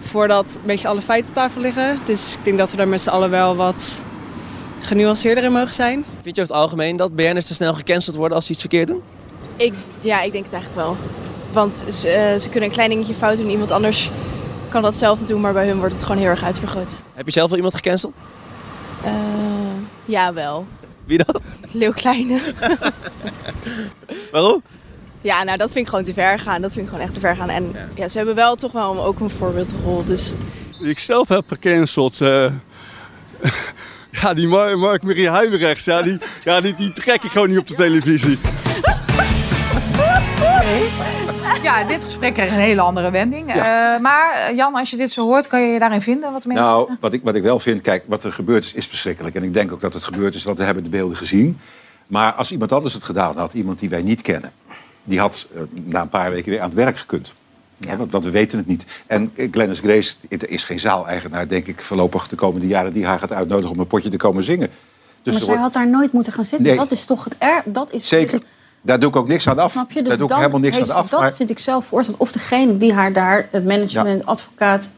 Voordat 0.00 0.54
een 0.54 0.66
beetje 0.66 0.88
alle 0.88 1.00
feiten 1.00 1.28
op 1.28 1.34
tafel 1.34 1.60
liggen. 1.60 1.98
Dus 2.04 2.34
ik 2.34 2.44
denk 2.44 2.58
dat 2.58 2.70
we 2.70 2.76
daar 2.76 2.88
met 2.88 3.02
z'n 3.02 3.08
allen 3.08 3.30
wel 3.30 3.56
wat 3.56 4.04
genuanceerder 4.80 5.44
in 5.44 5.52
mogen 5.52 5.74
zijn. 5.74 6.04
Vind 6.22 6.36
je 6.36 6.42
over 6.42 6.54
het 6.54 6.62
algemeen 6.62 6.96
dat 6.96 7.14
BN'ers 7.14 7.46
te 7.46 7.54
snel 7.54 7.74
gecanceld 7.74 8.16
worden 8.16 8.36
als 8.36 8.46
ze 8.46 8.52
iets 8.52 8.60
verkeerd 8.60 8.88
doen? 8.88 9.02
Ik, 9.56 9.72
ja, 10.00 10.22
ik 10.22 10.32
denk 10.32 10.44
het 10.44 10.52
eigenlijk 10.52 10.86
wel. 10.86 10.96
Want 11.52 11.84
ze, 11.92 12.08
eh, 12.08 12.40
ze 12.40 12.48
kunnen 12.48 12.68
een 12.68 12.74
klein 12.74 12.90
dingetje 12.90 13.14
fout 13.14 13.36
doen. 13.36 13.50
Iemand 13.50 13.70
anders 13.70 14.10
kan 14.68 14.82
datzelfde 14.82 15.24
doen, 15.24 15.40
maar 15.40 15.52
bij 15.52 15.66
hun 15.66 15.78
wordt 15.78 15.94
het 15.94 16.02
gewoon 16.02 16.20
heel 16.20 16.28
erg 16.30 16.44
uitvergroot. 16.44 16.94
Heb 17.14 17.26
je 17.26 17.32
zelf 17.32 17.48
wel 17.48 17.56
iemand 17.56 17.74
gecanceld? 17.74 18.12
Eh, 19.04 19.12
ja, 20.04 20.32
wel. 20.32 20.66
Wie 21.04 21.18
dan? 21.24 21.40
Leeuw 21.72 21.92
Kleine. 21.92 22.38
Waarom? 24.32 24.62
ja, 25.20 25.42
nou 25.44 25.58
dat 25.58 25.72
vind 25.72 25.84
ik 25.84 25.88
gewoon 25.88 26.04
te 26.04 26.12
ver 26.14 26.38
gaan. 26.38 26.62
Dat 26.62 26.72
vind 26.72 26.84
ik 26.84 26.90
gewoon 26.90 27.04
echt 27.06 27.14
te 27.14 27.20
ver 27.20 27.36
gaan. 27.36 27.48
En 27.48 27.74
ja, 27.94 28.08
ze 28.08 28.16
hebben 28.16 28.34
wel 28.34 28.54
toch 28.54 28.72
wel 28.72 29.04
ook 29.04 29.20
een 29.20 29.30
voorbeeldrol. 29.30 30.04
Dus 30.04 30.34
Ik 30.82 30.98
zelf 30.98 31.28
heb 31.28 31.44
gecanceld. 31.48 32.20
eh, 32.20 32.52
ja, 34.22 34.34
die 34.34 34.48
Mar- 34.48 34.78
Mark-Marie 34.78 35.28
Huibrechts, 35.28 35.84
ja, 35.84 36.02
die, 36.02 36.18
ja, 36.40 36.60
die, 36.60 36.74
die 36.74 36.92
trek 36.92 37.22
ik 37.22 37.30
gewoon 37.30 37.48
niet 37.48 37.58
op 37.58 37.66
de 37.68 37.74
televisie. 37.74 38.38
Ja, 41.74 41.84
dit 41.84 42.04
gesprek 42.04 42.34
kreeg 42.34 42.50
een 42.50 42.58
hele 42.58 42.80
andere 42.80 43.10
wending. 43.10 43.48
Eh, 43.50 43.56
maar 44.00 44.32
eh, 44.32 44.56
Jan, 44.56 44.74
als 44.74 44.90
je 44.90 44.96
dit 44.96 45.10
zo 45.10 45.26
hoort, 45.26 45.46
kan 45.46 45.60
je 45.62 45.72
je 45.72 45.78
daarin 45.78 46.00
vinden? 46.00 46.32
Wat 46.32 46.46
mensen 46.46 46.64
Nou, 46.64 46.96
wat 47.00 47.12
ik, 47.12 47.20
wat 47.22 47.34
ik 47.34 47.42
wel 47.42 47.58
vind, 47.58 47.80
kijk, 47.80 48.04
wat 48.06 48.24
er 48.24 48.32
gebeurd 48.32 48.64
is, 48.64 48.72
is 48.72 48.86
verschrikkelijk. 48.86 49.36
En 49.36 49.42
ik 49.42 49.54
denk 49.54 49.72
ook 49.72 49.80
dat 49.80 49.94
het 49.94 50.04
gebeurd 50.04 50.34
is, 50.34 50.44
want 50.44 50.58
we 50.58 50.64
hebben 50.64 50.82
de 50.82 50.88
beelden 50.88 51.16
gezien. 51.16 51.58
Maar 52.06 52.32
als 52.32 52.52
iemand 52.52 52.72
anders 52.72 52.94
het 52.94 53.04
gedaan 53.04 53.36
had, 53.36 53.52
iemand 53.52 53.78
die 53.78 53.88
wij 53.88 54.02
niet 54.02 54.22
kennen... 54.22 54.50
die 55.04 55.18
had 55.18 55.48
eh, 55.54 55.62
na 55.84 56.00
een 56.00 56.08
paar 56.08 56.30
weken 56.30 56.50
weer 56.50 56.60
aan 56.60 56.68
het 56.68 56.74
werk 56.74 56.96
gekund. 56.98 57.34
Ja, 57.78 57.96
want, 57.96 58.12
want 58.12 58.24
we 58.24 58.30
weten 58.30 58.58
het 58.58 58.66
niet. 58.66 59.02
En 59.06 59.32
Glennis 59.50 59.78
Grace 59.78 60.14
er 60.28 60.50
is 60.50 60.64
geen 60.64 60.80
zaaleigenaar, 60.80 61.48
denk 61.48 61.66
ik, 61.66 61.80
voorlopig 61.80 62.28
de 62.28 62.36
komende 62.36 62.66
jaren... 62.66 62.92
die 62.92 63.06
haar 63.06 63.18
gaat 63.18 63.32
uitnodigen 63.32 63.72
om 63.72 63.78
een 63.78 63.86
potje 63.86 64.08
te 64.08 64.16
komen 64.16 64.44
zingen. 64.44 64.68
Dus 65.22 65.32
maar 65.32 65.42
zij 65.42 65.46
wordt- 65.46 65.62
had 65.62 65.72
daar 65.72 65.88
nooit 65.88 66.12
moeten 66.12 66.32
gaan 66.32 66.44
zitten. 66.44 66.68
Nee. 66.68 66.76
Dat 66.76 66.90
is 66.90 67.04
toch 67.04 67.24
het 67.24 67.36
er. 67.38 67.62
Dat 67.64 67.92
is 67.92 68.08
Zeker. 68.08 68.38
dus- 68.38 68.48
Daar 68.84 68.98
doe 68.98 69.08
ik 69.08 69.16
ook 69.16 69.28
niks 69.28 69.48
aan 69.48 69.58
af. 69.58 69.70
snap 69.72 69.90
je? 69.92 69.98
Dus 70.00 70.08
Daar 70.08 70.18
doe 70.18 70.28
ik 70.28 70.36
helemaal 70.36 70.60
niks 70.60 70.76
heeft 70.76 70.90
aan 70.90 70.96
af. 70.96 71.08
Dat 71.08 71.20
maar- 71.20 71.32
vind 71.32 71.50
ik 71.50 71.58
zelf 71.58 71.86
veroorzaakt. 71.86 72.18
Of 72.18 72.32
degene 72.32 72.76
die 72.76 72.92
haar 72.92 73.12
daar, 73.12 73.48
het 73.50 73.64
management, 73.64 74.26
advocaat, 74.26 74.90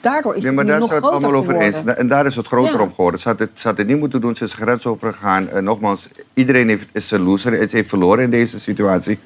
daardoor 0.00 0.34
is 0.36 0.44
Nee, 0.44 0.52
maar 0.52 0.64
nu 0.64 0.70
daar 0.70 0.78
nog 0.80 0.88
zijn 0.88 1.00
we 1.00 1.06
het 1.06 1.14
groter 1.16 1.28
allemaal 1.34 1.50
over 1.54 1.64
eens. 1.66 1.76
geworden. 1.76 1.98
En 2.02 2.08
daar 2.08 2.26
is 2.26 2.36
het 2.36 2.46
groter 2.46 2.74
Ja. 2.74 2.80
om 2.80 2.94
geworden. 2.94 3.20
Ze 3.20 3.28
had, 3.28 3.38
het, 3.38 3.50
ze 3.54 3.68
had 3.68 3.78
het 3.78 3.86
niet 3.86 3.98
moeten 3.98 4.20
doen, 4.20 4.36
ze 4.36 4.44
is 4.44 4.50
de 4.50 4.56
grens 4.56 4.86
overgegaan. 4.86 5.48
En 5.48 5.64
nogmaals, 5.64 6.08
iedereen 6.34 6.68
heeft, 6.68 6.86
is 6.92 7.10
een 7.10 7.22
loser, 7.22 7.52
het 7.52 7.72
heeft 7.72 7.88
verloren 7.88 8.24
in 8.24 8.30
deze 8.30 8.60
situatie. 8.60 9.18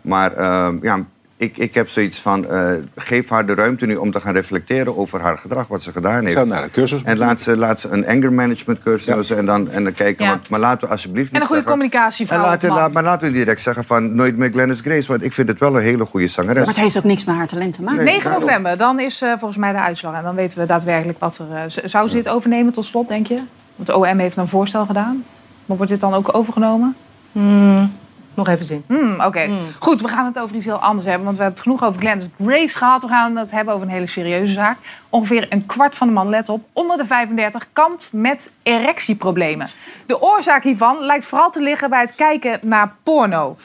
Maar 0.00 0.32
ehm, 0.32 0.76
ja, 0.82 1.04
ik, 1.38 1.56
ik 1.56 1.74
heb 1.74 1.88
zoiets 1.88 2.20
van, 2.20 2.46
eh, 2.46 2.72
geef 2.96 3.28
haar 3.28 3.46
de 3.46 3.54
ruimte 3.54 3.86
nu 3.86 3.96
om 3.96 4.10
te 4.10 4.20
gaan 4.20 4.34
reflecteren 4.34 4.96
over 4.96 5.20
haar 5.20 5.38
gedrag, 5.38 5.66
wat 5.68 5.82
ze 5.82 5.92
gedaan 5.92 6.22
heeft. 6.22 6.36
zou 6.36 6.46
naar 6.46 6.62
een 6.62 6.70
cursus 6.70 7.02
en 7.02 7.18
laat 7.18 7.40
ze, 7.40 7.56
laat 7.56 7.80
ze 7.80 7.88
een 7.88 8.06
anger 8.06 8.32
management 8.32 8.82
cursus 8.82 9.30
en, 9.30 9.46
dan, 9.46 9.70
en 9.70 9.84
dan 9.84 9.92
kijken. 9.92 10.24
Ja. 10.24 10.30
Want, 10.30 10.48
maar 10.48 10.60
laten 10.60 10.86
we 10.86 10.92
alsjeblieft 10.92 11.32
En 11.32 11.40
een 11.40 11.46
goede 11.46 11.62
zeggen- 11.62 11.78
communicatie 11.78 12.28
en 12.28 12.40
laten, 12.40 12.68
laat, 12.70 12.92
maar 12.92 13.02
laten 13.02 13.26
we 13.28 13.34
direct 13.34 13.60
zeggen 13.60 13.84
van 13.84 14.14
nooit 14.14 14.36
meer 14.36 14.50
Glennis 14.50 14.80
Grace. 14.80 15.08
Want 15.08 15.24
ik 15.24 15.32
vind 15.32 15.48
het 15.48 15.60
wel 15.60 15.76
een 15.76 15.82
hele 15.82 16.04
goede 16.04 16.26
zangeres. 16.26 16.56
Maar 16.56 16.66
het 16.74 16.76
heeft 16.76 16.96
ook 16.98 17.04
niks 17.04 17.24
met 17.24 17.34
haar 17.34 17.46
talent 17.46 17.72
te 17.74 17.82
maken. 17.82 18.04
9 18.04 18.30
november, 18.30 18.76
dan 18.76 19.00
is 19.00 19.22
eh, 19.22 19.28
volgens 19.28 19.56
mij 19.56 19.72
de 19.72 19.78
uitslag. 19.78 20.14
En 20.14 20.22
dan 20.22 20.34
weten 20.34 20.58
we 20.58 20.64
daadwerkelijk 20.66 21.18
wat 21.18 21.38
er... 21.38 21.56
eh, 21.56 21.84
zou 21.84 22.08
ze 22.08 22.14
dit 22.16 22.28
overnemen 22.28 22.72
tot 22.72 22.84
slot, 22.84 23.08
denk 23.08 23.26
je? 23.26 23.40
Want 23.76 23.88
de 23.88 23.96
OM 23.96 24.18
heeft 24.18 24.36
een 24.36 24.48
voorstel 24.48 24.86
gedaan. 24.86 25.24
Maar 25.66 25.76
wordt 25.76 25.92
dit 25.92 26.00
dan 26.00 26.14
ook 26.14 26.34
overgenomen? 26.34 26.96
Hmm, 27.32 27.92
nog 28.36 28.48
even 28.48 28.64
zin. 28.64 28.84
Hmm, 28.86 29.20
Oké, 29.20 29.48
goed. 29.78 30.00
We 30.00 30.08
gaan 30.08 30.24
het 30.24 30.38
over 30.38 30.56
iets 30.56 30.64
heel 30.64 30.78
anders 30.78 31.04
hebben. 31.06 31.24
Want 31.24 31.36
we 31.36 31.42
hebben 31.42 31.60
het 31.62 31.72
genoeg 31.72 31.88
over 31.88 32.00
Glennis 32.00 32.26
Grace 32.42 32.78
gehad. 32.78 33.02
We 33.02 33.08
gaan 33.08 33.36
het 33.36 33.50
hebben 33.50 33.74
over 33.74 33.86
een 33.86 33.92
hele 33.92 34.06
serieuze 34.06 34.52
zaak. 34.52 34.76
Ongeveer 35.10 35.46
een 35.48 35.66
kwart 35.66 35.94
van 35.94 36.06
de 36.06 36.12
man, 36.12 36.28
let 36.28 36.48
op, 36.48 36.64
onder 36.72 36.96
de 36.96 37.04
35... 37.04 37.66
kampt 37.72 38.08
met 38.12 38.50
erectieproblemen. 38.62 39.68
De 40.06 40.22
oorzaak 40.22 40.62
hiervan 40.62 40.96
lijkt 41.00 41.26
vooral 41.26 41.50
te 41.50 41.60
liggen 41.62 41.90
bij 41.90 42.00
het 42.00 42.14
kijken 42.14 42.58
naar 42.62 42.94
porno. 43.02 43.56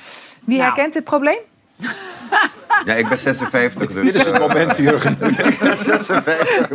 Wie 0.45 0.57
Nou. 0.57 0.69
herkent 0.69 0.93
dit 0.93 1.03
probleem? 1.03 1.37
Ja, 2.85 2.93
ik 2.93 3.07
ben 3.07 3.19
56. 3.19 3.87
Dus, 3.91 4.03
Dit 4.05 4.15
is 4.15 4.25
het 4.25 4.33
eh, 4.33 4.39
moment, 4.39 4.75
Jurgen. 4.77 5.17
ik 5.47 5.59
ben 5.59 5.77
56. 5.77 6.69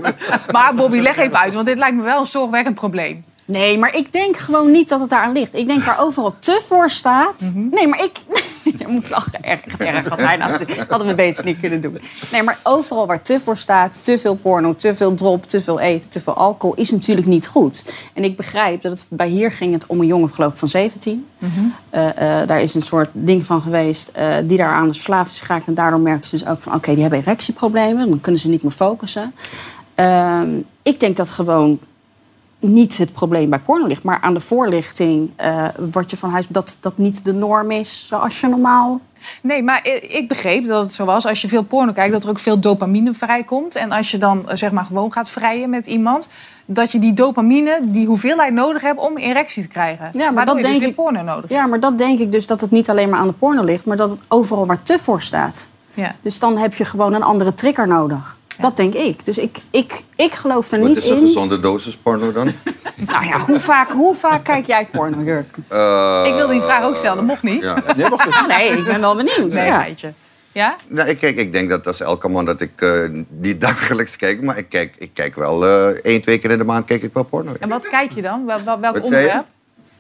Maar 0.53 0.75
Bobby, 0.75 0.99
leg 0.99 1.17
even 1.17 1.39
uit. 1.39 1.55
Want 1.55 1.67
dit 1.67 1.79
lijkt 1.79 1.97
me 1.97 2.03
wel 2.03 2.19
een 2.19 2.25
zorgwekkend 2.25 2.75
probleem. 2.75 3.25
Nee, 3.47 3.79
maar 3.79 3.95
ik 3.95 4.13
denk 4.13 4.37
gewoon 4.37 4.71
niet 4.71 4.89
dat 4.89 5.01
het 5.01 5.11
daaraan 5.11 5.33
ligt. 5.33 5.55
Ik 5.55 5.67
denk 5.67 5.83
waar 5.83 6.01
overal 6.01 6.35
te 6.39 6.63
voor 6.67 6.91
staat. 6.91 7.53
Mhm. 7.55 7.69
Nee, 7.69 7.89
maar 7.89 8.05
ik. 8.05 8.19
Je 8.79 8.87
moet 8.89 9.11
lachen, 9.11 9.43
erg, 9.43 9.77
erg. 9.79 10.11
Als 10.11 10.21
hij 10.21 10.37
nou, 10.37 10.67
hadden 10.89 11.09
we 11.09 11.15
beter 11.15 11.45
niet 11.45 11.61
kunnen 11.61 11.81
doen. 11.81 11.99
Nee, 12.33 12.43
maar 12.43 12.59
overal 12.63 13.07
waar 13.07 13.23
te 13.23 13.41
voor 13.41 13.57
staat, 13.57 13.99
te 14.01 14.19
veel 14.19 14.35
porno, 14.35 14.75
te 14.75 14.95
veel 14.95 15.15
drop, 15.15 15.45
te 15.45 15.63
veel 15.63 15.81
eten, 15.81 16.11
te 16.11 16.21
veel 16.21 16.35
alcohol, 16.35 16.77
is 16.77 16.91
natuurlijk 16.91 17.27
niet 17.27 17.47
goed. 17.47 18.09
En 18.15 18.25
ik 18.25 18.37
begrijp 18.37 18.83
dat 18.83 18.93
het 18.93 19.07
bij 19.11 19.29
hier 19.29 19.51
ging 19.51 19.73
het 19.73 19.87
om 19.87 20.01
een 20.01 20.07
jongen, 20.07 20.35
geloof 20.35 20.53
ik, 20.53 20.59
van 20.59 20.69
17. 20.69 21.27
Eh, 21.91 22.41
eh, 22.41 22.49
daar 22.49 22.61
is 22.61 22.75
een 22.75 22.83
soort 22.83 23.11
ding 23.13 23.47
van 23.47 23.63
geweest 23.63 24.09
eh, 24.09 24.35
die 24.45 24.57
daaraan 24.59 24.89
is 24.89 24.97
verslaafd 24.97 25.31
is 25.31 25.41
geraakt. 25.41 25.67
En 25.67 25.75
daardoor 25.75 26.01
merken 26.01 26.27
ze 26.27 26.37
dus 26.37 26.47
ook 26.47 26.61
van, 26.61 26.75
oké, 26.75 26.93
die 26.93 27.01
hebben 27.01 27.19
erectieproblemen. 27.19 28.09
Dan 28.09 28.21
kunnen 28.21 28.41
ze 28.41 28.49
niet 28.49 28.63
meer 28.63 28.73
focussen. 28.73 29.35
Ehm, 29.95 30.49
ik 30.83 31.01
denk 31.01 31.17
dat 31.17 31.31
gewoon 31.31 31.79
niet 32.69 32.99
het 32.99 33.13
probleem 33.13 33.51
bij 33.51 33.59
porno 33.59 33.87
ligt, 33.87 34.03
maar 34.03 34.21
aan 34.21 34.35
de 34.35 34.41
voorlichting 34.41 35.31
eh 35.37 35.65
word 35.93 36.11
je 36.11 36.17
van 36.17 36.31
huis 36.31 36.49
dat 36.49 36.79
dat 36.81 36.99
niet 36.99 37.25
de 37.25 37.33
norm 37.33 37.71
is 37.71 38.07
zoals 38.07 38.41
je 38.41 38.47
normaal. 38.49 39.01
Nee, 39.43 39.63
maar 39.63 39.87
ik 40.09 40.29
begreep 40.29 40.67
dat 40.67 40.83
het 40.83 40.93
zo 40.93 41.05
was. 41.05 41.27
Als 41.27 41.43
je 41.43 41.49
veel 41.49 41.63
porno 41.63 41.93
kijkt, 41.93 42.13
dat 42.13 42.25
er 42.25 42.31
ook 42.31 42.39
veel 42.39 42.61
dopamine 42.61 43.15
vrijkomt. 43.15 43.77
En 43.77 43.91
als 43.91 44.11
je 44.11 44.19
dan 44.19 44.49
eh, 44.49 44.57
zeg 44.57 44.71
maar 44.73 44.85
gewoon 44.85 45.13
gaat 45.13 45.31
vrijen 45.31 45.71
met 45.71 45.87
iemand... 45.87 46.29
dat 46.67 46.93
je 46.93 46.99
die 46.99 47.13
dopamine, 47.13 47.81
die 47.83 48.07
hoeveelheid 48.07 48.53
nodig 48.53 48.83
hebt 48.83 49.01
om 49.01 49.17
erectie 49.17 49.63
te 49.63 49.69
krijgen. 49.69 50.09
Ja, 50.13 50.25
maar 50.25 50.35
Waardoor 50.35 50.55
dat 50.55 50.65
je 50.65 50.71
dus 50.71 50.79
denk 50.79 50.91
ik. 50.91 50.97
porno 50.97 51.23
nodig 51.23 51.51
Ja, 51.51 51.67
maar 51.67 51.81
dat 51.81 51.99
denk 51.99 52.19
ik 52.19 52.33
dus 52.33 52.47
dat 52.47 52.61
het 52.61 52.71
niet 52.71 52.91
alleen 52.91 53.09
maar 53.09 53.19
aan 53.19 53.27
de 53.27 53.33
porno 53.33 53.63
ligt, 53.63 53.85
maar 53.85 53.97
dat 53.97 54.11
het 54.11 54.21
overal 54.29 54.67
waar 54.67 54.83
te 54.83 54.99
voor 54.99 55.23
staat. 55.23 55.67
Ja. 55.95 56.15
Dus 56.21 56.39
dan 56.39 56.57
heb 56.59 56.75
je 56.75 56.85
gewoon 56.85 57.13
een 57.13 57.23
andere 57.23 57.55
trigger 57.55 57.89
nodig. 57.89 58.36
Dat 58.59 58.77
denk 58.77 58.95
ik. 58.95 59.25
Dus 59.25 59.39
ik, 59.39 59.57
ik, 59.71 60.03
ik 60.17 60.33
geloof 60.33 60.71
er 60.73 60.79
Wat 60.81 60.89
niet 60.89 60.99
is 61.03 61.09
een 61.09 61.17
in. 61.17 61.27
gezonde 61.27 61.61
dosis 61.61 61.97
porno 61.97 62.33
dan? 62.33 62.51
Nou 63.07 63.25
ja, 63.27 63.39
hoe 63.39 63.61
vaak, 63.61 63.91
hoe 63.91 64.15
vaak 64.15 64.45
kijk 64.45 64.67
jij 64.67 64.89
porno, 64.93 65.23
Jurk? 65.23 65.55
Eh, 65.69 66.25
Ik 66.27 66.35
wilde 66.35 66.53
die 66.53 66.63
vraag 66.63 66.85
ook 66.85 66.97
stellen, 66.97 67.17
dat 67.17 67.27
mocht 67.27 67.43
niet. 67.43 67.63
Ja. 67.63 67.75
Ah, 68.31 68.47
nee, 68.47 68.69
ik 68.71 68.85
ben 68.85 69.01
wel 69.01 69.17
benieuwd. 69.17 69.53
Nee, 69.53 69.73
ja. 70.53 70.77
Nou, 70.89 71.09
ik, 71.09 71.19
kijk, 71.19 71.37
ik 71.37 71.53
denk 71.53 71.69
dat 71.71 71.87
als 71.87 72.01
elke 72.01 72.29
man 72.29 72.45
dat 72.45 72.61
ik 72.61 72.71
eh, 72.83 73.09
niet 73.29 73.61
dagelijks 73.69 74.17
kijk, 74.17 74.43
maar 74.43 74.59
ik 74.59 74.69
kijk, 74.69 74.95
ik 74.99 75.11
kijk 75.15 75.35
wel 75.35 75.65
eh 75.67 75.87
één, 76.03 76.21
twee 76.21 76.39
keer 76.39 76.51
in 76.51 76.59
de 76.59 76.65
maand 76.65 76.85
kijk 76.85 77.03
ik 77.03 77.11
wel 77.13 77.23
porno. 77.23 77.53
En 77.61 77.69
wat 77.69 77.89
kijk 77.89 78.13
je 78.13 78.23
dan? 78.23 78.47
Wel, 78.47 78.59
wel- 78.65 78.81
welk 78.81 78.95
Wat 78.95 79.05
onderwerp? 79.05 79.45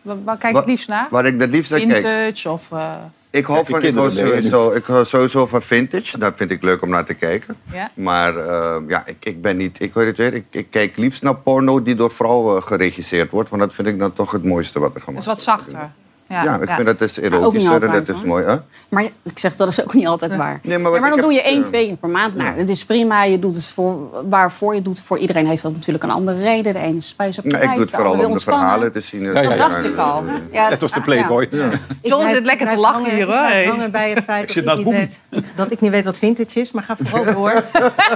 Waar, 0.07 0.25
waar 0.25 0.37
kijk 0.39 0.53
je 0.53 0.59
het 0.59 0.69
liefst 0.69 0.89
naar? 0.89 1.07
Waar 1.11 1.27
ik 1.27 1.41
het 1.41 1.51
liefst 1.51 1.71
naar 1.71 1.81
kijk. 1.81 1.95
Vintage 2.07 2.51
of... 2.51 2.73
eh, 2.73 2.95
Ik 3.31 3.45
hou, 3.45 3.65
Kijk, 3.65 3.69
van, 3.69 3.89
ik, 3.89 3.95
hou 3.95 4.11
sowieso, 4.11 4.71
ik 4.73 4.85
hou 4.85 5.05
sowieso 5.05 5.47
van 5.47 5.63
vintage. 5.63 6.19
Dat 6.19 6.33
vind 6.37 6.51
ik 6.51 6.63
leuk 6.63 6.83
om 6.83 6.89
naar 6.89 7.05
te 7.05 7.15
kijken. 7.15 7.57
Ja. 7.73 7.91
Maar 7.95 8.37
eh, 8.37 8.77
ja, 8.89 9.07
ik, 9.07 9.17
ik 9.25 9.41
ben 9.43 9.57
niet... 9.57 9.81
Ik, 9.83 9.95
weet 9.95 10.07
het 10.07 10.17
weer, 10.17 10.35
ik, 10.35 10.45
ik 10.51 10.71
kijk 10.71 10.97
liefst 10.97 11.23
naar 11.23 11.37
porno 11.37 11.83
die 11.83 11.95
door 11.95 12.11
vrouwen 12.11 12.63
geregisseerd 12.63 13.31
wordt. 13.31 13.51
Want 13.51 13.63
dat 13.63 13.75
vind 13.75 13.89
ik 13.89 13.99
dan 13.99 14.13
toch 14.13 14.31
het 14.33 14.45
mooiste 14.45 14.79
wat 14.81 14.95
er 14.95 15.01
gemaakt 15.01 15.17
dus 15.25 15.35
wat 15.35 15.43
zachter. 15.43 15.91
Ja, 16.29 16.59
ik 16.61 16.71
vind 16.71 16.87
dat 16.87 17.01
is 17.01 17.21
erotischer 17.21 17.73
en 17.73 17.83
altijd, 17.83 18.07
dat 18.07 18.17
is 18.17 18.23
mooi. 18.23 18.45
Hè? 18.45 18.57
Maar 18.89 19.03
ik 19.23 19.39
zeg 19.39 19.57
dat 19.57 19.69
is 19.69 19.83
ook 19.83 19.95
niet 19.95 20.07
altijd 20.07 20.37
waar. 20.37 20.61
Nee, 20.63 20.79
maar 20.79 21.01
maar 21.01 21.11
dan 21.11 21.21
doe 21.21 21.33
je 21.33 21.43
één, 21.43 21.63
twee 21.63 21.87
keer 21.87 21.97
per 21.97 22.09
maand. 22.09 22.35
Nou, 22.35 22.59
het 22.59 22.71
is 22.71 22.85
prima. 22.85 23.25
Je 23.25 23.39
doet 23.39 23.55
het 23.55 23.65
voor 23.67 23.99
waarvoor 24.29 24.75
je 24.75 24.83
doet 24.83 25.03
voor. 25.03 25.19
Iedereen 25.19 25.47
heeft 25.47 25.63
dat 25.63 25.73
natuurlijk 25.73 26.05
een 26.05 26.11
andere 26.11 26.43
reden. 26.43 26.73
De 26.73 26.79
ene 26.79 26.97
is 26.97 27.09
spijs 27.09 27.39
op 27.39 27.45
Nou, 27.45 27.63
ik 27.65 27.71
doe 27.71 27.81
het 27.81 27.91
vooral 27.91 28.25
om 28.25 28.33
de 28.35 28.39
verhalen 28.39 28.93
te 28.93 29.01
zien. 29.01 29.33
Dat 29.33 29.57
dacht 29.57 29.85
ik 29.85 29.97
al. 29.97 30.25
Ja, 30.53 30.69
Het 30.69 30.81
was 30.81 30.93
de 30.93 31.01
Playboy. 31.01 31.49
Ja. 31.51 31.69
John 32.03 32.29
zit 32.29 32.45
lekker 32.45 32.69
te 32.69 32.77
lachen 32.77 33.05
hier, 33.05 33.19
ik 33.19 33.27
hoor. 33.27 33.73
hangen 33.73 33.91
bij 33.91 34.11
het 34.11 34.25
feit 34.25 34.51
zit 34.51 34.65
dat 34.65 34.79
ik, 34.79 34.85
naast 34.85 34.99
niet 34.99 35.21
weet, 35.31 35.53
dat 35.55 35.73
ik 35.73 35.81
niet 35.81 35.91
weet 35.91 36.05
wat 36.05 36.19
vintage 36.19 36.61
is. 36.61 36.73
Maar 36.73 36.83
ga 36.83 36.97
vooral 36.97 37.35
door. 37.35 37.65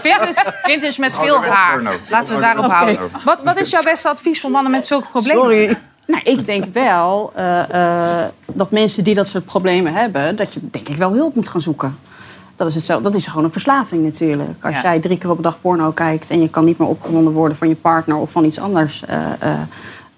Vintage, 0.03 0.55
vintage 0.63 1.01
met 1.01 1.15
veel 1.17 1.43
haar. 1.45 1.83
Laten 1.83 2.27
we 2.27 2.33
het 2.33 2.41
daarop 2.41 2.73
houden. 2.73 2.99
Wat, 3.25 3.43
wat 3.43 3.61
is 3.61 3.71
jouw 3.71 3.83
beste 3.83 4.09
advies 4.09 4.41
voor 4.41 4.51
mannen 4.51 4.73
met 4.73 4.87
zulke 4.87 5.09
problemen? 5.09 5.43
Sorry. 5.43 5.79
Nou, 6.11 6.23
ik 6.25 6.45
denk 6.47 6.65
wel 6.85 7.33
eh, 7.35 8.23
eh, 8.25 8.29
dat 8.53 8.71
mensen 8.71 9.05
die 9.05 9.15
dat 9.15 9.27
soort 9.27 9.45
problemen 9.45 9.93
hebben, 9.95 10.37
dat 10.37 10.55
je 10.55 10.61
denk 10.71 10.89
ik 10.89 10.97
wel 10.97 11.13
hulp 11.13 11.35
moet 11.35 11.49
gaan 11.49 11.61
zoeken. 11.61 11.99
Dat 12.57 12.69
is, 12.69 12.75
hetzelfde, 12.75 13.05
dat 13.11 13.15
is 13.19 13.27
gewoon 13.27 13.45
een 13.45 13.53
verslaving 13.53 14.05
natuurlijk. 14.05 14.65
Als 14.65 14.77
Ja. 14.77 14.83
jij 14.83 15.01
drie 15.01 15.19
keer 15.19 15.31
op 15.31 15.37
een 15.37 15.43
dag 15.43 15.61
porno 15.61 15.91
kijkt 15.91 16.31
en 16.31 16.41
je 16.43 16.49
kan 16.49 16.65
niet 16.65 16.79
meer 16.79 16.89
opgewonden 16.89 17.33
worden 17.33 17.57
van 17.57 17.69
je 17.69 17.75
partner 17.77 18.17
of 18.17 18.31
van 18.31 18.45
iets 18.45 18.59
anders. 18.59 19.05
eh, 19.05 19.19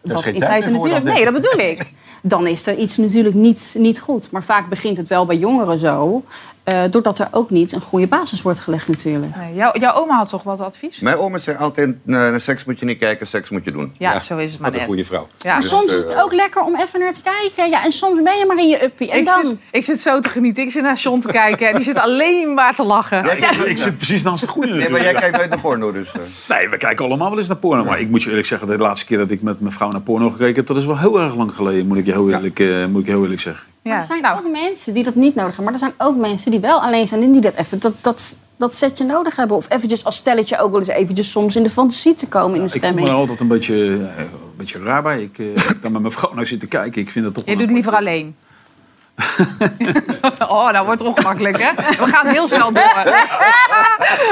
wat 0.01 0.23
geen 0.25 0.35
in 0.35 0.41
feite 0.43 0.71
natuurlijk. 0.71 1.05
Nee, 1.05 1.25
dat 1.25 1.33
bedoel 1.35 1.59
ik. 1.59 1.93
Dan 2.23 2.47
is 2.47 2.67
er 2.67 2.77
iets 2.77 2.97
natuurlijk 2.97 3.35
niet, 3.35 3.75
niet 3.79 4.01
goed. 4.01 4.31
Maar 4.31 4.43
vaak 4.45 4.69
begint 4.69 4.97
het 4.97 5.09
wel 5.09 5.27
bij 5.27 5.37
jongeren 5.37 5.79
zo. 5.79 6.23
Eh, 6.65 6.83
doordat 6.91 7.19
er 7.19 7.29
ook 7.31 7.51
niet 7.51 7.73
een 7.73 7.81
goede 7.81 8.09
basis 8.09 8.43
wordt 8.43 8.59
gelegd 8.61 8.89
natuurlijk. 8.89 9.37
Nee, 9.37 9.55
jouw, 9.55 9.71
jouw 9.79 9.95
oma 9.95 10.17
had 10.17 10.29
toch 10.29 10.43
wat 10.43 10.61
advies? 10.61 11.01
Mijn 11.01 11.17
oma 11.17 11.39
zei 11.39 11.57
altijd, 11.57 11.89
"Nee, 12.03 12.31
naar 12.31 12.41
seks 12.41 12.65
moet 12.65 12.79
je 12.79 12.85
niet 12.87 12.99
kijken, 12.99 13.27
seks 13.27 13.51
moet 13.51 13.65
je 13.65 13.73
doen. 13.73 13.95
Ja, 13.99 14.21
zo 14.21 14.37
is 14.37 14.53
het 14.53 14.61
maar 14.61 14.71
Wat 14.71 14.81
een 14.81 14.87
goede 14.87 15.05
vrouw. 15.05 15.29
Ja. 15.39 15.53
Maar 15.53 15.61
Dus, 15.61 15.71
soms 15.71 15.93
is 15.95 16.05
eh, 16.05 16.11
het 16.11 16.23
ook 16.23 16.33
lekker 16.33 16.63
om 16.63 16.77
even 16.77 17.01
naar 17.01 17.13
te 17.13 17.23
kijken. 17.23 17.71
Ja, 17.71 17.85
en 17.85 17.93
soms 17.93 18.23
ben 18.23 18.39
je 18.39 18.47
maar 18.47 18.59
in 18.59 18.69
je 18.69 18.85
uppie. 18.85 19.11
En 19.11 19.19
Ik 19.19 19.25
dan... 19.27 19.47
zit, 19.47 19.57
ik 19.71 19.83
zit 19.83 20.01
zo 20.01 20.21
te 20.21 20.29
genieten. 20.29 20.63
Ik 20.65 20.71
zit 20.71 20.83
naar 20.83 20.97
John 20.97 21.21
te 21.21 21.29
kijken 21.31 21.69
en 21.69 21.75
die 21.75 21.85
zit 21.85 21.99
alleen 21.99 22.55
maar 22.55 22.75
te 22.75 22.85
lachen. 22.85 23.25
Ik, 23.37 23.45
ik 23.47 23.79
zit 23.79 23.97
precies 23.97 24.23
naast 24.23 24.41
de 24.43 24.49
goede 24.49 24.73
Nee, 24.75 24.91
maar 24.91 25.03
jij 25.03 25.13
kijkt 25.15 25.37
nooit 25.37 25.51
naar 25.51 25.61
porno 25.61 25.93
dus. 25.93 26.09
eh. 26.13 26.57
Nee, 26.57 26.69
we 26.69 26.77
kijken 26.77 27.05
allemaal 27.05 27.29
wel 27.29 27.39
eens 27.39 27.49
naar 27.49 27.57
porno. 27.57 27.85
Maar 27.85 28.01
ik 28.01 28.09
moet 28.09 28.23
je 28.23 28.29
eerlijk 28.29 28.47
zeggen, 28.47 28.69
de 28.69 28.77
laatste 28.79 29.07
keer 29.07 29.19
dat 29.19 29.31
ik 29.31 29.43
met 29.43 29.61
mijn 29.61 29.73
vrouw 29.75 29.91
naar 29.91 30.01
porno 30.01 30.31
gekeken 30.31 30.55
heb... 30.55 30.67
dat 30.67 30.77
is 30.77 30.85
wel 30.87 30.99
heel 30.99 31.21
erg 31.21 31.35
lang 31.35 31.55
geleden, 31.55 31.87
moet 31.87 31.97
ik 31.99 32.07
je 32.07 32.13
heel 32.13 32.31
eerlijk, 32.31 32.61
eh, 32.61 32.87
moet 32.87 33.01
ik 33.01 33.07
je 33.07 33.13
heel 33.13 33.23
eerlijk 33.23 33.41
zeggen. 33.41 33.67
Maar 33.83 33.97
er 33.97 34.03
zijn 34.03 34.27
ook 34.27 34.51
mensen 34.53 34.95
die 34.95 35.05
dat 35.05 35.15
niet 35.15 35.35
nodig 35.35 35.57
hebben. 35.57 35.65
Maar 35.65 35.73
er 35.73 35.79
zijn 35.79 35.95
ook 35.99 36.17
mensen 36.17 36.51
die 36.51 36.61
wel 36.61 36.81
alleen 36.81 37.09
zijn 37.09 37.23
en 37.23 37.33
die 37.33 37.41
dat 37.41 37.55
even, 37.55 37.81
dat, 37.81 37.95
dat, 38.01 38.37
dat 38.57 38.75
setje 38.75 39.05
nodig 39.05 39.37
hebben. 39.37 39.57
Of 39.57 39.67
eventjes 39.71 40.05
als 40.05 40.17
stelletje 40.17 40.59
ook 40.59 40.71
wel 40.71 40.81
eens 40.81 40.89
eventjes 40.89 41.31
soms 41.31 41.57
in 41.57 41.63
de 41.63 41.71
fantasie 41.71 42.15
te 42.15 42.29
komen 42.29 42.55
in 42.55 42.61
de 42.61 42.65
Ik 42.65 42.71
voel 42.71 42.81
stemming. 42.81 43.07
me 43.07 43.13
er 43.13 43.19
altijd 43.19 43.41
een 43.41 43.49
beetje, 43.49 43.75
eh, 43.75 44.19
een 44.23 44.57
beetje 44.57 44.79
raar 44.83 45.03
bij. 45.03 45.23
Ik 45.23 45.39
eh, 45.39 45.47
heb 45.55 45.83
dan 45.83 45.93
met 45.93 46.01
mijn 46.01 46.13
vrouw 46.15 46.35
nou 46.35 46.47
zitten 46.47 46.69
kijken. 46.69 47.01
Ik 47.01 47.11
vind 47.11 47.25
het 47.25 47.35
toch 47.35 47.45
Je 47.47 47.53
doet 47.53 47.61
het 47.61 47.71
liever 47.71 47.95
alleen. 47.95 48.37
oh, 50.49 50.71
nou 50.71 50.85
wordt 50.85 51.01
het 51.01 51.09
ongemakkelijk, 51.09 51.63
hè? 51.63 51.71
We 51.75 52.07
gaan 52.07 52.27
heel 52.27 52.49
snel 52.49 52.73
door. 52.73 53.15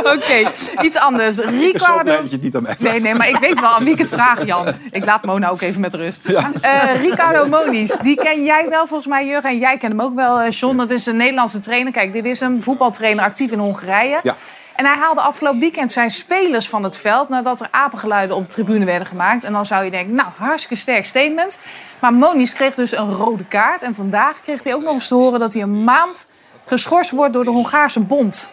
Oké, 0.14 0.50
iets 0.82 0.98
anders. 0.98 1.38
Ricardo... 1.38 2.12
dat 2.12 2.24
je 2.24 2.30
het 2.30 2.42
niet 2.42 2.56
aan 2.56 2.62
mij. 2.62 2.74
Nee, 2.78 3.00
nee, 3.00 3.14
maar 3.14 3.28
ik 3.28 3.36
weet 3.36 3.60
wel 3.60 3.68
aan 3.68 3.84
wie 3.84 3.92
ik 3.92 3.98
het 3.98 4.08
vraag, 4.08 4.44
Jan. 4.44 4.66
Ik 4.90 5.04
laat 5.04 5.24
Mona 5.24 5.48
ook 5.48 5.60
even 5.60 5.80
met 5.80 5.94
rust. 5.94 6.24
Eh, 6.24 7.00
Ricardo 7.00 7.46
Moniz, 7.46 7.96
die 8.02 8.16
ken 8.16 8.44
jij 8.44 8.68
wel 8.68 8.86
volgens 8.86 9.08
mij, 9.08 9.26
Jurgen. 9.26 9.50
En 9.50 9.58
jij 9.58 9.76
kent 9.76 9.92
hem 9.92 10.00
ook 10.00 10.14
wel, 10.14 10.40
eh, 10.40 10.50
John. 10.50 10.76
Dat 10.76 10.90
is 10.90 11.06
een 11.06 11.16
Nederlandse 11.16 11.58
trainer. 11.58 11.92
Kijk, 11.92 12.12
dit 12.12 12.24
is 12.24 12.40
een 12.40 12.62
voetbaltrainer 12.62 13.24
actief 13.24 13.50
in 13.52 13.58
Hongarije. 13.58 14.20
Ja. 14.22 14.34
En 14.80 14.86
hij 14.86 14.96
haalde 14.96 15.20
afgelopen 15.20 15.60
weekend 15.60 15.92
zijn 15.92 16.10
spelers 16.10 16.68
van 16.68 16.82
het 16.82 16.96
veld... 16.96 17.28
nadat 17.28 17.60
er 17.60 17.68
apengeluiden 17.70 18.36
op 18.36 18.42
de 18.42 18.48
tribune 18.48 18.84
werden 18.84 19.06
gemaakt. 19.06 19.44
En 19.44 19.52
dan 19.52 19.66
zou 19.66 19.84
je 19.84 19.90
denken, 19.90 20.14
nou, 20.14 20.28
hartstikke 20.36 20.76
sterk 20.76 21.04
statement. 21.04 21.58
Maar 22.00 22.12
Moniz 22.12 22.52
kreeg 22.52 22.74
dus 22.74 22.96
een 22.96 23.12
rode 23.12 23.44
kaart. 23.44 23.82
En 23.82 23.94
vandaag 23.94 24.40
kreeg 24.40 24.62
hij 24.64 24.74
ook 24.74 24.82
nog 24.82 24.92
eens 24.92 25.08
te 25.08 25.14
horen... 25.14 25.38
dat 25.38 25.52
hij 25.52 25.62
een 25.62 25.84
maand 25.84 26.26
geschorst 26.66 27.10
wordt 27.10 27.32
door 27.32 27.44
de 27.44 27.50
Hongaarse 27.50 28.00
bond. 28.00 28.50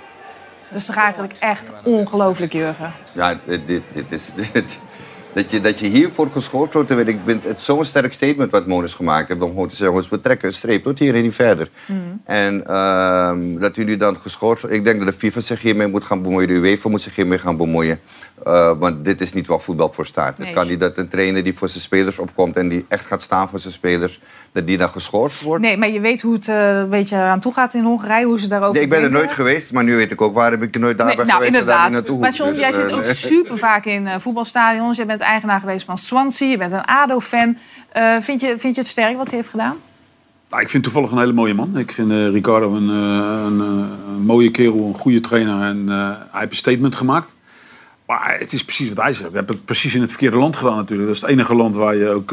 Dat 0.69 0.77
is 0.77 0.85
toch 0.85 0.95
eigenlijk 0.95 1.33
echt 1.39 1.71
ongelooflijk, 1.83 2.53
Jurgen? 2.53 2.93
Ja, 3.13 3.37
dit, 3.45 3.67
dit, 3.67 3.83
dit 3.93 4.11
is... 4.11 4.33
Dit, 4.53 4.79
dat, 5.37 5.51
je, 5.51 5.61
dat 5.61 5.79
je 5.79 5.87
hiervoor 5.87 6.29
geschorst 6.29 6.73
wordt, 6.73 6.91
ik 6.91 7.19
vind 7.25 7.43
het 7.43 7.61
zo'n 7.61 7.85
sterk 7.85 8.13
statement 8.13 8.51
wat 8.51 8.67
Monis 8.67 8.93
gemaakt 8.93 9.27
heeft. 9.27 9.41
Om 9.41 9.49
gewoon 9.49 9.67
te 9.67 9.75
zeggen, 9.75 9.95
jongens, 9.95 10.09
we 10.09 10.19
trekken 10.19 10.47
een 10.47 10.53
streep 10.53 10.83
tot 10.83 10.99
hier 10.99 11.15
en 11.15 11.21
niet 11.21 11.35
verder. 11.35 11.69
En 12.25 12.67
ehm, 12.67 13.59
dat 13.59 13.75
jullie 13.75 13.97
dan 13.97 14.17
geschorst 14.17 14.63
Ik 14.63 14.83
denk 14.83 14.97
dat 14.97 15.07
de 15.07 15.13
FIFA 15.13 15.39
zich 15.39 15.61
hiermee 15.61 15.87
moet 15.87 16.03
gaan 16.03 16.21
bemoeien. 16.21 16.47
De 16.47 16.53
UEFA 16.53 16.89
moet 16.89 17.01
zich 17.01 17.15
hiermee 17.15 17.37
gaan 17.37 17.57
bemoeien. 17.57 17.99
Eh, 18.45 18.71
want 18.79 19.05
dit 19.05 19.21
is 19.21 19.33
niet 19.33 19.47
waar 19.47 19.59
voetbal 19.59 19.93
voor 19.93 20.05
staat. 20.05 20.37
Nee. 20.37 20.47
Het 20.47 20.55
kan 20.55 20.67
niet 20.67 20.79
dat 20.79 20.97
een 20.97 21.07
trainer 21.07 21.43
die 21.43 21.53
voor 21.53 21.69
zijn 21.69 21.83
spelers 21.83 22.19
opkomt... 22.19 22.57
en 22.57 22.67
die 22.67 22.85
echt 22.87 23.05
gaat 23.05 23.21
staan 23.21 23.49
voor 23.49 23.59
zijn 23.59 23.73
spelers... 23.73 24.19
dat 24.51 24.67
die 24.67 24.77
dan 24.77 24.89
geschorst 24.89 25.41
wordt. 25.41 25.61
Nee, 25.63 25.77
maar 25.77 25.89
je 25.89 25.99
weet 25.99 26.21
hoe 26.21 26.33
het 26.33 26.47
eh, 26.47 26.77
een 26.77 26.89
beetje 26.89 27.15
aan 27.15 27.39
toe 27.39 27.53
gaat 27.53 27.73
in 27.73 27.83
Hongarije, 27.83 28.25
hoe 28.25 28.39
ze 28.39 28.47
daarover 28.47 28.73
Nee, 28.73 28.83
ik 28.83 28.89
ben 28.89 29.03
er 29.03 29.11
nooit 29.11 29.31
geweest, 29.31 29.73
maar 29.73 29.83
nu 29.83 29.95
weet 29.95 30.11
ik 30.11 30.21
ook 30.21 30.33
waarom 30.33 30.61
ik 30.61 30.79
nooit 30.79 30.97
daar 30.97 31.07
Nee, 31.07 31.15
ben 31.15 31.25
nou, 31.27 31.37
geweest 31.43 31.59
en 31.59 31.65
daar 31.65 31.77
niet 31.77 31.87
inderdaad. 31.89 31.91
naartoe 31.91 32.19
Maar. 32.19 32.31
John, 32.31 32.49
Dus, 32.49 32.59
jij 32.59 32.71
zit 32.71 32.89
eh, 32.89 32.95
ook 32.95 33.05
super 33.33 33.57
vaak 33.57 33.85
in 33.85 34.07
voetbalstadions. 34.19 35.05
Bent 35.05 35.21
eigenaar 35.27 35.59
geweest 35.59 35.85
van 35.85 35.97
Swansea. 35.97 36.47
Je 36.47 36.57
bent 36.57 36.71
een 36.71 36.85
ADO-fan. 36.85 37.57
Eh, 37.89 38.19
vind, 38.19 38.41
je, 38.41 38.47
vind 38.57 38.75
je 38.75 38.81
het 38.81 38.89
sterk 38.89 39.17
wat 39.17 39.27
hij 39.27 39.37
heeft 39.37 39.49
gedaan? 39.49 39.75
Nou, 40.49 40.61
ik 40.61 40.69
vind 40.69 40.83
toevallig 40.83 41.11
een 41.11 41.17
hele 41.17 41.33
mooie 41.33 41.53
man. 41.53 41.77
Ik 41.77 41.91
vind 41.91 42.11
eh, 42.11 42.29
Ricardo 42.29 42.75
een, 42.75 42.89
eh, 42.89 43.45
een, 43.45 44.21
mooie 44.21 44.51
kerel, 44.51 44.85
een 44.87 44.93
goede 44.93 45.19
trainer. 45.19 45.61
En 45.61 45.87
hij 45.87 46.39
heeft 46.39 46.51
een 46.51 46.57
statement 46.57 46.95
gemaakt. 46.95 47.35
Maar 48.05 48.39
het 48.39 48.53
is 48.53 48.63
precies 48.63 48.89
wat 48.89 48.97
hij 48.97 49.13
zegt. 49.13 49.29
We 49.29 49.37
hebben 49.37 49.55
het 49.55 49.65
precies 49.65 49.95
in 49.95 50.01
het 50.01 50.09
verkeerde 50.09 50.37
land 50.37 50.55
gedaan 50.55 50.75
natuurlijk. 50.75 51.07
Dat 51.07 51.15
is 51.15 51.21
het 51.21 51.31
enige 51.31 51.55
land 51.55 51.75
waar 51.75 51.95
je 51.95 52.09
ook... 52.09 52.31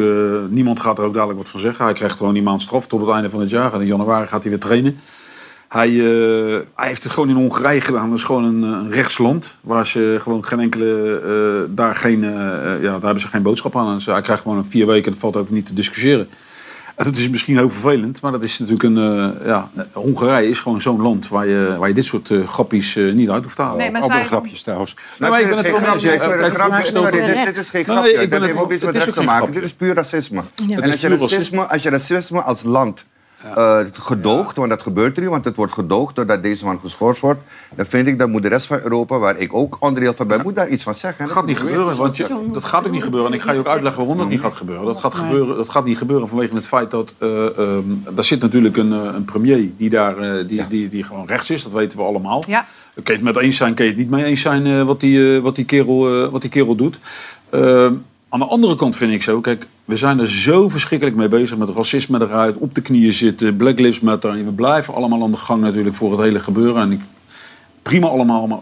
niemand 0.50 0.80
gaat 0.80 0.98
er 0.98 1.04
ook 1.04 1.14
dadelijk 1.14 1.38
wat 1.38 1.50
van 1.50 1.60
zeggen. 1.60 1.84
Hij 1.84 1.94
krijgt 1.94 2.16
gewoon 2.16 2.34
die 2.34 2.42
maand 2.42 2.62
straf 2.62 2.86
tot 2.86 3.00
het 3.00 3.10
einde 3.10 3.30
van 3.30 3.40
het 3.40 3.50
jaar. 3.50 3.74
En 3.74 3.80
in 3.80 3.86
januari 3.86 4.26
gaat 4.26 4.42
hij 4.42 4.50
weer 4.50 4.60
trainen. 4.60 4.98
Hij, 5.74 5.88
eh, 5.90 6.60
hij 6.76 6.86
heeft 6.88 7.02
het 7.02 7.12
gewoon 7.12 7.28
in 7.28 7.34
Hongarije 7.34 7.80
gedaan. 7.80 8.08
Dat 8.10 8.18
is 8.18 8.24
gewoon 8.24 8.44
een, 8.44 8.62
een 8.62 8.92
rechtsland. 8.92 9.54
Waar 9.60 9.86
ze 9.86 10.18
gewoon 10.20 10.44
geen 10.44 10.60
enkele... 10.60 11.20
eh, 11.66 11.74
daar, 11.76 11.94
geen, 11.96 12.24
eh, 12.24 12.30
eh, 12.30 12.82
ja, 12.82 12.90
daar 12.92 13.00
hebben 13.02 13.20
ze 13.20 13.28
geen 13.28 13.42
boodschap 13.42 13.76
aan. 13.76 13.94
Dus 13.94 14.06
hij 14.06 14.20
krijgt 14.20 14.42
gewoon 14.42 14.58
een 14.58 14.66
vier 14.66 14.86
weken. 14.86 15.10
Dat 15.10 15.20
valt 15.20 15.36
over 15.36 15.52
niet 15.54 15.66
te 15.66 15.74
discussiëren. 15.74 16.28
En 16.96 17.04
dat 17.04 17.16
is 17.16 17.28
misschien 17.30 17.56
heel 17.56 17.70
vervelend, 17.70 18.20
maar 18.20 18.32
dat 18.32 18.42
is 18.42 18.58
natuurlijk 18.58 18.82
een. 18.82 18.96
eh, 19.40 19.46
ja, 19.46 19.70
Hongarije 19.92 20.48
is 20.48 20.58
gewoon 20.60 20.80
zo'n 20.80 21.02
land 21.02 21.28
waar 21.28 21.46
je, 21.46 21.76
waar 21.78 21.88
je 21.88 21.94
dit 21.94 22.04
soort 22.04 22.30
uh, 22.30 22.46
grappies 22.48 22.96
uh, 22.96 23.12
niet 23.14 23.30
uit 23.30 23.42
hoeft 23.44 23.56
te 23.56 23.62
halen. 23.62 23.78
Nee, 23.78 23.90
maar 23.90 24.02
Andere 24.02 24.24
grapjes 24.24 24.62
trouwens. 24.62 24.96
Nou, 25.18 25.30
maar 25.32 25.40
ik 25.40 25.48
ben 25.48 25.56
het 25.56 25.66
wel 25.70 25.76
grapje. 25.76 27.44
Dit 27.44 27.56
is 27.56 27.70
geen 27.70 27.84
Nee, 27.86 27.96
grapje. 27.96 28.12
ik 28.12 28.30
ben 28.30 28.42
het 28.42 28.56
ook 28.56 28.72
iets 28.72 28.84
met 28.84 28.94
rechts 28.94 29.14
te 29.14 29.22
maken. 29.22 29.52
Dit 29.52 29.62
is 29.62 29.74
puur 29.74 29.94
racisme. 29.94 30.42
En 30.68 30.82
is 30.82 30.90
als 30.92 31.00
je 31.00 31.08
puur 31.08 31.18
racisme, 31.18 31.62
als 31.62 31.82
je 31.82 31.90
racisme 31.90 32.42
als 32.42 32.62
land 32.62 33.04
eh, 33.54 33.78
gedoogt, 33.92 34.56
want 34.56 34.70
dat 34.70 34.82
gebeurt 34.82 35.16
er 35.16 35.22
niet, 35.22 35.30
want 35.30 35.44
het 35.44 35.56
wordt 35.56 35.72
gedoogd 35.72 36.16
doordat 36.16 36.42
deze 36.42 36.64
man 36.64 36.80
geschorst 36.80 37.20
wordt, 37.20 37.40
dan 37.74 37.86
vind 37.86 38.06
ik 38.06 38.18
dat 38.18 38.28
moet 38.28 38.42
de 38.42 38.48
rest 38.48 38.66
van 38.66 38.80
Europa, 38.82 39.18
waar 39.18 39.36
ik 39.36 39.54
ook 39.54 39.76
onderdeel 39.80 40.14
van 40.14 40.26
ben, 40.26 40.42
moet 40.42 40.56
daar 40.56 40.68
iets 40.68 40.82
van 40.82 40.94
zeggen. 40.94 41.24
Dat 41.24 41.34
gaat 41.34 41.46
niet 41.46 41.58
gebeuren, 41.58 41.96
want 41.96 42.16
je, 42.16 42.48
dat 42.52 42.64
gaat 42.64 42.86
ook 42.86 42.92
niet 42.92 43.02
gebeuren. 43.02 43.30
En 43.30 43.36
ik 43.36 43.42
ga 43.42 43.52
je 43.52 43.58
ook 43.58 43.66
uitleggen 43.66 44.00
waarom 44.00 44.18
dat 44.18 44.28
niet 44.28 44.40
gaat 44.40 44.54
gebeuren. 44.54 44.84
Dat 44.84 45.00
gaat, 45.00 45.14
gebeuren, 45.14 45.56
dat 45.56 45.68
gaat 45.68 45.84
niet 45.84 45.98
gebeuren 45.98 46.28
vanwege 46.28 46.54
het 46.54 46.66
feit 46.66 46.90
dat... 46.90 47.14
eh 47.18 47.58
ehm, 47.58 47.82
daar 48.14 48.24
zit 48.24 48.40
natuurlijk 48.40 48.76
een, 48.76 48.92
eh, 48.92 49.14
een 49.14 49.24
premier 49.24 49.72
die, 49.76 49.90
daar, 49.90 50.46
die, 50.46 50.66
die, 50.66 50.88
die 50.88 51.04
gewoon 51.04 51.26
rechts 51.26 51.50
is. 51.50 51.62
Dat 51.62 51.72
weten 51.72 51.98
we 51.98 52.04
allemaal. 52.04 52.42
Ja. 52.46 52.64
Kun 52.94 53.04
je 53.04 53.12
het 53.12 53.34
met 53.34 53.36
eens 53.36 53.56
zijn, 53.56 53.74
kun 53.74 53.84
je 53.84 53.90
het 53.90 54.00
niet 54.00 54.10
mee 54.10 54.24
eens 54.24 54.40
zijn 54.40 54.66
eh, 54.66 54.82
wat, 54.82 55.00
die, 55.00 55.36
eh, 55.36 55.42
wat, 55.42 55.56
die 55.56 55.64
kerel, 55.64 56.24
eh, 56.24 56.30
wat 56.30 56.40
die 56.40 56.50
kerel 56.50 56.74
doet. 56.74 56.98
Aan 58.34 58.40
de 58.40 58.46
andere 58.46 58.74
kant 58.74 58.96
vind 58.96 59.12
ik 59.12 59.22
zo, 59.22 59.40
kijk, 59.40 59.66
we 59.84 59.96
zijn 59.96 60.18
er 60.18 60.30
zo 60.30 60.68
verschrikkelijk 60.68 61.16
mee 61.16 61.28
bezig 61.28 61.58
met 61.58 61.68
racisme 61.68 62.22
eruit, 62.22 62.56
op 62.56 62.74
de 62.74 62.80
knieën 62.80 63.12
zitten, 63.12 63.56
Black 63.56 63.78
Lives 63.78 64.00
Matter. 64.00 64.30
En 64.30 64.44
we 64.44 64.52
blijven 64.52 64.94
allemaal 64.94 65.22
aan 65.22 65.30
de 65.30 65.36
gang 65.36 65.62
natuurlijk 65.62 65.96
voor 65.96 66.10
het 66.10 66.20
hele 66.20 66.40
gebeuren. 66.40 66.82
En 66.82 66.92
ik, 66.92 67.00
prima 67.82 68.06
allemaal, 68.06 68.46
maar 68.46 68.58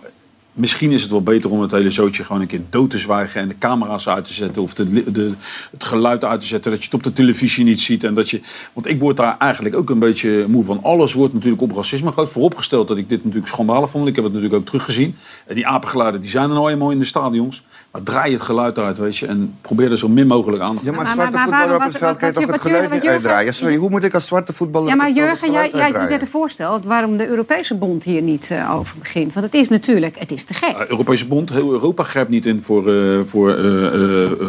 misschien 0.53 0.91
is 0.91 1.03
het 1.03 1.11
wel 1.11 1.23
beter 1.23 1.51
om 1.51 1.61
het 1.61 1.71
hele 1.71 1.91
zootje 1.91 2.25
gewoon 2.25 2.41
een 2.41 2.47
keer 2.47 2.61
dood 2.71 2.91
te 2.91 2.99
zwijgen 2.99 3.41
en 3.41 3.49
de 3.49 3.59
camera's 3.59 4.09
uit 4.09 4.25
te 4.25 4.33
zetten 4.33 4.63
of 4.63 4.75
de, 4.75 5.13
de, 5.13 5.33
het 5.71 5.85
geluid 5.85 6.25
uit 6.25 6.41
te 6.41 6.47
zetten, 6.47 6.71
dat 6.71 6.81
je 6.81 6.87
het 6.87 6.95
op 6.95 7.03
de 7.03 7.13
televisie 7.13 7.65
niet 7.65 7.81
ziet. 7.81 8.05
En 8.05 8.15
dat 8.15 8.31
je, 8.31 8.41
want 8.73 8.87
ik 8.87 9.01
word 9.01 9.17
daar 9.17 9.39
eigenlijk 9.39 9.75
ook 9.75 9.91
een 9.91 9.99
beetje 9.99 10.47
moe 10.49 10.65
van. 10.65 10.83
Alles 10.83 11.13
wordt 11.13 11.35
natuurlijk 11.35 11.63
op 11.63 11.73
racisme 11.73 12.09
gegooid. 12.09 12.31
Vooropgesteld 12.31 12.89
dat 12.89 12.97
ik 12.97 13.09
dit 13.09 13.25
natuurlijk 13.25 13.53
schandalig 13.53 13.91
vond. 13.91 14.09
Ik 14.09 14.15
heb 14.15 14.25
het 14.25 14.33
natuurlijk 14.33 14.61
ook 14.61 14.67
teruggezien. 14.67 15.17
En 15.47 15.55
die 15.55 15.67
apengeluiden 15.67 16.21
die 16.21 16.31
zijn 16.31 16.49
er 16.49 16.55
nou 16.55 16.71
eenmaal 16.71 16.91
in 16.91 16.99
de 16.99 17.05
stadions. 17.05 17.63
Maar 17.93 18.03
draai 18.03 18.33
het 18.33 18.41
geluid 18.43 18.79
uit, 18.79 18.99
weet 18.99 19.17
je. 19.17 19.27
En 19.27 19.55
probeer 19.61 19.91
er 19.91 19.99
zo 19.99 20.09
min 20.09 20.27
mogelijk 20.27 20.63
aan. 20.63 20.79
Ja, 20.83 20.91
maar 20.93 20.95
Maar- 21.03 21.07
zwarte 21.13 21.23
maar- 21.23 21.33
maar 21.33 21.43
voetballer 21.43 21.63
op 21.65 21.69
waarom- 21.71 21.89
het 21.89 21.97
veld 21.99 22.11
wat- 22.11 22.19
kan 22.21 22.29
je 22.29 22.35
wat- 22.35 22.43
toch 22.45 22.53
het 22.53 22.63
geluid 22.63 22.93
niet 22.93 23.07
uitdraaien? 23.11 23.55
Sorry, 23.55 23.77
hoe 23.77 23.91
moet 23.91 24.05
ik 24.05 24.15
als 24.15 24.27
zwarte 24.27 24.53
voetballer 24.53 24.89
Ja, 24.89 24.95
maar 24.95 25.07
het 25.07 25.17
het 25.17 25.25
Jurgen, 25.27 25.53
jij, 25.53 25.71
jij 25.73 25.93
doet 25.93 26.09
net 26.09 26.21
een 26.23 26.27
voorstel 26.29 26.81
waarom 26.85 27.17
de 27.17 27.29
Europese 27.29 27.75
bond 27.75 28.05
hier 28.05 28.23
niet 28.23 28.51
eh, 28.51 28.75
over 28.75 28.99
begint. 28.99 29.35
Want 29.35 29.47
het 29.47 29.55
is 29.55 29.69
natuurlijk, 29.69 30.19
het 30.19 30.33
is 30.33 30.45
te 30.45 30.55
gek. 30.55 30.79
De 30.79 30.91
Europese 30.91 31.27
Bond, 31.27 31.51
heel 31.51 31.71
Europa 31.73 32.03
grijpt 32.03 32.31
niet 32.31 32.47
in 32.47 32.63
voor, 32.63 32.89
eh, 32.95 33.21
voor, 33.25 33.51
eh, 33.51 33.57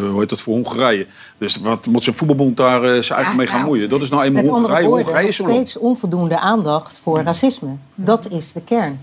hoe 0.10 0.20
heet 0.20 0.30
dat, 0.30 0.42
voor 0.42 0.54
Hongarije. 0.54 1.06
Dus 1.38 1.58
wat 1.58 1.86
moet 1.88 2.04
zijn 2.04 2.16
voetbalbond 2.16 2.58
daar 2.58 3.04
zijn 3.04 3.18
eigen 3.20 3.38
mee 3.38 3.48
gaan 3.48 3.66
moeien? 3.66 3.90
Dat 3.90 4.02
is 4.02 4.10
nou 4.10 4.24
eenmaal 4.24 4.44
Hongarije. 4.46 4.88
Hongarije 4.88 5.28
is 5.28 5.36
steeds 5.36 5.78
onvoldoende 5.78 6.40
aandacht 6.40 7.00
voor 7.04 7.22
racisme. 7.22 7.70
Dat 7.96 8.30
is 8.32 8.54
de 8.54 8.62
kern. 8.62 9.00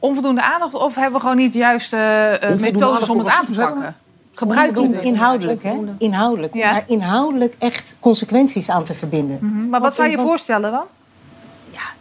Onvoldoende 0.00 0.42
aandacht 0.42 0.74
of 0.74 0.94
hebben 0.94 1.14
we 1.14 1.20
gewoon 1.20 1.36
niet 1.36 1.52
de 1.52 1.58
juiste 1.58 1.96
eh, 1.96 2.56
methodes 2.56 3.08
om 3.08 3.18
het 3.18 3.28
aan 3.28 3.44
te 3.44 3.52
pakken? 3.52 3.96
Gebruik 4.32 4.76
in, 4.76 5.02
inhoudelijk, 5.02 5.62
hè? 5.62 5.78
Inhoudelijk. 5.98 6.54
Om 6.54 6.60
daar 6.60 6.84
inhoudelijk 6.86 7.54
echt 7.58 7.96
consequenties 8.00 8.70
aan 8.70 8.84
te 8.84 8.94
verbinden. 8.94 9.38
Maar 9.40 9.70
Want 9.70 9.82
wat 9.82 9.94
zou 9.94 10.10
je 10.10 10.18
voorstellen 10.18 10.70
dan? 10.70 10.84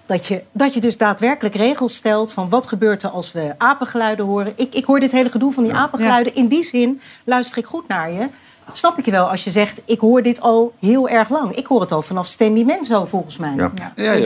Dat 0.06 0.26
je, 0.26 0.44
dat 0.52 0.74
je 0.74 0.80
dus 0.80 0.98
daadwerkelijk 0.98 1.56
regels 1.56 1.96
stelt 1.96 2.32
van 2.32 2.50
wat 2.50 2.68
gebeurt 2.68 3.04
er 3.04 3.10
als 3.10 3.32
we 3.32 3.54
apengeluiden 3.58 4.26
horen. 4.26 4.54
Ik, 4.56 4.76
ik 4.76 4.86
hoor 4.86 5.00
dit 5.00 5.12
hele 5.12 5.30
gedoe 5.30 5.52
van 5.54 5.64
die 5.64 5.74
apengeluiden. 5.74 6.36
In 6.36 6.48
die 6.48 6.64
zin 6.64 7.02
luister 7.26 7.58
ik 7.58 7.66
goed 7.66 7.88
naar 7.88 8.12
je. 8.12 8.30
Snap 8.72 8.98
ik 8.98 9.06
je 9.06 9.12
wel 9.12 9.30
als 9.30 9.44
je 9.44 9.50
zegt, 9.50 9.82
ik 9.86 10.00
hoor 10.00 10.22
dit 10.22 10.42
al 10.42 10.74
heel 10.80 11.10
erg 11.10 11.30
lang. 11.30 11.56
Ik 11.56 11.66
hoor 11.66 11.82
het 11.82 11.92
al 11.92 12.02
vanaf 12.02 12.28
Stanley 12.28 12.64
Menzo 12.64 13.06
volgens 13.06 13.38
mij. 13.38 13.54
Ja. 13.56 13.72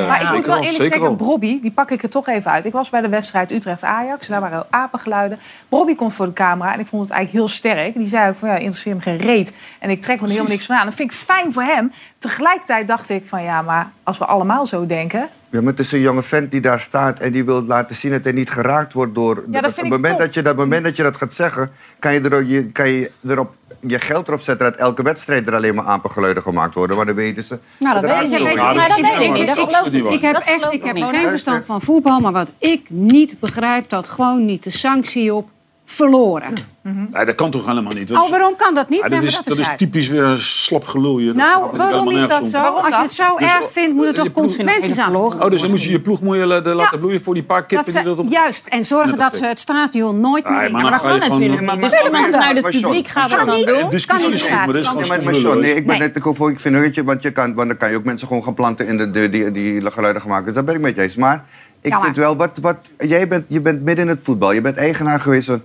maar 0.07 0.21
ik 0.21 0.31
moet 0.31 0.45
wel 0.45 0.63
eerlijk 0.63 0.93
zeggen, 0.93 1.17
Bobby, 1.17 1.61
die 1.61 1.71
pak 1.71 1.91
ik 1.91 2.03
er 2.03 2.09
toch 2.09 2.27
even 2.27 2.51
uit. 2.51 2.65
Ik 2.65 2.71
was 2.71 2.89
bij 2.89 3.01
de 3.01 3.09
wedstrijd 3.09 3.51
Utrecht-Ajax. 3.51 4.27
Daar 4.27 4.41
waren 4.41 4.65
apengeluiden. 4.69 5.39
Bobby 5.69 5.95
komt 5.95 6.13
voor 6.13 6.25
de 6.25 6.33
camera 6.33 6.73
en 6.73 6.79
ik 6.79 6.87
vond 6.87 7.01
het 7.01 7.11
eigenlijk 7.11 7.45
heel 7.45 7.55
sterk. 7.55 7.93
Die 7.95 8.07
zei 8.07 8.29
ook 8.29 8.35
van, 8.35 8.49
ja, 8.49 8.55
interesseert 8.55 8.95
me 8.95 9.01
geen 9.01 9.17
reet. 9.17 9.53
En 9.79 9.89
ik 9.89 10.01
trek 10.01 10.15
me 10.15 10.23
er 10.23 10.29
helemaal 10.29 10.51
niks 10.51 10.65
van 10.65 10.75
aan. 10.75 10.85
Dat 10.85 10.95
vind 10.95 11.11
ik 11.11 11.17
fijn 11.17 11.53
voor 11.53 11.63
hem. 11.63 11.91
Tegelijkertijd 12.17 12.87
dacht 12.87 13.09
ik 13.09 13.25
van, 13.25 13.43
ja, 13.43 13.61
maar 13.61 13.91
als 14.03 14.17
we 14.17 14.25
allemaal 14.25 14.65
zo 14.65 14.85
denken... 14.85 15.29
Ja, 15.53 15.61
maar 15.61 15.71
het 15.71 15.79
is 15.79 15.91
een 15.91 15.99
jonge 15.99 16.23
vent 16.23 16.51
die 16.51 16.61
daar 16.61 16.79
staat 16.79 17.19
en 17.19 17.31
die 17.31 17.45
wil 17.45 17.63
laten 17.63 17.95
zien 17.95 18.11
dat 18.11 18.23
hij 18.23 18.33
niet 18.33 18.49
geraakt 18.49 18.93
wordt 18.93 19.15
door. 19.15 19.35
dat 19.35 19.45
op 19.45 19.61
vind 19.61 19.75
het 19.75 19.85
ik 19.85 19.91
moment 19.91 20.11
top. 20.11 20.19
dat 20.19 20.33
je 20.33 20.41
dat 20.41 20.55
moment 20.55 20.83
dat 20.83 20.95
je 20.95 21.03
dat 21.03 21.15
gaat 21.15 21.33
zeggen, 21.33 21.71
kan 21.99 22.13
je, 22.13 22.19
er, 22.19 22.45
je, 22.45 22.71
kan 22.71 22.89
je 22.89 23.11
erop 23.27 23.55
je 23.79 23.99
geld 23.99 24.27
erop 24.27 24.41
zetten 24.41 24.71
dat 24.71 24.79
elke 24.79 25.03
wedstrijd 25.03 25.47
er 25.47 25.55
alleen 25.55 25.75
maar 25.75 25.85
apengeluiden 25.85 26.43
gemaakt 26.43 26.73
worden. 26.73 26.95
Maar 26.95 27.05
dan 27.05 27.15
weten 27.15 27.43
ze. 27.43 27.59
Nou, 27.79 28.01
dat 28.01 28.29
weet. 28.29 28.53
Ja, 28.53 28.73
Maar 28.73 28.87
dat 28.87 29.01
weet 29.01 29.19
ik 29.19 29.33
niet. 29.33 29.47
Dat 29.47 29.57
geloof 29.57 30.21
heb, 30.21 30.35
echt, 30.35 30.73
ik 30.73 30.83
heb 30.83 30.97
geen 30.97 31.29
verstand 31.29 31.65
van 31.65 31.81
voetbal, 31.81 32.19
maar 32.19 32.31
wat 32.31 32.53
ik 32.57 32.89
niet 32.89 33.39
begrijp, 33.39 33.89
dat 33.89 34.07
gewoon 34.07 34.45
niet 34.45 34.63
de 34.63 34.69
sanctie 34.69 35.33
op 35.33 35.49
verloren. 35.93 36.53
Nee, 36.81 37.25
dat 37.25 37.35
kan 37.35 37.49
toch 37.51 37.65
helemaal 37.65 37.93
niet? 37.93 38.07
Dat 38.07 38.23
Oh, 38.23 38.29
waarom 38.29 38.55
kan 38.55 38.73
dat 38.73 38.89
niet? 38.89 38.99
Ja, 38.99 39.09
dat 39.09 39.23
is, 39.23 39.35
dat 39.35 39.45
dat 39.45 39.57
is 39.57 39.69
typisch 39.77 40.07
weer 40.07 40.37
slap 40.37 40.85
gelul. 40.85 41.17
hier. 41.17 41.27
Dat 41.27 41.35
Nou, 41.35 41.77
waarom 41.77 42.11
is 42.11 42.27
dat 42.27 42.47
zo? 42.47 42.67
om. 42.71 42.85
Als 42.85 42.95
je 42.95 43.01
het 43.01 43.11
zo 43.11 43.23
Dus, 43.37 43.47
erg 43.53 43.71
vindt, 43.71 43.95
moet 43.95 44.05
er 44.05 44.13
toch 44.13 44.31
consequenties 44.31 44.97
aan 44.97 45.11
Oh, 45.15 45.49
dus 45.49 45.61
dan 45.61 45.69
moet 45.69 45.83
je 45.83 45.91
je 45.91 46.01
ploeg 46.01 46.21
moet 46.21 46.37
je 46.37 46.47
laten 46.47 46.99
bloeien 46.99 47.21
voor 47.23 47.33
die 47.33 47.43
paar 47.43 47.57
Dat 47.59 47.67
kippen 47.67 47.91
ze, 47.91 47.97
die 47.97 48.07
dat 48.07 48.19
op... 48.19 48.31
juist, 48.31 48.67
en 48.67 48.85
zorgen 48.85 49.17
dat 49.17 49.35
ze 49.35 49.45
het 49.45 49.59
stadion 49.59 50.19
nooit 50.19 50.49
meer... 50.49 50.63
Ja, 50.63 50.69
maar 50.69 50.81
gewoon- 50.99 51.39
niet. 51.39 51.61
Maar- 51.61 51.79
Dus 51.79 51.93
vanuit 51.93 52.61
maar- 52.61 52.63
het 52.71 52.81
publiek 52.81 53.07
gaan 53.07 53.29
we 53.29 53.35
dat 53.35 53.45
dan 53.45 53.65
doen. 53.65 53.89
discussie 53.89 54.05
Kan 54.07 54.31
niet 54.31 54.39
is 54.75 54.87
goed, 54.87 55.07
maar 55.07 55.33
gewoon 55.35 55.59
nee, 55.59 55.75
ik 55.75 55.87
ben 55.87 55.99
net 55.99 56.13
ik, 56.15 56.25
ik 56.25 56.59
vind 56.59 56.75
een 56.75 56.81
hutje, 56.81 57.03
want, 57.03 57.21
je 57.21 57.31
kan, 57.31 57.53
want 57.53 57.67
dan 57.67 57.77
kan 57.77 57.89
je 57.89 57.95
ook 57.97 58.03
mensen 58.03 58.27
gewoon 58.27 58.43
gaan 58.43 58.53
planten 58.53 58.87
in 58.87 58.97
de, 58.97 59.09
de, 59.11 59.29
die, 59.29 59.51
die 59.51 59.91
geluiden 59.91 60.21
gaan 60.21 60.31
maken. 60.31 60.45
Dus 60.45 60.53
daar 60.55 60.63
ben 60.63 60.75
ik 60.75 60.81
met 60.81 60.95
je 60.95 61.01
eens. 61.01 61.15
Maar 61.15 61.45
ik 61.83 61.91
Ja, 61.91 61.95
maar- 61.97 62.05
vind 62.05 62.17
wel, 62.17 62.35
wat, 62.35 62.57
wat, 62.61 62.77
jij 62.97 63.27
bent, 63.27 63.45
je 63.47 63.61
bent 63.61 63.81
midden 63.83 64.05
in 64.05 64.11
het 64.11 64.19
voetbal. 64.23 64.51
Je 64.51 64.61
bent 64.61 64.77
eigenaar 64.77 65.19
geweest 65.19 65.45
van, 65.45 65.61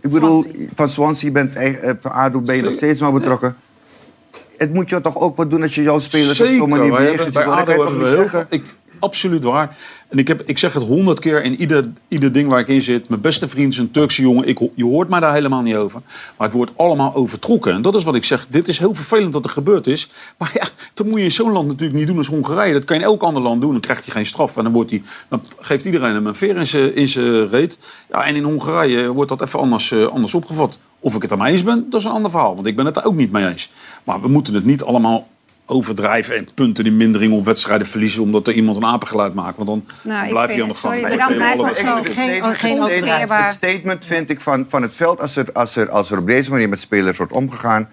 ik 0.00 0.10
bedoel, 0.12 0.44
van 0.74 0.88
Swansea, 0.88 1.26
je 1.28 1.32
bent 1.34 1.54
eigen- 1.54 1.82
eh, 1.82 1.94
van 2.00 2.10
ADO 2.12 2.40
ben 2.40 2.56
je 2.56 2.62
nog 2.62 2.74
steeds 2.74 3.00
nog 3.00 3.12
betrokken. 3.12 3.56
Het 4.56 4.74
moet 4.74 4.88
je 4.88 5.00
toch 5.00 5.16
ook 5.16 5.36
wat 5.36 5.50
doen 5.50 5.62
als 5.62 5.74
je 5.74 5.82
jouw 5.82 5.98
spelers 5.98 6.40
op 6.40 6.46
zo'n 6.46 6.68
manier 6.68 6.90
neergezet. 7.00 8.46
Ik, 8.48 8.64
absoluut 9.00 9.44
waar. 9.44 9.76
En 10.08 10.18
ik, 10.18 10.28
heb, 10.28 10.42
ik 10.42 10.58
zeg 10.58 10.72
het 10.72 10.82
honderd 10.82 11.18
keer 11.20 11.42
in 11.42 11.60
ieder, 11.60 11.92
ieder 12.08 12.32
ding 12.32 12.48
waar 12.48 12.60
ik 12.60 12.68
in 12.68 12.82
zit. 12.82 13.08
Mijn 13.08 13.20
beste 13.20 13.48
vriend 13.48 13.72
is 13.72 13.78
een 13.78 13.90
Turkse 13.90 14.22
jongen. 14.22 14.48
Ik, 14.48 14.58
je 14.74 14.84
hoort 14.84 15.08
mij 15.08 15.20
daar 15.20 15.32
helemaal 15.32 15.62
niet 15.62 15.74
over. 15.74 16.00
Maar 16.36 16.46
het 16.46 16.56
wordt 16.56 16.72
allemaal 16.76 17.14
overtrokken. 17.14 17.72
En 17.72 17.82
dat 17.82 17.94
is 17.94 18.04
wat 18.04 18.14
ik 18.14 18.24
zeg. 18.24 18.46
Dit 18.50 18.68
is 18.68 18.78
heel 18.78 18.94
vervelend 18.94 19.32
dat 19.32 19.44
er 19.44 19.50
gebeurd 19.50 19.86
is. 19.86 20.08
Maar 20.38 20.50
ja, 20.54 20.64
dat 20.94 21.06
moet 21.06 21.18
je 21.18 21.24
in 21.24 21.32
zo'n 21.32 21.52
land 21.52 21.66
natuurlijk 21.66 21.98
niet 21.98 22.06
doen 22.06 22.18
als 22.18 22.28
Hongarije. 22.28 22.72
Dat 22.72 22.84
kan 22.84 22.96
je 22.96 23.02
in 23.02 23.08
elk 23.08 23.22
ander 23.22 23.42
land 23.42 23.60
doen. 23.60 23.72
Dan 23.72 23.80
krijgt 23.80 24.04
hij 24.04 24.14
geen 24.14 24.26
straf. 24.26 24.56
En 24.56 24.62
dan, 24.64 24.72
wordt 24.72 24.90
hij, 24.90 25.02
dan 25.28 25.42
geeft 25.58 25.84
iedereen 25.84 26.14
hem 26.14 26.26
een 26.26 26.34
veer 26.34 26.56
in 26.96 27.08
zijn- 27.08 27.48
reet. 27.48 27.78
Ja, 28.10 28.24
en 28.24 28.34
in 28.36 28.42
Hongarije 28.44 29.12
wordt 29.12 29.30
dat 29.30 29.42
even 29.42 29.58
anders, 29.58 29.90
eh, 29.90 30.06
anders 30.06 30.34
opgevat. 30.34 30.78
Of 31.00 31.14
ik 31.14 31.22
het 31.22 31.30
ermee 31.30 31.52
eens 31.52 31.62
ben, 31.62 31.86
dat 31.90 32.00
is 32.00 32.06
een 32.06 32.12
ander 32.12 32.30
verhaal. 32.30 32.54
Want 32.54 32.66
ik 32.66 32.76
ben 32.76 32.86
het 32.86 32.96
er 32.96 33.04
ook 33.04 33.14
niet 33.14 33.32
mee 33.32 33.48
eens. 33.48 33.70
Maar 34.04 34.20
we 34.20 34.28
moeten 34.28 34.54
het 34.54 34.64
niet 34.64 34.82
allemaal 34.82 35.26
overdrijven 35.68 36.36
en 36.36 36.48
punten 36.54 36.86
in 36.86 36.96
mindering 36.96 37.32
of 37.32 37.44
wedstrijden 37.44 37.86
verliezen 37.86 38.22
omdat 38.22 38.48
er 38.48 38.54
iemand 38.54 38.76
een 38.76 38.84
apengeluid 38.84 39.34
maakt. 39.34 39.56
Want 39.56 39.68
dan 39.68 39.84
Nou, 40.02 40.28
blijf 40.28 40.54
je 40.54 40.62
aan 40.62 40.68
de 40.68 40.74
gang. 40.74 40.94
sorry, 40.94 41.00
maar 41.16 41.28
dan 41.28 41.36
blijft 41.36 41.64
het 41.64 41.76
zo. 41.76 41.96
Het 41.96 42.06
Geen- 42.06 42.14
statement- 42.14 42.56
geen. 42.56 43.30
Het 43.30 43.54
statement 43.54 44.04
vind 44.06 44.30
ik 44.30 44.40
van, 44.40 44.66
van 44.68 44.82
het 44.82 44.96
veld, 44.96 45.20
als 45.20 45.36
er, 45.36 45.52
als, 45.52 45.76
er, 45.76 45.90
als 45.90 46.10
er 46.10 46.18
op 46.18 46.26
deze 46.26 46.50
manier 46.50 46.68
met 46.68 46.78
spelers 46.80 47.16
wordt 47.18 47.32
omgegaan, 47.32 47.88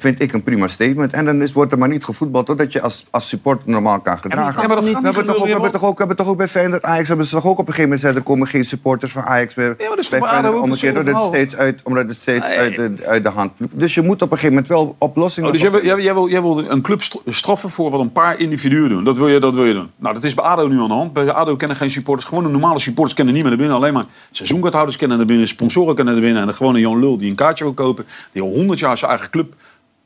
vind 0.00 0.22
ik 0.22 0.32
een 0.32 0.42
prima 0.42 0.68
statement. 0.68 1.12
En 1.12 1.24
dan 1.24 1.42
is, 1.42 1.52
wordt 1.52 1.72
er 1.72 1.78
maar 1.78 1.88
niet 1.88 2.04
gevoetbald 2.04 2.46
totdat 2.46 2.72
je 2.72 2.80
als, 2.80 3.06
als 3.10 3.28
supporter 3.28 3.70
normaal 3.70 4.00
kan 4.00 4.18
gedragen. 4.18 4.62
Ja, 4.62 4.66
maar 4.66 4.76
dat 4.76 4.84
we, 4.84 4.90
hebben 4.90 5.26
toch 5.26 5.36
ook, 5.36 5.44
we, 5.44 5.50
hebben 5.50 5.72
toch 5.72 5.84
ook, 5.84 5.92
we 5.92 5.98
hebben 5.98 6.16
toch 6.16 6.28
ook 6.28 6.36
bij 6.36 6.48
Feyenoord 6.48 6.82
Ajax 6.82 7.08
hebben 7.08 7.26
ze 7.26 7.34
toch 7.34 7.44
ook 7.44 7.50
op 7.50 7.58
een 7.58 7.64
gegeven 7.66 7.82
moment 7.82 8.00
gezegd, 8.00 8.18
er 8.18 8.22
komen 8.22 8.48
geen 8.48 8.64
supporters 8.64 9.12
van 9.12 9.22
Ajax 9.22 9.54
meer 9.54 9.76
dat 9.76 9.98
is 9.98 10.08
bij 10.08 10.18
toch 10.18 10.28
bij 10.28 10.38
ADO 10.38 10.48
Feyenoord 10.48 10.70
omgekeerd, 10.70 10.96
omdat 10.98 11.14
het 11.14 11.24
steeds, 11.34 11.56
uit, 11.56 11.80
omdat 11.82 12.08
het 12.08 12.16
steeds 12.16 12.48
Nee. 12.48 12.58
uit, 12.58 12.76
de, 12.76 13.06
uit 13.06 13.22
de 13.22 13.28
hand 13.28 13.52
vloept. 13.56 13.78
Dus 13.78 13.94
je 13.94 14.02
moet 14.02 14.22
op 14.22 14.32
een 14.32 14.38
gegeven 14.38 14.52
moment 14.52 14.68
wel 14.68 14.96
oplossingen 14.98 15.48
Oh, 15.48 15.52
dus 15.52 15.62
jij 15.62 15.70
wil, 15.70 16.00
jij, 16.00 16.14
wil, 16.14 16.28
jij 16.28 16.42
wil 16.42 16.70
een 16.70 16.82
club 16.82 17.02
st- 17.02 17.20
straffen 17.26 17.70
voor 17.70 17.90
wat 17.90 18.00
een 18.00 18.12
paar 18.12 18.38
individuen 18.38 18.88
doen. 18.88 19.04
Dat 19.04 19.16
wil, 19.16 19.28
je, 19.28 19.40
dat 19.40 19.54
wil 19.54 19.64
je 19.64 19.72
doen. 19.72 19.90
Nou, 19.96 20.14
dat 20.14 20.24
is 20.24 20.34
bij 20.34 20.44
ADO 20.44 20.68
nu 20.68 20.80
aan 20.80 20.88
de 20.88 20.94
hand. 20.94 21.12
Bij 21.12 21.30
ADO 21.30 21.56
kennen 21.56 21.76
geen 21.76 21.90
supporters. 21.90 22.28
Gewoon 22.28 22.44
de 22.44 22.50
normale 22.50 22.78
supporters 22.78 23.14
kennen 23.14 23.34
niet 23.34 23.42
meer 23.42 23.52
naar 23.52 23.60
binnen. 23.60 23.76
Alleen 23.78 23.92
maar 23.92 24.06
seizoenkaarthouders 24.30 24.96
kennen 24.96 25.16
naar 25.16 25.26
binnen. 25.26 25.48
Sponsoren 25.48 25.94
kennen 25.94 26.14
naar 26.14 26.22
binnen. 26.22 26.42
En 26.42 26.48
de 26.48 26.54
gewone 26.54 26.78
Jan 26.78 26.98
Lul 26.98 27.16
die 27.18 27.30
een 27.30 27.36
kaartje 27.36 27.64
wil 27.64 27.72
kopen. 27.72 28.06
Die 28.32 28.42
al 28.42 28.48
100 28.48 28.78
jaar 28.78 28.98
zijn 28.98 29.10
eigen 29.10 29.30
club, 29.30 29.54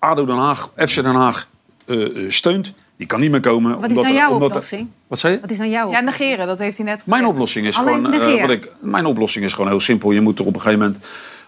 ADO 0.05 0.25
Den 0.27 0.37
Haag, 0.37 0.71
FC 0.77 0.95
Den 0.95 1.05
Haag, 1.15 1.49
eh, 1.87 2.05
eh, 2.05 2.31
steunt. 2.31 2.73
Die 2.97 3.07
kan 3.07 3.21
niet 3.21 3.31
meer 3.31 3.41
komen. 3.41 3.71
Wat 3.75 3.81
is 3.83 3.89
omdat 3.89 4.05
dan 4.05 4.13
er- 4.13 4.19
jouw 4.19 4.31
omdat 4.31 4.49
er- 4.51 4.55
oplossing? 4.55 4.89
Wat 5.07 5.19
zei 5.19 5.33
je? 5.35 5.41
Wat 5.41 5.51
is 5.51 5.59
dan 5.59 5.71
jouw 5.71 5.91
Ja, 5.91 6.01
negeren, 6.01 6.47
dat 6.47 6.59
heeft 6.59 6.77
hij 6.77 6.87
net 6.87 6.95
gezegd. 7.03 7.19
Mijn 7.21 7.27
oplossing 7.33 7.67
is 7.67 7.77
Alleen 7.79 7.95
gewoon. 7.95 8.13
eh, 8.13 8.19
negeren. 8.19 8.41
wat 8.41 8.51
ik, 8.57 8.69
mijn 8.81 9.07
oplossing 9.07 9.45
is 9.45 9.53
gewoon 9.53 9.69
heel 9.71 9.81
simpel. 9.81 10.11
Je 10.11 10.21
moet 10.21 10.39
er 10.39 10.45
op 10.47 10.55
een 10.55 10.61
gegeven 10.61 10.81
moment 10.87 11.07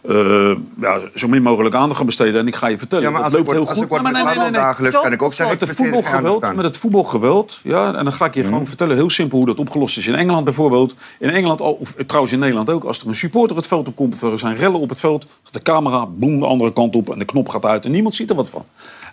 eh, 0.09 0.57
ja, 0.81 1.01
zo 1.15 1.29
min 1.29 1.43
mogelijk 1.43 1.75
aandacht 1.75 2.01
aan 2.01 2.07
besteden. 2.07 2.41
En 2.41 2.47
ik 2.47 2.55
ga 2.55 2.67
je 2.67 2.79
vertellen, 2.79 3.05
Ja, 3.05 3.11
maar 3.11 3.23
dat 3.23 3.33
loopt 3.33 3.51
heel 3.51 3.67
goed. 3.67 4.03
maar 4.03 4.13
dagelijks, 4.53 5.01
kan 5.01 5.13
ik 5.13 5.23
ook 5.23 5.33
zeggen, 5.33 5.57
Met 5.59 5.69
het 5.69 5.77
voetbalgeweld, 5.77 6.55
met 6.55 6.65
het 6.65 6.77
voetbalgeweld, 6.77 7.61
ja, 7.63 7.95
en 7.95 8.05
dan 8.05 8.13
ga 8.13 8.27
ik 8.27 8.35
je 8.35 8.45
gewoon 8.45 8.67
vertellen, 8.67 8.97
heel 8.97 9.11
simpel 9.11 9.39
hoe 9.39 9.47
dat 9.47 9.59
opgelost 9.59 9.99
is. 9.99 10.07
In 10.07 10.15
Engeland 10.15 10.45
bijvoorbeeld, 10.45 10.95
in 11.19 11.31
Engeland, 11.31 11.61
of 11.61 11.95
trouwens 12.07 12.33
in 12.33 12.39
Nederland 12.39 12.71
ook, 12.71 12.85
als 12.85 13.01
er 13.01 13.09
een 13.09 13.15
supporter 13.15 13.57
het 13.57 13.67
veld 13.67 13.89
op 13.89 13.97
komt, 13.97 14.15
of 14.15 14.23
er 14.33 14.39
zijn 14.39 14.57
rellen 14.57 14.81
op 14.81 14.89
het 14.89 15.01
veld, 15.01 15.27
de 15.51 15.63
camera 15.63 16.07
boem 16.07 16.41
de 16.41 16.47
andere 16.47 16.73
kant 16.73 16.97
op 16.97 17.11
en 17.11 17.19
de 17.19 17.25
knop 17.25 17.49
gaat 17.49 17.65
uit 17.65 17.85
en 17.85 17.91
niemand 17.91 18.15
ziet 18.15 18.31
er 18.31 18.37
wat 18.37 18.51
van. 18.51 18.65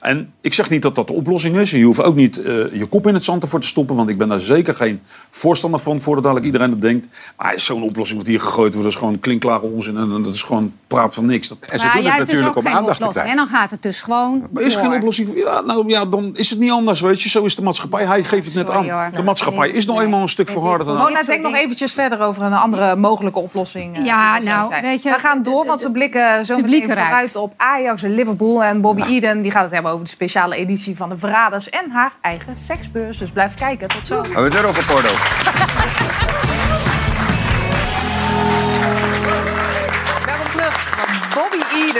En 0.04 0.34
ik 0.42 0.54
zeg 0.54 0.70
niet 0.70 0.82
dat 0.82 0.96
dat 0.96 1.08
de 1.08 1.14
oplossing 1.14 1.58
is. 1.58 1.72
Je 1.72 1.84
hoeft 1.84 2.02
ook 2.02 2.16
niet 2.16 2.42
eh, 2.42 2.74
je 2.74 2.86
kop 2.86 3.08
in 3.08 3.14
het 3.14 3.24
zand 3.24 3.44
ervoor 3.44 3.60
te 3.60 3.68
stoppen, 3.68 3.96
want 3.96 4.10
ik 4.10 4.18
ben 4.18 4.30
daar 4.30 4.40
zeker 4.40 4.76
geen 4.76 5.02
voorstander 5.30 5.80
van, 5.80 6.02
voordat 6.02 6.24
dadelijk 6.24 6.46
iedereen 6.46 6.70
dat 6.70 6.82
denkt. 6.82 7.08
Maar 7.38 7.60
zo'n 7.60 7.84
oplossing 7.84 8.18
moet 8.18 8.28
hier 8.28 8.40
gegooid 8.40 8.74
worden, 8.74 8.82
dat 8.82 8.92
is 8.92 8.98
gewoon 8.98 9.20
klinkklare 9.20 9.62
onzin 9.62 9.98
en 9.98 10.24
dat 10.24 10.34
is 10.34 10.42
gewoon 10.44 10.74
praat 10.96 11.14
van 11.16 11.26
niks. 11.26 11.48
Dat, 11.48 11.58
En 11.60 11.80
ze 11.80 11.86
Maar 11.86 11.94
doen 11.96 12.04
jij 12.04 12.12
het 12.12 12.20
dus 12.20 12.30
natuurlijk 12.32 12.58
ook 12.58 12.66
om 12.66 12.72
aandacht 12.80 13.02
te 13.02 13.08
krijgen. 13.08 13.32
En 13.32 13.38
dan 13.38 13.48
gaat 13.48 13.72
het 13.72 13.82
dus 13.82 14.02
gewoon 14.02 14.48
Maar 14.52 14.64
is 14.64 14.74
door. 14.74 14.84
geen 14.84 14.94
oplossing. 14.94 15.28
voor- 15.28 15.38
Ja, 15.38 15.62
nou 15.62 15.88
ja, 15.90 16.06
dan 16.06 16.32
is 16.36 16.50
het 16.50 16.60
niet 16.60 16.72
anders, 16.72 17.02
weet 17.02 17.22
je. 17.22 17.30
Zo 17.30 17.44
is 17.44 17.56
de 17.56 17.62
maatschappij. 17.62 18.06
Hij 18.06 18.24
geeft 18.24 18.46
het 18.46 18.56
net 18.56 18.68
Sorry, 18.68 18.90
aan. 18.90 19.02
hoor. 19.04 19.12
De 19.12 19.24
maatschappij 19.24 19.70
is 19.70 19.86
nog 19.86 20.02
eenmaal 20.02 20.22
een 20.22 20.30
stuk 20.30 20.50
verharder 20.50 20.88
dan 20.88 20.98
Mona, 20.98 21.24
denk 21.24 21.44
nog 21.44 21.54
eventjes 21.56 21.94
verder 21.94 22.22
over 22.22 22.44
een 22.44 22.54
andere 22.54 22.96
mogelijke 22.96 23.40
oplossing. 23.40 23.98
eh, 23.98 24.06
Ja, 24.06 24.38
er 24.38 24.44
nou, 24.44 24.68
zijn. 24.68 24.82
weet 24.84 25.04
je, 25.04 25.10
We 25.10 25.20
gaan 25.20 25.44
door, 25.44 25.66
want 25.66 25.82
we 25.82 25.92
blikken 25.92 26.46
zo 26.46 26.56
publiek 26.56 26.88
meteen 26.88 27.04
vooruit 27.04 27.36
op 27.36 27.54
Ajax 27.58 28.04
en 28.04 28.14
Liverpool. 28.16 28.64
En 28.64 28.82
Bobby 28.82 29.02
Eden 29.02 29.42
die 29.42 29.52
gaat 29.52 29.64
het 29.64 29.72
hebben 29.72 29.92
over 29.92 30.04
de 30.04 30.10
speciale 30.12 30.56
editie 30.56 30.96
van 30.98 31.10
de 31.10 31.18
Verraders 31.18 31.70
en 31.70 31.92
haar 31.92 32.12
eigen 32.22 32.56
seksbeurs. 32.58 33.18
Dus 33.18 33.32
blijf 33.32 33.54
kijken. 33.54 33.88
Tot 33.88 34.08
zo. 34.08 34.16
Hebben 34.16 34.34
we 34.36 34.42
het 34.42 34.54
erover, 34.56 34.86
Porto? 34.86 35.10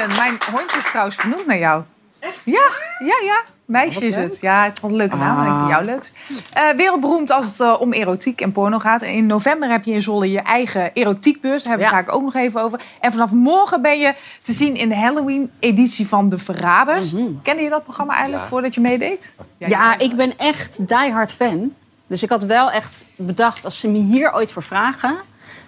Eden. 0.04 0.16
Mijn 0.16 0.38
hondje 0.52 0.78
is 0.78 0.90
trouwens 0.90 1.16
vernoemd 1.16 1.46
naar 1.46 1.58
jou. 1.58 1.84
Echt? 2.20 2.40
Ja, 2.44 2.70
ja, 3.00 3.16
ja. 3.24 3.42
Meisje 3.66 4.06
is 4.06 4.16
het. 4.16 4.42
Ja, 4.42 4.66
ik 4.66 4.78
vond 4.80 4.82
het 4.82 4.92
een 4.92 4.98
leuke 4.98 5.16
naam. 5.16 5.40
en 5.46 5.52
Ik 5.52 5.58
vind 5.58 5.70
jou 5.70 5.86
leuk. 5.86 6.12
Eh, 6.54 6.70
wereldberoemd 6.78 7.32
als 7.32 7.48
het 7.48 7.60
eh, 7.60 7.76
om 7.80 7.92
erotiek 7.94 8.42
en 8.42 8.52
porno 8.52 8.80
gaat. 8.80 9.02
En 9.02 9.14
in 9.14 9.26
november 9.26 9.70
heb 9.70 9.84
je 9.84 9.92
in 9.94 10.02
Zwolle 10.02 10.32
je 10.32 10.40
eigen 10.40 10.94
erotiekbeurs. 10.94 11.64
Daar 11.64 11.70
hebben 11.78 11.90
we 11.92 11.96
het 11.96 12.06
vaak 12.06 12.16
ook 12.16 12.22
nog 12.24 12.36
even 12.36 12.62
over. 12.62 12.82
En 13.00 13.12
vanaf 13.12 13.32
morgen 13.32 13.82
ben 13.82 14.00
je 14.00 14.14
te 14.42 14.54
zien 14.54 14.76
in 14.76 14.90
de 14.90 14.96
Halloween-editie 14.96 16.08
van 16.08 16.30
De 16.30 16.38
Verraders. 16.38 17.14
Kende 17.42 17.62
je 17.62 17.70
dat 17.70 17.84
programma 17.84 18.14
eigenlijk 18.14 18.44
Ja. 18.44 18.50
voordat 18.50 18.74
je 18.76 18.82
meedeed? 18.82 19.36
Ja, 19.58 19.98
ik 20.00 20.16
ben 20.16 20.38
echt 20.38 20.88
diehard 20.88 21.32
fan. 21.32 21.74
Dus 22.08 22.24
ik 22.24 22.30
had 22.30 22.44
wel 22.44 22.72
echt 22.72 23.06
bedacht, 23.16 23.66
als 23.66 23.80
ze 23.80 23.88
me 23.88 23.98
hier 23.98 24.34
ooit 24.34 24.52
voor 24.52 24.64
vragen... 24.64 25.16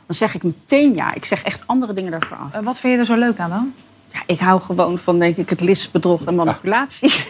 dan 0.06 0.16
zeg 0.16 0.36
ik 0.36 0.44
meteen 0.44 0.96
ja. 0.96 1.14
Ik 1.14 1.26
zeg 1.26 1.44
echt 1.44 1.64
andere 1.68 1.94
dingen 1.94 2.12
daarvoor 2.12 2.38
af. 2.38 2.54
Eh, 2.54 2.62
wat 2.62 2.80
vind 2.80 2.94
je 2.94 3.00
er 3.00 3.06
zo 3.06 3.16
leuk 3.16 3.40
aan 3.40 3.50
dan? 3.50 3.74
Ja, 4.16 4.22
ik 4.26 4.40
hou 4.40 4.62
gewoon 4.62 4.98
van, 4.98 5.20
denk 5.20 5.38
ik, 5.38 5.50
het 5.50 5.62
listbedrog 5.62 6.26
en 6.26 6.36
manipulatie. 6.36 7.26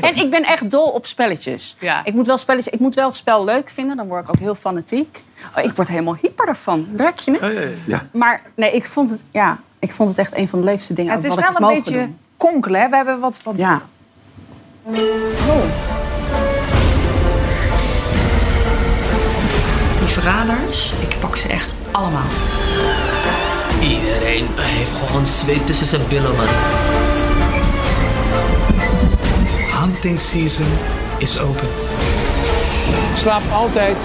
en 0.00 0.16
ik 0.16 0.30
ben 0.30 0.42
echt 0.42 0.70
dol 0.70 0.88
op 0.88 1.06
spelletjes. 1.06 1.76
Ja. 1.78 2.04
Ik, 2.04 2.14
moet 2.14 2.26
wel 2.26 2.38
spelletjes. 2.38 2.74
ik 2.74 2.80
moet 2.80 2.94
wel 2.94 3.06
het 3.06 3.14
spel 3.14 3.44
leuk 3.44 3.70
vinden, 3.70 3.96
dan 3.96 4.08
word 4.08 4.22
ik 4.22 4.28
ook 4.28 4.38
heel 4.38 4.54
fanatiek. 4.54 5.22
Oh, 5.56 5.64
ik 5.64 5.76
word 5.76 5.88
helemaal 5.88 6.16
hyper 6.20 6.46
daarvan. 6.46 6.88
Merk 6.96 7.18
je 7.18 7.32
het? 7.32 7.76
Ja. 7.86 8.06
Maar 8.12 8.42
nee, 8.54 8.70
ik 8.70 8.86
vond 8.86 9.10
het, 9.10 9.24
ja, 9.30 9.58
ik 9.78 9.92
vond 9.92 10.08
het 10.08 10.18
echt 10.18 10.36
een 10.36 10.48
van 10.48 10.58
de 10.58 10.64
leukste 10.64 10.92
dingen. 10.92 11.12
het 11.12 11.24
is 11.24 11.34
wat 11.34 11.58
wel 11.58 11.68
een 11.68 11.74
beetje 11.74 11.98
doen. 11.98 12.18
konkelen. 12.36 12.80
Hè? 12.80 12.88
We 12.88 12.96
hebben 12.96 13.18
wat... 13.18 13.42
wat... 13.42 13.56
Ja. 13.56 13.82
Die 19.98 20.12
verraders, 20.12 20.92
ik 20.92 21.16
pak 21.20 21.36
ze 21.36 21.48
echt 21.48 21.74
allemaal. 21.90 22.26
Iedereen 23.84 24.46
heeft 24.56 24.92
gewoon 24.92 25.26
zweet 25.26 25.66
tussen 25.66 25.86
zijn 25.86 26.08
billen, 26.08 26.36
man. 26.36 26.46
Hunting 29.80 30.20
season 30.20 30.66
is 31.18 31.40
open. 31.40 31.68
Slaap 33.16 33.42
altijd 33.52 33.96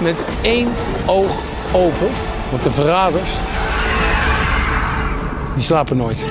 met 0.00 0.16
één 0.42 0.68
oog 1.06 1.42
open. 1.72 2.08
Want 2.50 2.62
de 2.62 2.70
verraders, 2.70 3.30
die 5.54 5.62
slapen 5.62 5.96
nooit. 5.96 6.24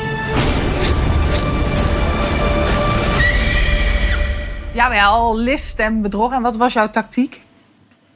Jawel, 4.73 5.37
list 5.37 5.79
en 5.79 6.01
bedrog. 6.01 6.31
En 6.31 6.41
wat 6.41 6.57
was 6.57 6.73
jouw 6.73 6.89
tactiek? 6.89 7.43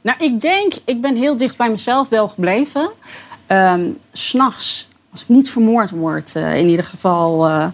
Nou, 0.00 0.18
ik 0.18 0.40
denk, 0.40 0.72
ik 0.84 1.00
ben 1.00 1.16
heel 1.16 1.36
dicht 1.36 1.56
bij 1.56 1.70
mezelf 1.70 2.08
wel 2.08 2.28
gebleven. 2.28 2.90
S 3.50 4.28
S'nachts, 4.28 4.88
als 5.10 5.22
ik 5.22 5.28
niet 5.28 5.50
vermoord 5.50 5.90
word, 5.90 6.36
eh, 6.36 6.56
in 6.56 6.68
ieder 6.68 6.84
geval, 6.84 7.48
eh, 7.48 7.66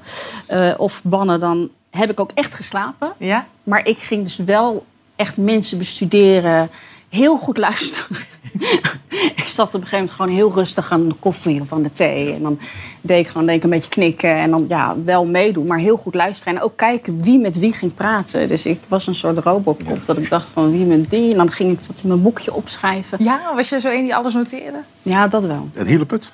eh, 0.46 0.80
of 0.80 1.00
bannen, 1.04 1.40
dan 1.40 1.70
heb 1.90 2.10
ik 2.10 2.20
ook 2.20 2.30
echt 2.34 2.54
geslapen. 2.54 3.12
Ja? 3.18 3.46
Maar 3.62 3.86
ik 3.86 3.98
ging 3.98 4.22
dus 4.22 4.36
wel 4.36 4.86
echt 5.16 5.36
mensen 5.36 5.78
bestuderen, 5.78 6.70
heel 7.16 7.36
goed 7.36 7.58
luisteren. 7.58 8.16
ik 9.36 9.44
zat 9.46 9.66
op 9.66 9.74
een 9.74 9.86
gegeven 9.86 9.98
moment 9.98 10.10
gewoon 10.10 10.34
heel 10.34 10.52
rustig 10.52 10.92
aan 10.92 11.08
de 11.08 11.14
koffie 11.14 11.60
of 11.60 11.72
aan 11.72 11.82
de 11.82 11.92
thee. 11.92 12.32
En 12.32 12.42
dan 12.42 12.58
deed 13.00 13.24
ik 13.24 13.30
gewoon 13.30 13.46
denk 13.46 13.58
ik, 13.58 13.64
een 13.64 13.70
beetje 13.70 13.90
knikken 13.90 14.34
en 14.34 14.50
dan 14.50 14.64
ja, 14.68 14.96
wel 15.04 15.26
meedoen, 15.26 15.66
maar 15.66 15.78
heel 15.78 15.96
goed 15.96 16.14
luisteren. 16.14 16.54
En 16.54 16.62
ook 16.62 16.76
kijken 16.76 17.22
wie 17.22 17.38
met 17.38 17.58
wie 17.58 17.72
ging 17.72 17.94
praten. 17.94 18.48
Dus 18.48 18.66
ik 18.66 18.80
was 18.88 19.06
een 19.06 19.14
soort 19.14 19.38
robocop 19.38 20.06
dat 20.06 20.16
ik 20.16 20.28
dacht 20.28 20.46
van 20.52 20.70
wie 20.70 20.84
met 20.84 21.10
die. 21.10 21.30
En 21.30 21.36
dan 21.36 21.50
ging 21.50 21.72
ik 21.72 21.86
dat 21.86 22.00
in 22.02 22.08
mijn 22.08 22.22
boekje 22.22 22.54
opschrijven. 22.54 23.24
Ja, 23.24 23.54
was 23.54 23.68
je 23.68 23.80
zo 23.80 23.88
een 23.88 24.02
die 24.02 24.14
alles 24.14 24.34
noteerde? 24.34 24.78
Ja, 25.02 25.28
dat 25.28 25.46
wel. 25.46 25.68
En 25.74 25.86
Hieleput? 25.86 26.32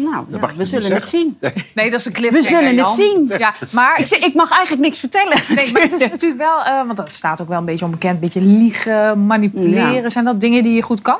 Nou, 0.00 0.24
ja, 0.30 0.38
mag 0.38 0.52
je 0.52 0.58
we 0.58 0.64
zullen 0.64 0.92
het 0.92 1.08
zien. 1.08 1.38
Nee, 1.74 1.90
dat 1.90 2.00
is 2.00 2.06
een 2.06 2.12
We 2.12 2.18
cliffhanger. 2.18 2.48
zullen 2.48 2.78
het 2.78 2.90
zien. 2.90 3.38
Ja, 3.38 3.54
maar 3.70 3.98
Ik, 4.00 4.06
zeg, 4.06 4.18
ik 4.18 4.34
mag 4.34 4.50
eigenlijk 4.50 4.82
niks 4.82 4.98
vertellen. 4.98 5.38
Nee, 5.48 5.72
maar 5.72 5.82
het 5.82 5.92
is 5.92 6.08
natuurlijk 6.10 6.40
wel, 6.40 6.62
eh, 6.62 6.84
want 6.84 6.96
dat 6.96 7.12
staat 7.12 7.40
ook 7.42 7.48
wel 7.48 7.58
een 7.58 7.64
beetje 7.64 7.84
onbekend, 7.84 8.14
een 8.14 8.20
beetje 8.20 8.40
liegen, 8.40 9.26
manipuleren. 9.26 10.02
Ja. 10.02 10.08
Zijn 10.08 10.24
dat 10.24 10.40
dingen 10.40 10.62
die 10.62 10.74
je 10.74 10.82
goed 10.82 11.02
kan? 11.02 11.18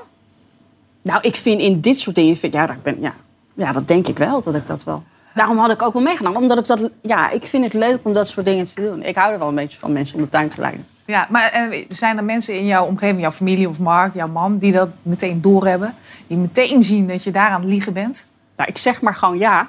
Nou, 1.02 1.20
ik 1.22 1.34
vind 1.34 1.60
in 1.60 1.80
dit 1.80 1.98
soort 1.98 2.16
dingen, 2.16 2.36
vind, 2.36 2.52
ja, 2.52 2.66
dat 2.66 2.82
ben, 2.82 2.96
ja, 3.00 3.14
ja, 3.54 3.72
dat 3.72 3.88
denk 3.88 4.08
ik 4.08 4.18
wel, 4.18 4.42
dat 4.42 4.54
ik 4.54 4.66
dat 4.66 4.84
wel. 4.84 5.02
Daarom 5.34 5.58
had 5.58 5.70
ik 5.70 5.82
ook 5.82 5.92
wel 5.92 6.02
meegenomen, 6.02 6.40
omdat 6.40 6.58
ik 6.58 6.66
dat, 6.66 6.90
ja, 7.02 7.30
ik 7.30 7.44
vind 7.44 7.64
het 7.64 7.72
leuk 7.72 8.00
om 8.02 8.12
dat 8.12 8.28
soort 8.28 8.46
dingen 8.46 8.64
te 8.64 8.80
doen. 8.80 9.02
Ik 9.02 9.16
hou 9.16 9.32
er 9.32 9.38
wel 9.38 9.48
een 9.48 9.54
beetje 9.54 9.78
van 9.78 9.92
mensen 9.92 10.16
om 10.16 10.22
de 10.22 10.28
tuin 10.28 10.48
te 10.48 10.60
leiden. 10.60 10.86
Ja, 11.06 11.26
maar 11.30 11.50
eh, 11.50 11.84
zijn 11.88 12.16
er 12.16 12.24
mensen 12.24 12.54
in 12.54 12.66
jouw 12.66 12.86
omgeving, 12.86 13.20
jouw 13.20 13.30
familie 13.30 13.68
of 13.68 13.80
Mark, 13.80 14.14
jouw 14.14 14.28
man, 14.28 14.58
die 14.58 14.72
dat 14.72 14.88
meteen 15.02 15.40
doorhebben? 15.40 15.94
Die 16.26 16.36
meteen 16.36 16.82
zien 16.82 17.06
dat 17.08 17.24
je 17.24 17.30
daar 17.30 17.50
aan 17.50 17.60
het 17.60 17.70
liegen 17.70 17.92
bent? 17.92 18.27
Nou, 18.58 18.70
ik 18.70 18.78
zeg 18.78 19.00
maar 19.00 19.14
gewoon 19.14 19.38
ja. 19.38 19.68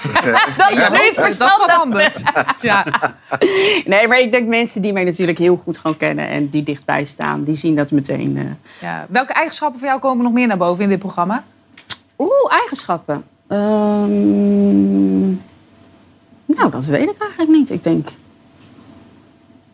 dat 0.56 0.70
is 0.70 0.76
niet 0.90 1.14
dat 1.14 1.26
is 1.26 1.38
wat 1.38 1.48
verstandig. 1.48 1.80
anders. 1.80 2.22
Ja. 2.60 2.86
Nee, 3.84 4.08
maar 4.08 4.18
ik 4.20 4.30
denk 4.32 4.48
mensen 4.48 4.82
die 4.82 4.92
mij 4.92 5.04
natuurlijk 5.04 5.38
heel 5.38 5.56
goed 5.56 5.78
gewoon 5.78 5.96
kennen 5.96 6.28
en 6.28 6.48
die 6.48 6.62
dichtbij 6.62 7.04
staan, 7.04 7.44
die 7.44 7.56
zien 7.56 7.74
dat 7.76 7.90
meteen. 7.90 8.36
eh. 8.36 8.44
Ja. 8.80 9.06
Welke 9.08 9.32
eigenschappen 9.32 9.78
van 9.80 9.88
jou 9.88 10.00
komen 10.00 10.24
nog 10.24 10.32
meer 10.32 10.46
naar 10.46 10.56
boven 10.56 10.82
in 10.84 10.88
dit 10.88 10.98
programma? 10.98 11.44
Oeh, 12.18 12.30
eigenschappen. 12.48 13.24
Ehm, 13.48 15.28
nou, 16.46 16.70
dat 16.70 16.84
weet 16.86 17.02
ik 17.10 17.18
eigenlijk 17.20 17.50
niet. 17.50 17.70
Ik 17.70 17.82
denk. 17.82 18.08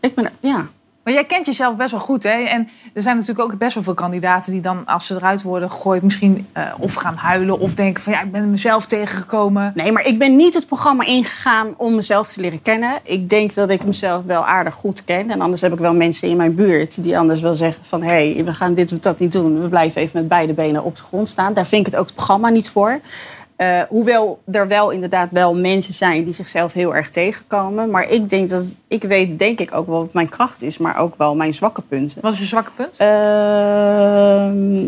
Ik 0.00 0.14
ben, 0.14 0.30
ja. 0.40 0.66
Maar 1.04 1.12
jij 1.12 1.24
kent 1.24 1.46
jezelf 1.46 1.76
best 1.76 1.90
wel 1.90 2.00
goed, 2.00 2.22
hè? 2.22 2.30
En 2.30 2.68
er 2.94 3.02
zijn 3.02 3.16
natuurlijk 3.16 3.52
ook 3.52 3.58
best 3.58 3.74
wel 3.74 3.82
veel 3.82 3.94
kandidaten 3.94 4.52
die 4.52 4.60
dan, 4.60 4.86
als 4.86 5.06
ze 5.06 5.14
eruit 5.14 5.42
worden 5.42 5.70
gegooid, 5.70 6.02
misschien 6.02 6.46
eh, 6.52 6.72
of 6.78 6.94
gaan 6.94 7.16
huilen 7.16 7.58
of 7.58 7.74
denken 7.74 8.02
van 8.02 8.12
ja, 8.12 8.22
ik 8.22 8.32
ben 8.32 8.50
mezelf 8.50 8.86
tegengekomen. 8.86 9.72
Nee, 9.74 9.92
maar 9.92 10.06
ik 10.06 10.18
ben 10.18 10.36
niet 10.36 10.54
het 10.54 10.66
programma 10.66 11.04
ingegaan 11.04 11.74
om 11.76 11.94
mezelf 11.94 12.28
te 12.28 12.40
leren 12.40 12.62
kennen. 12.62 12.92
Ik 13.02 13.28
denk 13.28 13.54
dat 13.54 13.70
ik 13.70 13.84
mezelf 13.84 14.24
wel 14.24 14.46
aardig 14.46 14.74
goed 14.74 15.04
ken. 15.04 15.30
En 15.30 15.40
anders 15.40 15.60
heb 15.60 15.72
ik 15.72 15.78
wel 15.78 15.94
mensen 15.94 16.28
in 16.28 16.36
mijn 16.36 16.54
buurt 16.54 17.02
die 17.02 17.18
anders 17.18 17.40
wel 17.40 17.56
zeggen 17.56 17.84
van... 17.84 18.02
hé, 18.02 18.32
hey, 18.34 18.44
we 18.44 18.54
gaan 18.54 18.74
dit 18.74 18.92
of 18.92 18.98
dat 18.98 19.18
niet 19.18 19.32
doen. 19.32 19.62
We 19.62 19.68
blijven 19.68 20.00
even 20.00 20.18
met 20.18 20.28
beide 20.28 20.52
benen 20.52 20.84
op 20.84 20.96
de 20.96 21.02
grond 21.02 21.28
staan. 21.28 21.52
Daar 21.52 21.66
vind 21.66 21.86
ik 21.86 21.92
het 21.92 22.00
ook 22.00 22.06
het 22.06 22.14
programma 22.14 22.48
niet 22.48 22.70
voor. 22.70 23.00
Eh, 23.62 23.82
hoewel 23.88 24.42
er 24.50 24.68
wel 24.68 24.90
inderdaad 24.90 25.28
wel 25.30 25.54
mensen 25.54 25.94
zijn 25.94 26.24
die 26.24 26.34
zichzelf 26.34 26.72
heel 26.72 26.94
erg 26.94 27.10
tegenkomen. 27.10 27.90
Maar 27.90 28.08
ik 28.08 28.28
denk 28.28 28.48
dat... 28.48 28.76
Ik 28.88 29.02
weet 29.02 29.38
denk 29.38 29.60
ik 29.60 29.74
ook 29.74 29.86
wel 29.86 29.98
wat 29.98 30.12
mijn 30.12 30.28
kracht 30.28 30.62
is, 30.62 30.78
maar 30.78 30.96
ook 30.96 31.14
wel 31.16 31.36
mijn 31.36 31.54
zwakke 31.54 31.82
punten. 31.82 32.20
Wat 32.20 32.32
is 32.32 32.38
je 32.38 32.44
zwakke 32.44 32.70
punt? 32.70 32.96
Ehm, 32.96 34.86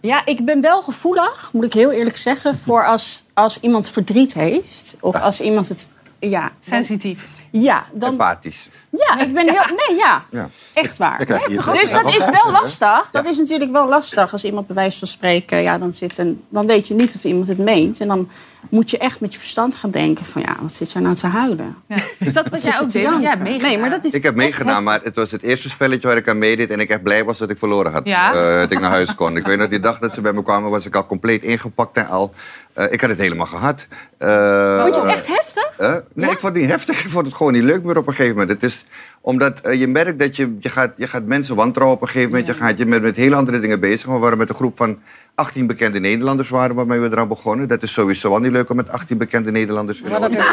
ja, 0.00 0.26
ik 0.26 0.44
ben 0.44 0.60
wel 0.60 0.82
gevoelig, 0.82 1.50
moet 1.52 1.64
ik 1.64 1.72
heel 1.72 1.92
eerlijk 1.92 2.16
zeggen, 2.16 2.56
voor 2.56 2.86
als, 2.86 3.24
als 3.34 3.60
iemand 3.60 3.90
verdriet 3.90 4.34
heeft. 4.34 4.96
Of 5.00 5.20
als 5.20 5.40
iemand 5.40 5.68
het. 5.68 5.88
Ja, 6.18 6.50
Sensitief. 6.58 7.28
Ja, 7.50 7.84
dan. 7.92 8.10
Empathisch. 8.10 8.68
Ja, 8.90 9.20
ik 9.20 9.34
ben 9.34 9.48
heel. 9.50 9.74
Nee, 9.88 9.98
ja. 9.98 10.24
Ja. 10.30 10.48
Echt 10.74 10.98
waar. 10.98 11.26
Dus 11.72 11.90
dat 11.90 12.16
is 12.16 12.24
wel 12.24 12.50
lastig. 12.50 13.08
Dat 13.12 13.26
is 13.26 13.38
natuurlijk 13.38 13.72
wel 13.72 13.88
lastig 13.88 14.32
als 14.32 14.44
iemand 14.44 14.66
bij 14.66 14.76
wijze 14.76 14.98
van 14.98 15.08
spreken, 15.08 15.62
ja, 15.62 15.78
dan, 15.78 15.92
zit 15.92 16.18
een, 16.18 16.44
dan 16.48 16.66
weet 16.66 16.88
je 16.88 16.94
niet 16.94 17.14
of 17.14 17.24
iemand 17.24 17.48
het 17.48 17.58
meent. 17.58 18.00
En 18.00 18.08
dan 18.08 18.28
moet 18.70 18.90
je 18.90 18.98
echt 18.98 19.20
met 19.20 19.32
je 19.32 19.38
verstand 19.38 19.74
gaan 19.74 19.90
denken 19.90 20.26
van, 20.26 20.42
ja, 20.42 20.56
wat 20.60 20.74
zit 20.74 20.92
jij 20.92 21.02
nou 21.02 21.14
te 21.14 21.26
huilen? 21.26 21.76
Is 22.18 22.32
dat 22.32 22.48
wat 22.48 22.62
jij 22.62 22.80
ook 22.80 22.92
deed? 22.92 23.08
Meegedaan. 23.10 23.42
Nee, 23.42 23.78
maar 23.78 23.90
dat 23.90 24.04
is 24.04 24.14
Ik 24.14 24.22
heb 24.22 24.34
meegedaan, 24.34 24.84
maar 24.84 25.00
het 25.02 25.14
was 25.16 25.30
het 25.30 25.42
eerste 25.42 25.68
spelletje 25.68 26.08
waar 26.08 26.16
ik 26.16 26.28
aan 26.28 26.38
meedeed. 26.38 26.70
En 26.70 26.80
ik 26.80 26.90
echt 26.90 27.02
blij 27.02 27.24
was 27.24 27.38
dat 27.38 27.50
ik 27.50 27.58
verloren 27.58 27.92
had. 27.92 28.04
Ja? 28.04 28.34
Eh, 28.34 28.60
dat 28.60 28.70
ik 28.70 28.80
naar 28.80 28.90
huis 28.90 29.14
kon. 29.14 29.36
Ik 29.36 29.46
weet 29.46 29.58
nog, 29.58 29.68
die 29.68 29.80
dag 29.80 29.98
dat 29.98 30.14
ze 30.14 30.20
bij 30.20 30.32
me 30.32 30.42
kwamen, 30.42 30.70
was 30.70 30.86
ik 30.86 30.94
al 30.94 31.06
compleet 31.06 31.42
ingepakt 31.42 31.96
en 31.96 32.08
al. 32.08 32.32
Eh, 32.76 32.92
ik 32.92 33.00
had 33.00 33.10
het 33.10 33.18
helemaal 33.18 33.46
gehad. 33.46 33.86
Eh, 34.18 34.80
Vond 34.82 34.94
je 34.94 35.00
het 35.00 35.10
echt 35.10 35.26
heftig? 35.26 35.78
eh, 35.78 35.94
nee, 36.14 36.30
ik 36.30 36.38
vond 36.38 36.52
het 36.52 36.62
niet 36.62 36.70
heftig. 36.76 37.04
Ik 37.04 37.10
vond 37.10 37.26
het 37.26 37.34
gewoon 37.34 37.52
niet 37.52 37.62
leuk 37.62 37.82
meer 37.82 37.96
op 37.96 38.06
een 38.06 38.14
gegeven 38.14 38.36
moment. 38.38 38.50
Het 38.60 38.62
is 38.70 38.86
omdat 39.26 39.60
eh, 39.60 39.80
je 39.80 39.86
merkt 39.86 40.18
dat 40.18 40.36
je, 40.36 40.56
je, 40.60 40.68
gaat, 40.68 40.90
je 40.96 41.06
gaat 41.06 41.24
mensen 41.24 41.56
wantrouwen 41.56 41.96
op 41.96 42.02
een 42.02 42.08
gegeven 42.08 42.30
moment. 42.30 42.46
Je 42.48 42.54
gaat 42.54 42.78
je 42.78 42.86
met, 42.86 43.02
met 43.02 43.16
heel 43.16 43.34
andere 43.34 43.60
dingen 43.60 43.80
bezig. 43.80 44.06
We 44.10 44.18
waren 44.18 44.38
met 44.38 44.48
een 44.48 44.54
groep 44.54 44.76
van 44.76 44.98
18 45.34 45.66
bekende 45.66 46.00
Nederlanders 46.00 46.48
waren 46.48 46.76
waarmee 46.76 46.98
we 46.98 47.06
eraan 47.10 47.28
begonnen. 47.28 47.68
Dat 47.68 47.82
is 47.82 47.92
sowieso 47.92 48.30
al 48.32 48.38
niet 48.38 48.52
leuk 48.52 48.70
om 48.70 48.76
met 48.76 48.88
18 48.90 49.18
bekende 49.18 49.50
Nederlanders... 49.50 50.00
We 50.00 50.10
hadden 50.10 50.30
er 50.30 50.52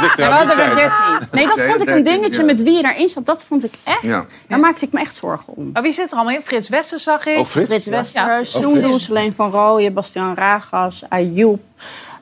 ligt 0.00 0.16
We 0.16 0.22
hadden 0.22 0.58
er 0.58 0.82
het 0.82 0.96
zijn. 0.96 1.18
13. 1.18 1.28
Nee, 1.32 1.46
dat 1.46 1.60
vond 1.62 1.80
ik 1.80 1.88
een 1.88 1.94
13, 2.04 2.04
dingetje 2.04 2.40
ja. 2.40 2.46
met 2.46 2.62
wie 2.62 2.76
je 2.76 2.82
daarin 2.82 3.08
zat. 3.08 3.26
Dat 3.26 3.44
vond 3.44 3.64
ik 3.64 3.72
echt. 3.84 4.02
Ja. 4.02 4.24
Daar 4.48 4.58
maakte 4.60 4.84
ik 4.84 4.92
me 4.92 5.00
echt 5.00 5.14
zorgen 5.14 5.56
om. 5.56 5.70
Maar 5.72 5.82
wie 5.82 5.92
zit 5.92 6.10
er 6.10 6.16
allemaal 6.16 6.34
in? 6.34 6.42
Frits 6.42 6.68
Wester 6.68 6.98
zag 6.98 7.26
ik. 7.26 7.38
Oh, 7.38 7.44
Frits 7.44 7.86
Wester, 7.86 8.26
Ja. 8.26 8.44
Soendoe, 8.44 9.00
Leen 9.08 9.32
van 9.34 9.50
Rooyen, 9.50 9.92
Bastiaan 9.92 10.34
Ragas, 10.34 11.04
Ayoub, 11.08 11.60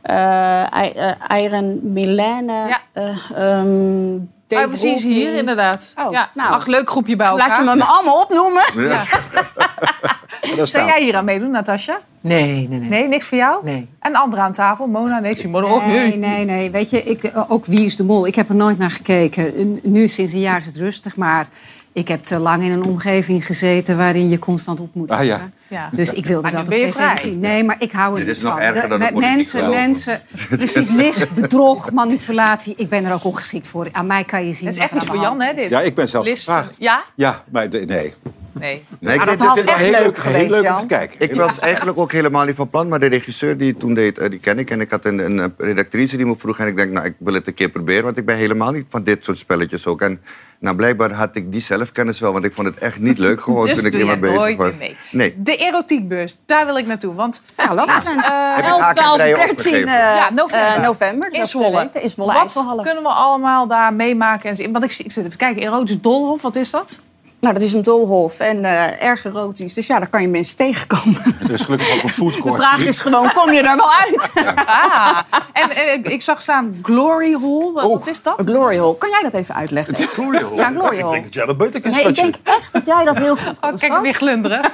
eh 0.02 0.66
I- 0.76 0.92
eh, 1.28 1.42
Iron 1.44 1.80
Milene. 1.92 2.76
eh, 2.92 3.18
ehm, 3.34 4.18
Oh, 4.52 4.64
we 4.64 4.76
zien 4.76 4.98
ze 4.98 5.08
hier 5.08 5.34
inderdaad. 5.34 5.94
Oh, 5.98 6.12
ja. 6.12 6.30
nou. 6.34 6.52
Ach, 6.52 6.66
leuk 6.66 6.88
groepje 6.88 7.16
bij 7.16 7.26
elkaar. 7.26 7.48
Laat 7.48 7.58
je 7.58 7.64
me 7.64 7.76
me 7.76 7.84
allemaal 7.84 8.20
opnoemen. 8.20 8.62
Ja. 8.76 9.04
Zou 10.64 10.86
jij 10.86 11.02
hier 11.02 11.16
aan 11.16 11.24
meedoen, 11.24 11.50
Natasja? 11.50 12.00
Nee, 12.20 12.68
nee, 12.68 12.78
nee. 12.78 12.88
Nee, 12.88 13.08
niks 13.08 13.26
voor 13.26 13.38
jou? 13.38 13.64
Nee. 13.64 13.88
En 14.00 14.14
anderen 14.14 14.44
aan 14.44 14.52
tafel? 14.52 14.86
Mona? 14.86 15.18
Nee, 15.18 15.30
ik 15.30 15.36
zie 15.36 15.48
Mona 15.48 15.66
ook 15.66 15.86
Nee, 15.86 16.10
nu. 16.10 16.16
nee, 16.16 16.44
nee. 16.44 16.70
Weet 16.70 16.90
je, 16.90 17.02
ik, 17.02 17.32
ook 17.48 17.66
Wie 17.66 17.84
is 17.84 17.96
de 17.96 18.04
Mol? 18.04 18.26
Ik 18.26 18.34
heb 18.34 18.48
er 18.48 18.54
nooit 18.54 18.78
naar 18.78 18.90
gekeken. 18.90 19.78
Nu 19.82 20.08
sinds 20.08 20.32
een 20.32 20.40
jaar 20.40 20.56
is 20.56 20.66
het 20.66 20.76
rustig, 20.76 21.16
maar 21.16 21.48
ik 21.92 22.08
heb 22.08 22.20
te 22.24 22.38
lang 22.38 22.62
in 22.62 22.70
een 22.70 22.84
omgeving 22.84 23.46
gezeten 23.46 23.96
waarin 23.96 24.28
je 24.28 24.38
constant 24.38 24.80
op 24.80 24.94
moet. 24.94 25.10
Ah, 25.10 25.24
ja. 25.24 25.50
Dus 25.92 26.12
ik 26.12 26.26
wilde 26.26 26.42
Maar 26.42 26.52
dat 26.52 26.68
ben 26.68 26.78
op 26.78 26.84
je 26.84 26.90
tv 26.90 26.94
vrij. 26.94 27.16
zien. 27.16 27.40
Nee, 27.40 27.64
maar 27.64 27.76
ik 27.78 27.92
hou 27.92 28.10
er 28.12 28.18
Dit 28.18 28.26
niet 28.26 28.36
is 28.36 28.42
nog 28.42 28.52
van. 28.52 28.60
erger 28.60 28.88
dan 28.88 28.98
mensen, 29.20 29.70
mensen, 29.70 30.20
precies, 30.48 30.90
list, 31.02 31.34
bedrog, 31.34 31.90
manipulatie. 31.90 32.74
Ik 32.76 32.88
ben 32.88 33.04
er 33.04 33.12
ook 33.12 33.24
ongeschikt 33.24 33.66
voor. 33.66 33.88
Aan 33.92 34.06
mij 34.06 34.24
kan 34.24 34.46
je 34.46 34.52
zien 34.52 34.64
Dat 34.64 34.74
is 34.74 34.78
echt 34.80 34.92
iets 34.92 35.08
aan 35.08 35.14
voor 35.14 35.24
Jan, 35.24 35.42
hè, 35.42 35.52
dit? 35.54 35.68
Ja, 35.68 35.80
ik 35.80 35.94
ben 35.94 36.08
zelfs 36.08 36.28
Listen. 36.28 36.54
gevraagd. 36.54 36.76
Ja? 36.78 37.02
Ja, 37.14 37.42
maar 37.50 37.68
nee. 37.68 38.14
Nee. 38.52 38.84
Nee, 38.98 39.14
ik- 39.18 39.24
dat 39.26 39.40
had 39.40 39.54
dit 39.54 39.64
is 39.64 39.70
echt 39.70 39.80
heel 39.80 39.90
leuk 39.90 40.00
leuk, 40.02 40.16
geweest, 40.16 40.40
heel 40.52 40.60
leuk 40.62 40.70
om 40.72 40.78
te 40.78 40.86
kijken. 40.86 41.20
Ik 41.20 41.34
was 41.34 41.58
eigenlijk 41.58 41.98
ook 41.98 42.12
helemaal 42.12 42.44
niet 42.44 42.54
van 42.54 42.68
plan, 42.70 42.88
maar 42.88 43.00
de 43.00 43.06
regisseur 43.06 43.56
die 43.58 43.76
toen 43.76 43.94
deed, 43.94 44.18
eh, 44.18 44.30
die 44.30 44.38
ken 44.38 44.58
ik. 44.58 44.70
En 44.70 44.80
ik 44.80 44.90
had 44.90 45.04
een, 45.04 45.18
een 45.18 45.54
redactrice 45.58 46.16
die 46.16 46.26
me 46.26 46.36
vroeg 46.36 46.58
en 46.58 46.66
ik 46.66 46.76
denk, 46.76 46.92
nou, 46.92 47.06
ik 47.06 47.14
wil 47.18 47.34
het 47.34 47.46
een 47.46 47.54
keer 47.54 47.68
proberen. 47.68 48.04
Want 48.04 48.16
ik 48.16 48.26
ben 48.26 48.36
helemaal 48.36 48.70
niet 48.72 48.86
van 48.88 49.02
dit 49.04 49.24
soort 49.24 49.38
spelletjes 49.38 49.86
ook. 49.86 50.00
En 50.00 50.20
nou, 50.58 50.76
blijkbaar 50.76 51.12
had 51.12 51.36
ik 51.36 51.52
die 51.52 51.60
zelfkennis 51.60 52.20
wel, 52.20 52.32
want 52.32 52.44
ik 52.44 52.52
vond 52.52 52.66
het 52.68 52.78
echt 52.78 52.98
niet 52.98 53.18
leuk 53.18 53.40
gewoon 53.44 53.66
Dus 53.66 53.76
toen 53.76 53.86
ik 53.86 53.92
jij 54.06 54.18
bezig 54.18 54.36
nooit 54.36 54.56
was. 54.56 54.78
meer 54.78 54.96
Nee. 55.10 55.34
De 55.38 55.56
erotiekbeurs, 55.56 56.36
daar 56.46 56.66
wil 56.66 56.76
ik 56.76 56.86
naartoe. 56.86 57.14
Want 57.14 57.42
Ja, 57.56 57.74
laat 57.74 57.88
eh, 57.88 58.58
ik 58.58 58.64
11, 58.64 58.80
haken 58.80 58.96
12, 59.02 59.16
breien 59.16 59.34
13 59.36 59.50
opgegeven? 59.50 59.88
eh, 59.88 59.94
Ja, 60.16 60.28
november. 60.32 60.74
eh, 60.76 60.82
november. 60.82 61.30
dus 61.30 61.38
in 61.38 61.46
Zwolle. 61.46 61.90
In 62.00 62.10
Zwolle 62.10 62.32
Wat 62.32 62.78
kunnen 62.82 63.02
we 63.02 63.08
allemaal 63.08 63.66
daar 63.66 63.94
meemaken? 63.94 64.48
En 64.50 64.56
zien? 64.56 64.72
Want 64.72 64.84
ik, 64.84 64.98
ik 64.98 65.12
zit 65.12 65.24
even 65.24 65.36
kijken, 65.38 65.62
erotisch 65.62 66.00
doolhof, 66.00 66.42
wat 66.42 66.56
is 66.56 66.70
dat? 66.70 67.00
Nou, 67.42 67.54
dat 67.54 67.62
is 67.62 67.72
een 67.74 67.82
doolhof 67.82 68.40
en 68.40 68.64
eh, 68.64 69.02
erg 69.02 69.24
erotisch. 69.24 69.74
Dus 69.74 69.86
ja, 69.86 69.98
daar 69.98 70.08
kan 70.08 70.22
je 70.22 70.28
mensen 70.28 70.56
tegenkomen. 70.56 71.22
Er 71.42 71.50
is 71.52 71.62
gelukkig 71.62 71.94
ook 71.96 72.02
een 72.02 72.08
food 72.08 72.34
De 72.42 72.52
vraag 72.52 72.84
is 72.84 72.98
gewoon, 72.98 73.32
kom 73.32 73.52
je 73.52 73.62
er 73.62 73.76
wel 73.76 73.92
uit? 73.92 74.30
Ah, 74.66 75.18
en 75.52 75.70
eh, 75.70 76.12
ik 76.12 76.22
zag 76.22 76.42
staan 76.42 76.78
Glory 76.82 77.32
Hall, 77.32 77.72
wat, 77.72 77.84
wat 77.84 78.06
is 78.06 78.22
dat? 78.22 78.38
Een 78.38 78.46
glory 78.54 78.78
hole. 78.78 78.96
Kan 78.98 79.10
jij 79.10 79.22
dat 79.22 79.32
even 79.34 79.54
uitleggen? 79.54 79.94
Het 79.94 80.04
glory 80.18 80.42
hole. 80.42 80.56
Ja, 80.56 80.70
glory 80.70 80.96
Ik 80.96 81.00
hole. 81.00 81.12
denk 81.12 81.24
dat 81.24 81.34
jij 81.34 81.46
dat 81.46 81.56
beter 81.58 81.80
kent, 81.80 81.94
Nee, 81.94 82.04
ik 82.04 82.14
denk 82.14 82.34
echt 82.42 82.72
dat 82.72 82.86
jij 82.86 83.04
dat 83.04 83.16
heel 83.16 83.36
goed 83.36 83.58
Oh, 83.60 83.76
kijk, 83.78 84.00
weer 84.00 84.14
glunderen. 84.14 84.70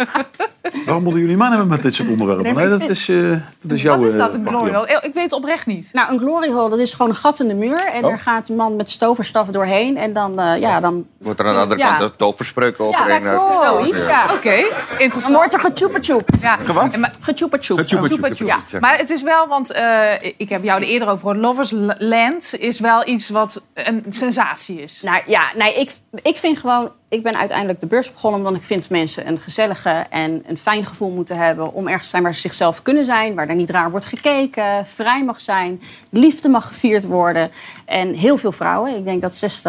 Waarom 0.85 1.03
moeten 1.03 1.21
jullie 1.21 1.37
mij 1.37 1.49
nemen 1.49 1.67
met 1.67 1.83
dit 1.83 1.95
soort 1.95 2.09
onderwerpen? 2.09 2.55
Nee, 2.55 2.65
ik 2.65 2.71
dat, 2.71 2.89
is, 2.89 3.09
eh, 3.09 3.31
dat 3.61 3.73
is 3.73 3.83
jouw... 3.83 3.99
Wat 3.99 4.07
is 4.07 4.19
dat, 4.19 4.35
een 4.35 4.47
glory 4.47 4.73
hole? 4.75 4.87
Ik 5.01 5.15
weet 5.15 5.23
het 5.23 5.33
oprecht 5.33 5.67
niet. 5.67 5.91
Nou, 5.93 6.13
een 6.13 6.19
glory 6.19 6.51
hole, 6.51 6.69
dat 6.71 6.79
is 6.79 6.93
gewoon 6.93 7.09
een 7.11 7.17
gat 7.17 7.41
in 7.41 7.49
de 7.49 7.55
muur. 7.55 7.85
En 7.85 8.03
Oh. 8.05 8.09
daar 8.09 8.19
gaat 8.19 8.49
een 8.49 8.57
man 8.57 8.77
met 8.77 8.91
stoverstaf 8.91 9.49
doorheen. 9.49 9.97
En 9.97 10.13
dan, 10.13 10.41
eh, 10.41 10.59
ja, 10.59 10.81
dan... 10.81 11.07
Wordt 11.19 11.41
er 11.41 11.47
aan 11.47 11.55
de 11.55 11.61
andere 11.61 11.81
Ja. 11.81 11.89
kant 11.99 12.19
een 12.63 12.75
toverspreuken 12.75 13.31
Ja, 13.31 13.37
klopt. 13.37 13.65
Zoiets, 13.65 14.05
ja. 14.07 14.33
Oké, 14.35 14.55
interessant. 14.99 15.23
Dan 15.25 15.35
wordt 15.35 15.53
er 15.53 15.61
getjoepa-tjoep. 15.61 16.29
Ja. 16.41 16.57
Gewat? 16.57 16.97
Getjoepa-tjoep. 17.21 17.79
Getjoepa-tjoep. 17.79 18.49
Ja. 18.49 18.61
Maar 18.81 18.97
het 18.97 19.11
is 19.11 19.23
wel, 19.23 19.49
want 19.49 19.73
eh, 19.73 20.13
ik 20.37 20.49
heb 20.49 20.65
jou 20.65 20.83
er 20.83 20.89
eerder 20.89 21.09
over 21.09 21.21
gehoord. 21.21 21.39
Lovers 21.39 21.73
Land 21.99 22.55
is 22.59 22.81
wel 22.81 23.09
iets 23.09 23.31
wat 23.31 23.63
een 23.75 24.05
sensatie 24.11 24.83
is. 24.83 25.03
Nou 25.03 25.23
ja, 25.27 25.43
nee, 25.57 25.75
ik, 25.75 25.93
ik 26.23 26.37
vind 26.37 26.59
gewoon... 26.59 26.93
Ik 27.11 27.23
ben 27.23 27.37
uiteindelijk 27.37 27.81
de 27.81 27.87
beurs 27.87 28.13
begonnen 28.13 28.41
omdat 28.41 28.55
ik 28.57 28.63
vind 28.63 28.91
mensen 28.91 29.29
een 29.29 29.39
gezellige 29.41 29.91
en 30.11 30.43
een 30.47 30.57
fijn 30.57 30.85
gevoel 30.85 31.11
moeten 31.11 31.37
hebben 31.37 31.73
om 31.73 31.87
ergens 31.87 32.03
te 32.05 32.09
zijn 32.09 32.23
waar 32.23 32.35
ze 32.35 32.41
zichzelf 32.41 32.83
kunnen 32.83 33.05
zijn, 33.05 33.35
waar 33.35 33.49
er 33.49 33.55
niet 33.55 33.71
raar 33.71 33.91
wordt 33.91 34.07
gekeken, 34.07 34.87
vrij 34.87 35.25
mag 35.25 35.41
zijn, 35.41 35.81
liefde 36.11 36.49
mag 36.49 36.67
gevierd 36.67 37.05
worden. 37.05 37.51
En 37.85 38.15
heel 38.15 38.37
veel 38.37 38.53
vrouwen. 38.53 38.97
Ik 38.97 39.05
denk 39.05 39.21
dat 39.23 39.65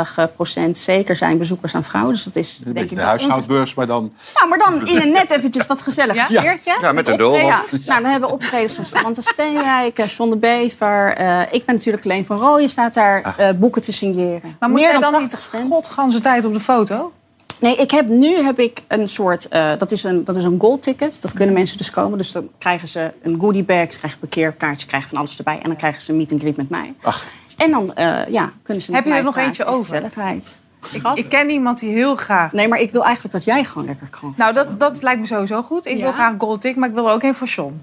60% 0.68 0.72
zeker 0.72 1.16
zijn 1.16 1.38
bezoekers 1.38 1.76
aan 1.76 1.84
vrouwen. 1.84 2.14
Dus 2.14 2.24
dat 2.24 2.36
is 2.36 2.58
Een 2.58 2.64
denk 2.64 2.76
beetje 2.76 2.96
ik 2.96 3.02
de 3.02 3.08
huishoudbeurs, 3.08 3.74
maar 3.74 3.88
dan... 3.88 4.14
Nou, 4.34 4.48
maar 4.48 4.58
dan 4.58 4.88
in 4.88 5.02
een 5.02 5.12
net 5.12 5.32
eventjes 5.32 5.68
wat 5.68 5.82
gezellig 5.82 6.16
Ja. 6.16 6.26
sfeertje. 6.26 6.78
Ja, 6.82 6.92
met 6.92 7.08
een 7.08 7.18
doolhof. 7.18 7.72
Nou, 7.86 8.02
dan 8.02 8.12
hebben 8.12 8.30
we 8.30 8.36
optredens 8.36 8.74
van 8.74 8.86
Samantha 8.86 9.22
Steenrijk, 9.22 10.00
eh, 10.00 10.08
John 10.08 10.30
de 10.30 10.38
Bever. 10.38 11.14
eh, 11.14 11.42
ik 11.52 11.66
ben 11.66 11.76
natuurlijk 11.76 12.04
alleen 12.06 12.26
van 12.26 12.38
Rooyen 12.38 12.70
staat 12.70 12.94
daar 12.94 13.36
eh, 13.38 13.50
boeken 13.56 13.82
te 13.82 13.92
signeren. 13.92 14.56
Maar 14.60 14.70
moet 14.70 14.80
Meer 14.80 14.90
jij 14.90 15.00
dan 15.00 15.12
dan 15.12 15.30
80 15.30 15.54
niet 15.54 15.72
godganse 15.72 16.20
tijd 16.20 16.46
op 16.46 16.54
de 16.54 16.60
foto? 16.60 17.12
Nee, 17.60 17.76
ik 17.76 17.92
heb, 17.92 18.08
nu 18.08 18.36
heb 18.36 18.60
ik 18.60 18.82
een 18.88 19.08
soort... 19.08 19.48
eh, 19.48 19.72
dat, 19.78 19.92
is 19.92 20.04
een, 20.04 20.24
dat 20.24 20.36
is 20.36 20.44
een 20.44 20.60
gold 20.60 20.84
ticket. 20.84 21.22
Dat 21.22 21.34
kunnen 21.34 21.56
mensen 21.56 21.78
dus 21.78 21.92
komen. 21.92 22.18
Dus 22.18 22.32
dan 22.32 22.50
krijgen 22.58 22.88
ze 22.88 23.12
een 23.22 23.40
goodie 23.40 23.64
bag, 23.64 23.94
ze 23.94 23.98
krijgen 23.98 24.12
een 24.12 24.30
parkeerkaartje, 24.30 24.88
krijgen 24.88 25.10
van 25.10 25.18
alles 25.18 25.38
erbij. 25.38 25.56
En 25.56 25.70
dan 25.70 25.76
krijgen 25.76 26.02
ze 26.02 26.12
een 26.12 26.18
meet 26.18 26.32
and 26.32 26.42
greet 26.42 26.58
met 26.58 26.70
mij. 26.70 26.94
En 27.58 27.72
dan 27.72 27.96
eh, 27.96 28.28
ja, 28.28 28.52
kunnen 28.64 28.84
ze 28.84 28.92
Heb 28.92 29.06
je 29.06 29.14
er 29.14 29.24
nog 29.24 29.38
eentje 29.38 29.66
over? 29.66 29.96
Gezelligheid. 29.96 30.60
Ik, 30.94 31.08
ik 31.14 31.30
ken 31.30 31.50
iemand 31.50 31.80
die 31.80 31.92
heel 31.92 32.16
graag... 32.16 32.52
Nee, 32.52 32.68
maar 32.68 32.80
ik 32.80 32.92
wil 32.92 33.04
eigenlijk 33.04 33.34
dat 33.34 33.44
jij 33.44 33.64
gewoon 33.64 33.88
lekker 33.88 34.08
kan. 34.10 34.34
Nou, 34.38 34.54
dat, 34.54 34.80
dat 34.80 35.02
lijkt 35.02 35.20
me 35.20 35.26
sowieso 35.26 35.62
goed. 35.62 35.86
Ik 35.86 36.00
wil 36.00 36.12
graag 36.12 36.32
een 36.32 36.40
gold 36.40 36.62
tick, 36.62 36.76
maar 36.76 36.90
ik 36.90 36.96
wil 36.96 37.08
er 37.08 37.14
ook 37.14 37.24
een 37.24 37.36
voor 37.36 37.48
John. 37.48 37.82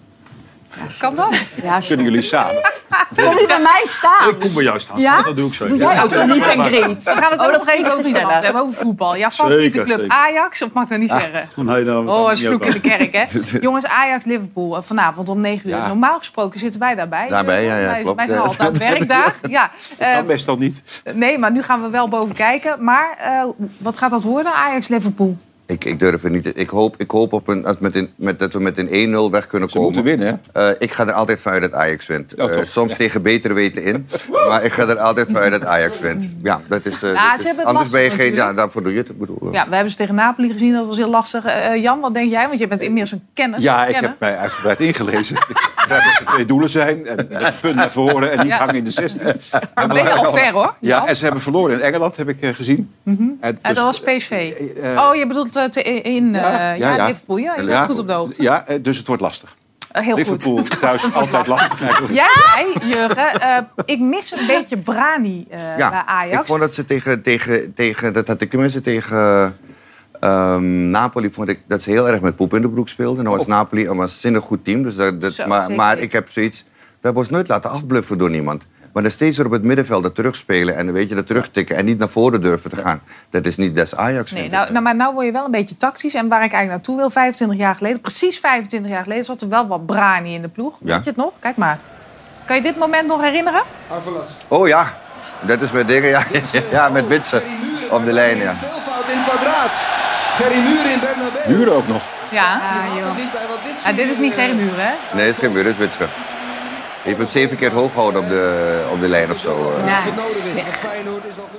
Kan 0.99 1.17
dat? 1.17 1.51
Ja, 1.63 1.81
Kunnen 1.87 2.05
jullie 2.07 2.23
samen? 2.23 2.55
Kom 3.17 3.39
je 3.39 3.45
bij 3.47 3.61
mij 3.61 3.83
staan? 3.85 4.29
Ik 4.29 4.41
kom 4.41 4.55
bij 4.55 4.63
jou 4.63 4.81
staan. 4.81 5.01
Ja? 5.01 5.23
Dat 5.23 5.37
doe 5.37 5.49
ik 5.49 5.55
zo. 5.55 5.67
Doe 5.67 5.77
jij 5.79 6.03
ook 6.03 6.11
zo'n 6.11 6.29
meet 6.29 6.43
and 6.49 6.67
greet? 6.67 7.03
We 7.05 7.11
gaan 7.11 7.31
het 7.31 7.41
Oh, 7.41 7.47
ook 7.47 7.53
dat 7.53 7.65
nog 7.67 7.75
even 7.75 7.93
over 7.99 8.43
hebben, 8.43 8.63
over 8.63 8.75
voetbal. 8.75 9.17
Jouw 9.17 9.31
favoriete 9.31 9.63
Zeker, 9.79 9.85
club 9.85 9.99
zeker. 10.01 10.15
Ajax, 10.17 10.63
of 10.63 10.73
mag 10.73 10.83
ik 10.83 10.89
dat 10.89 10.99
niet 10.99 11.11
zeggen? 11.11 11.49
Nee, 11.57 11.85
nou, 11.85 12.09
Oh, 12.09 12.31
is 12.33 12.47
vloek 12.47 12.65
in 12.65 12.71
de 12.71 12.81
kerk, 12.81 13.13
hè? 13.13 13.25
Jongens, 13.61 13.87
Ajax-Liverpool, 13.87 14.77
eh, 14.77 14.83
vanavond 14.83 15.29
om 15.29 15.41
9 15.41 15.69
uur. 15.71 15.77
Ja. 15.77 15.87
Normaal 15.87 16.19
gesproken 16.19 16.61
zitten 16.61 16.81
wij 16.81 16.95
daarbij. 16.95 17.29
Daarbij, 17.29 17.65
ja, 17.65 17.79
ja, 17.79 17.87
Wij- 17.87 18.01
klopt. 18.03 18.17
Wij 18.17 18.27
zijn 18.27 18.39
Ja. 18.39 18.45
altijd 18.45 18.61
aan 18.61 18.67
het 18.75 18.79
werk 18.79 19.09
daar. 19.17 19.35
Ja. 19.49 19.71
Dat 19.89 20.09
eh, 20.09 20.15
kan 20.15 20.27
best 20.27 20.47
dan 20.47 20.59
niet. 20.59 21.03
nee, 21.15 21.39
maar 21.39 21.53
nu 21.53 21.63
gaan 21.63 21.83
we 21.83 21.91
wel 21.91 22.09
boven 22.09 22.35
kijken. 22.35 22.85
Maar 22.85 23.17
eh, 23.19 23.45
wat 23.79 23.97
gaat 23.99 24.11
dat 24.11 24.23
worden, 24.23 24.55
Ajax-Liverpool? 24.55 25.37
Ik, 25.67 25.85
ik 25.85 26.01
durf 26.01 26.23
het 26.23 26.33
niet. 26.33 26.59
Ik 26.59 26.71
hoop, 26.71 26.95
ik 26.99 27.11
hoop 27.11 27.33
op 27.33 27.49
een, 27.49 27.63
dat, 27.63 27.81
met 27.81 27.97
een, 27.97 28.11
met, 28.17 28.39
dat 28.39 28.53
we 28.53 28.61
met 28.61 28.79
een 28.79 29.15
1-0 29.29 29.31
weg 29.31 29.47
kunnen 29.47 29.69
komen. 29.69 29.83
moeten 29.83 30.03
winnen, 30.05 30.41
hè? 30.53 30.79
ik 30.79 30.93
ga 30.93 31.07
er 31.07 31.13
altijd 31.13 31.41
vanuit 31.41 31.63
dat 31.63 31.73
Ajax 31.73 32.07
wint. 32.07 32.35
Oh, 32.41 32.51
Eh, 32.51 32.59
soms 32.65 32.91
Ja. 32.91 32.97
tegen 32.97 33.23
betere 33.23 33.55
weten 33.55 33.83
in. 33.83 34.09
maar 34.49 34.65
ik 34.65 34.73
ga 34.73 34.83
er 34.89 34.99
altijd 34.99 35.27
vanuit 35.33 35.53
dat 35.53 35.65
Ajax 35.65 35.99
wint. 36.01 36.29
Ja, 36.43 36.61
dat 36.69 36.87
is... 36.87 37.03
eh, 37.03 37.13
Ja, 37.13 37.31
dat 37.31 37.41
ze 37.41 37.41
is- 37.41 37.45
hebben 37.47 37.57
het 37.67 37.67
anders 37.75 37.89
ben 37.91 38.03
je 38.03 38.11
geen... 38.11 38.35
Ja, 38.35 38.53
daarvoor 38.53 38.83
doe 38.83 38.93
je 38.93 38.99
het. 38.99 39.19
Bedoel, 39.19 39.39
eh. 39.43 39.53
Ja, 39.53 39.69
we 39.69 39.75
hebben 39.75 39.91
ze 39.91 39.97
tegen 39.97 40.15
Napoli 40.15 40.53
gezien, 40.53 40.73
dat 40.73 40.87
was 40.87 40.97
heel 40.97 41.11
lastig. 41.11 41.45
Eh, 41.45 41.67
eh, 41.75 41.83
Jan, 41.83 42.01
wat 42.01 42.15
denk 42.15 42.31
jij? 42.31 42.47
Want 42.49 42.59
je 42.61 42.67
bent 42.67 42.81
inmiddels 42.83 43.13
een 43.13 43.27
kennis. 43.35 43.63
Ja, 43.63 43.87
ik 43.87 43.95
heb 43.95 44.17
mij 44.19 44.37
uitgebreid 44.37 44.81
ingelezen. 44.81 45.37
Dat 45.89 45.99
er 45.99 46.23
twee 46.27 46.45
doelen 46.47 46.69
zijn. 46.69 47.07
En 47.07 47.27
het 47.31 47.61
punt 47.61 47.75
naar 47.75 47.93
voren 47.93 48.31
en 48.33 48.39
niet 48.39 48.47
Ja. 48.47 48.59
hangen 48.59 48.75
in 48.75 48.85
de 48.85 48.91
16. 48.91 49.21
Maar 49.75 49.87
ben 49.89 49.97
je 50.03 50.13
al 50.15 50.33
ver, 50.33 50.53
hoor. 50.53 50.75
Ja, 50.81 51.07
en 51.07 51.17
ze 51.17 51.25
hebben 51.25 51.43
verloren 51.43 51.75
in 51.75 51.81
Engeland, 51.81 52.17
heb 52.17 52.29
ik 52.29 52.41
eh, 52.41 52.55
gezien. 52.55 52.91
En 53.05 53.37
En 53.41 53.59
dus- 53.63 53.75
dat 53.75 53.85
was 53.85 54.01
PSV. 54.01 54.53
eh, 54.83 54.91
oh, 55.09 55.15
je 55.15 55.27
bedoelt 55.27 55.56
eh, 55.56 55.56
te- 55.71 55.83
in 55.83 56.35
eh, 56.35 56.77
ja, 56.79 57.07
Liverpool. 57.07 57.37
Ja, 57.37 57.55
je 57.57 57.65
bent 57.65 57.87
goed 57.87 57.99
op 57.99 58.07
de 58.07 58.13
hoogte. 58.13 58.43
Ja, 58.43 58.67
eh, 58.67 58.79
dus 58.83 58.97
het 58.97 59.07
wordt 59.07 59.23
lastig. 59.23 59.57
Eh, 59.93 60.03
heel 60.05 60.17
Liverpool 60.17 60.57
goed. 60.57 60.81
thuis 60.81 61.13
altijd 61.15 61.47
lastig. 61.47 61.81
Nee, 61.81 62.13
Jij 62.13 62.75
Jurgen, 62.91 63.41
eh, 63.41 63.59
ik 63.85 64.01
mis 64.01 64.33
een 64.33 64.47
beetje 64.47 64.77
Brani 64.79 65.47
eh, 65.51 65.59
bij 65.59 65.75
Ja, 65.79 66.07
Ajax. 66.07 66.41
ik 66.41 66.47
vond 66.47 66.61
dat 66.61 66.75
ze 66.75 66.85
tegen, 66.85 67.23
tegen, 67.23 67.75
tegen 67.75 68.13
dat 68.13 68.27
had 68.29 68.41
ik 68.41 68.51
tenminste 68.51 68.81
tegen 68.81 69.57
ehm, 70.21 70.91
Napoli 70.91 71.31
vond 71.33 71.49
ik 71.49 71.61
dat 71.69 71.83
ze 71.83 71.91
heel 71.91 72.09
erg 72.09 72.21
met 72.21 72.37
poep 72.37 72.55
in 72.55 72.63
de 72.63 72.71
broek 72.71 72.89
speelden. 72.89 73.25
Nou 73.25 73.37
was 73.37 73.47
Napoli 73.47 73.87
een 73.89 73.97
waanzinnig 73.97 74.43
goed 74.45 74.65
team, 74.65 74.83
dus 74.83 74.97
dat, 74.97 75.21
dat, 75.21 75.33
Zo, 75.33 75.47
maar, 75.47 75.71
maar 75.73 75.99
ik 75.99 76.13
heb 76.13 76.29
zoiets. 76.31 76.65
We 76.73 77.13
hebben 77.13 77.23
ons 77.23 77.31
nooit 77.31 77.49
laten 77.49 77.71
afbluffen 77.71 78.19
door 78.19 78.31
niemand. 78.31 78.67
Maar 78.97 79.05
dan 79.05 79.15
steeds 79.15 79.37
weer 79.37 79.47
op 79.47 79.53
het 79.53 79.63
middenveld 79.63 80.03
dat 80.03 80.15
terugspelen 80.15 80.77
en 80.77 80.93
weet 80.93 81.09
je, 81.09 81.15
dat 81.15 81.27
terugtikken 81.27 81.77
en 81.77 81.85
niet 81.85 81.99
naar 81.99 82.09
voren 82.09 82.43
durven 82.43 82.71
te 82.71 82.77
gaan. 82.77 83.01
Dat 83.31 83.47
is 83.47 83.57
niet 83.57 83.77
des 83.77 83.97
Ajax. 83.97 84.33
Nee, 84.33 84.49
nou, 84.49 84.73
nou, 84.73 84.83
maar 84.83 84.97
nou 84.97 85.15
word 85.15 85.27
je 85.27 85.33
wel 85.33 85.45
een 85.45 85.51
beetje 85.51 85.77
tactisch. 85.77 86.15
En 86.15 86.29
waar 86.29 86.45
ik 86.45 86.53
eigenlijk 86.53 86.71
naartoe 86.71 86.97
wil, 86.97 87.11
25 87.11 87.59
jaar 87.59 87.75
geleden, 87.75 88.01
precies 88.01 88.39
25 88.39 88.91
jaar 88.91 89.03
geleden, 89.03 89.25
zat 89.25 89.41
er 89.41 89.49
wel 89.49 89.67
wat 89.67 89.87
Brani 89.87 90.35
in 90.35 90.43
de 90.43 90.49
ploeg. 90.49 90.77
Ja. 90.81 90.95
Weet 90.95 91.05
je 91.05 91.11
het 91.11 91.19
nog? 91.19 91.33
Kijk 91.39 91.57
maar. 91.57 91.79
Kan 92.47 92.57
je 92.57 92.63
dit 92.63 92.77
moment 92.77 93.07
nog 93.07 93.21
herinneren? 93.21 93.63
Oh 94.49 94.69
ja, 94.69 94.99
dat 95.41 95.63
is 95.63 95.73
met 95.73 95.89
dingen, 95.89 96.09
ja, 96.09 96.25
ja 96.71 96.89
met 96.89 97.07
Witsen 97.07 97.43
op 97.91 98.05
de 98.05 98.13
lijn. 98.13 98.37
Ja. 98.37 98.55
Fout 98.55 99.11
in 99.11 99.23
kwadraat. 99.25 99.73
Gerry 100.37 100.59
Muur 100.59 100.91
in 100.93 101.01
Bernabeu. 101.01 101.57
Muren 101.57 101.75
ook 101.75 101.89
nog. 101.89 102.03
Ja. 102.31 102.61
Ah, 103.85 103.97
dit 103.97 104.11
is 104.11 104.19
niet 104.19 104.35
Gerry 104.35 104.55
Muur, 104.55 104.77
hè? 104.77 104.93
Nee, 105.17 105.27
het 105.27 105.35
is 105.35 105.43
geen 105.43 105.53
muur, 105.53 105.65
het 105.65 105.73
is 105.73 105.79
Witsen. 105.79 106.09
Je 107.07 107.13
heeft 107.13 107.19
hem 107.19 107.31
zeven 107.43 107.57
keer 107.57 107.73
hoog 107.73 107.93
gehouden 107.93 108.21
op 108.23 108.29
de, 108.29 108.85
op 108.93 109.01
de 109.01 109.09
lijn 109.09 109.31
of 109.31 109.39
zo. 109.39 109.73
eh. 109.87 109.87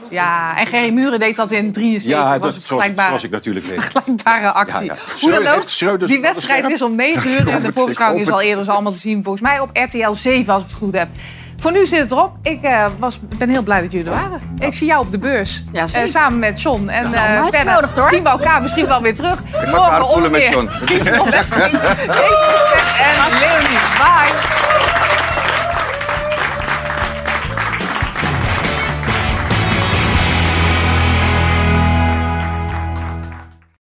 Ja, 0.10 0.58
en 0.58 0.68
Gerry 0.68 0.90
Muren 0.94 1.20
deed 1.20 1.36
dat 1.36 1.52
in 1.52 1.72
73. 1.72 2.14
Ja, 2.14 2.24
was 2.24 2.32
dat, 2.32 2.42
het 2.42 2.42
zoals, 2.42 2.66
vergelijkbare, 2.66 3.08
zoals 3.08 3.24
ik 3.24 3.32
natuurlijk 3.32 3.66
weet. 3.70 3.82
vergelijkbare 3.84 4.52
actie. 4.54 4.86
Ja, 4.86 4.94
ja. 4.94 5.22
Hoe 5.22 5.32
dan 5.32 5.48
ook, 5.48 6.08
die 6.08 6.22
wedstrijd 6.22 6.70
is 6.70 6.82
om 6.82 6.96
9 6.96 7.30
uur. 7.32 7.48
En 7.58 7.62
de 7.62 7.68
Ik 7.68 7.74
voorbeschouwing 7.74 8.22
is 8.22 8.32
al 8.32 8.42
eerder 8.42 8.62
is 8.62 8.70
allemaal 8.70 8.92
te 8.92 8.98
zien. 8.98 9.24
Volgens 9.24 9.44
mij 9.44 9.60
op 9.60 9.70
RTL 9.74 10.12
7, 10.14 10.54
als 10.54 10.64
ik 10.64 10.70
het 10.70 10.78
goed 10.78 10.94
heb. 10.94 11.08
Voor 11.60 11.72
nu 11.72 11.88
zit 11.88 12.00
het 12.00 12.12
erop. 12.12 12.32
Ik 12.42 12.64
eh, 12.64 12.86
was, 13.00 13.20
ben 13.38 13.50
heel 13.50 13.62
blij 13.64 13.82
dat 13.82 13.92
jullie 13.92 14.08
er 14.08 14.14
waren. 14.14 14.42
Ik 14.60 14.74
zie 14.74 14.88
jou 14.88 15.06
op 15.06 15.12
de 15.12 15.20
beurs. 15.20 15.64
Ja. 15.72 15.86
Eh, 15.94 16.02
samen 16.06 16.40
met 16.40 16.62
John 16.62 16.88
en 16.88 17.10
Ja, 17.10 17.50
eh 17.52 18.10
zien 18.10 18.24
we 18.24 18.30
elkaar 18.30 18.62
misschien 18.62 18.88
wel 18.88 19.02
weer 19.02 19.14
terug. 19.16 19.40
ga 19.52 19.60
Morgen 19.60 19.72
carpoolen 19.90 20.08
onder 20.16 20.32
met 20.32 20.42
meer. 20.42 20.52
John. 20.52 20.70
Lichtenberg 20.86 22.06
en 23.08 23.40
Leonie. 23.40 23.78
Bye. 23.98 24.87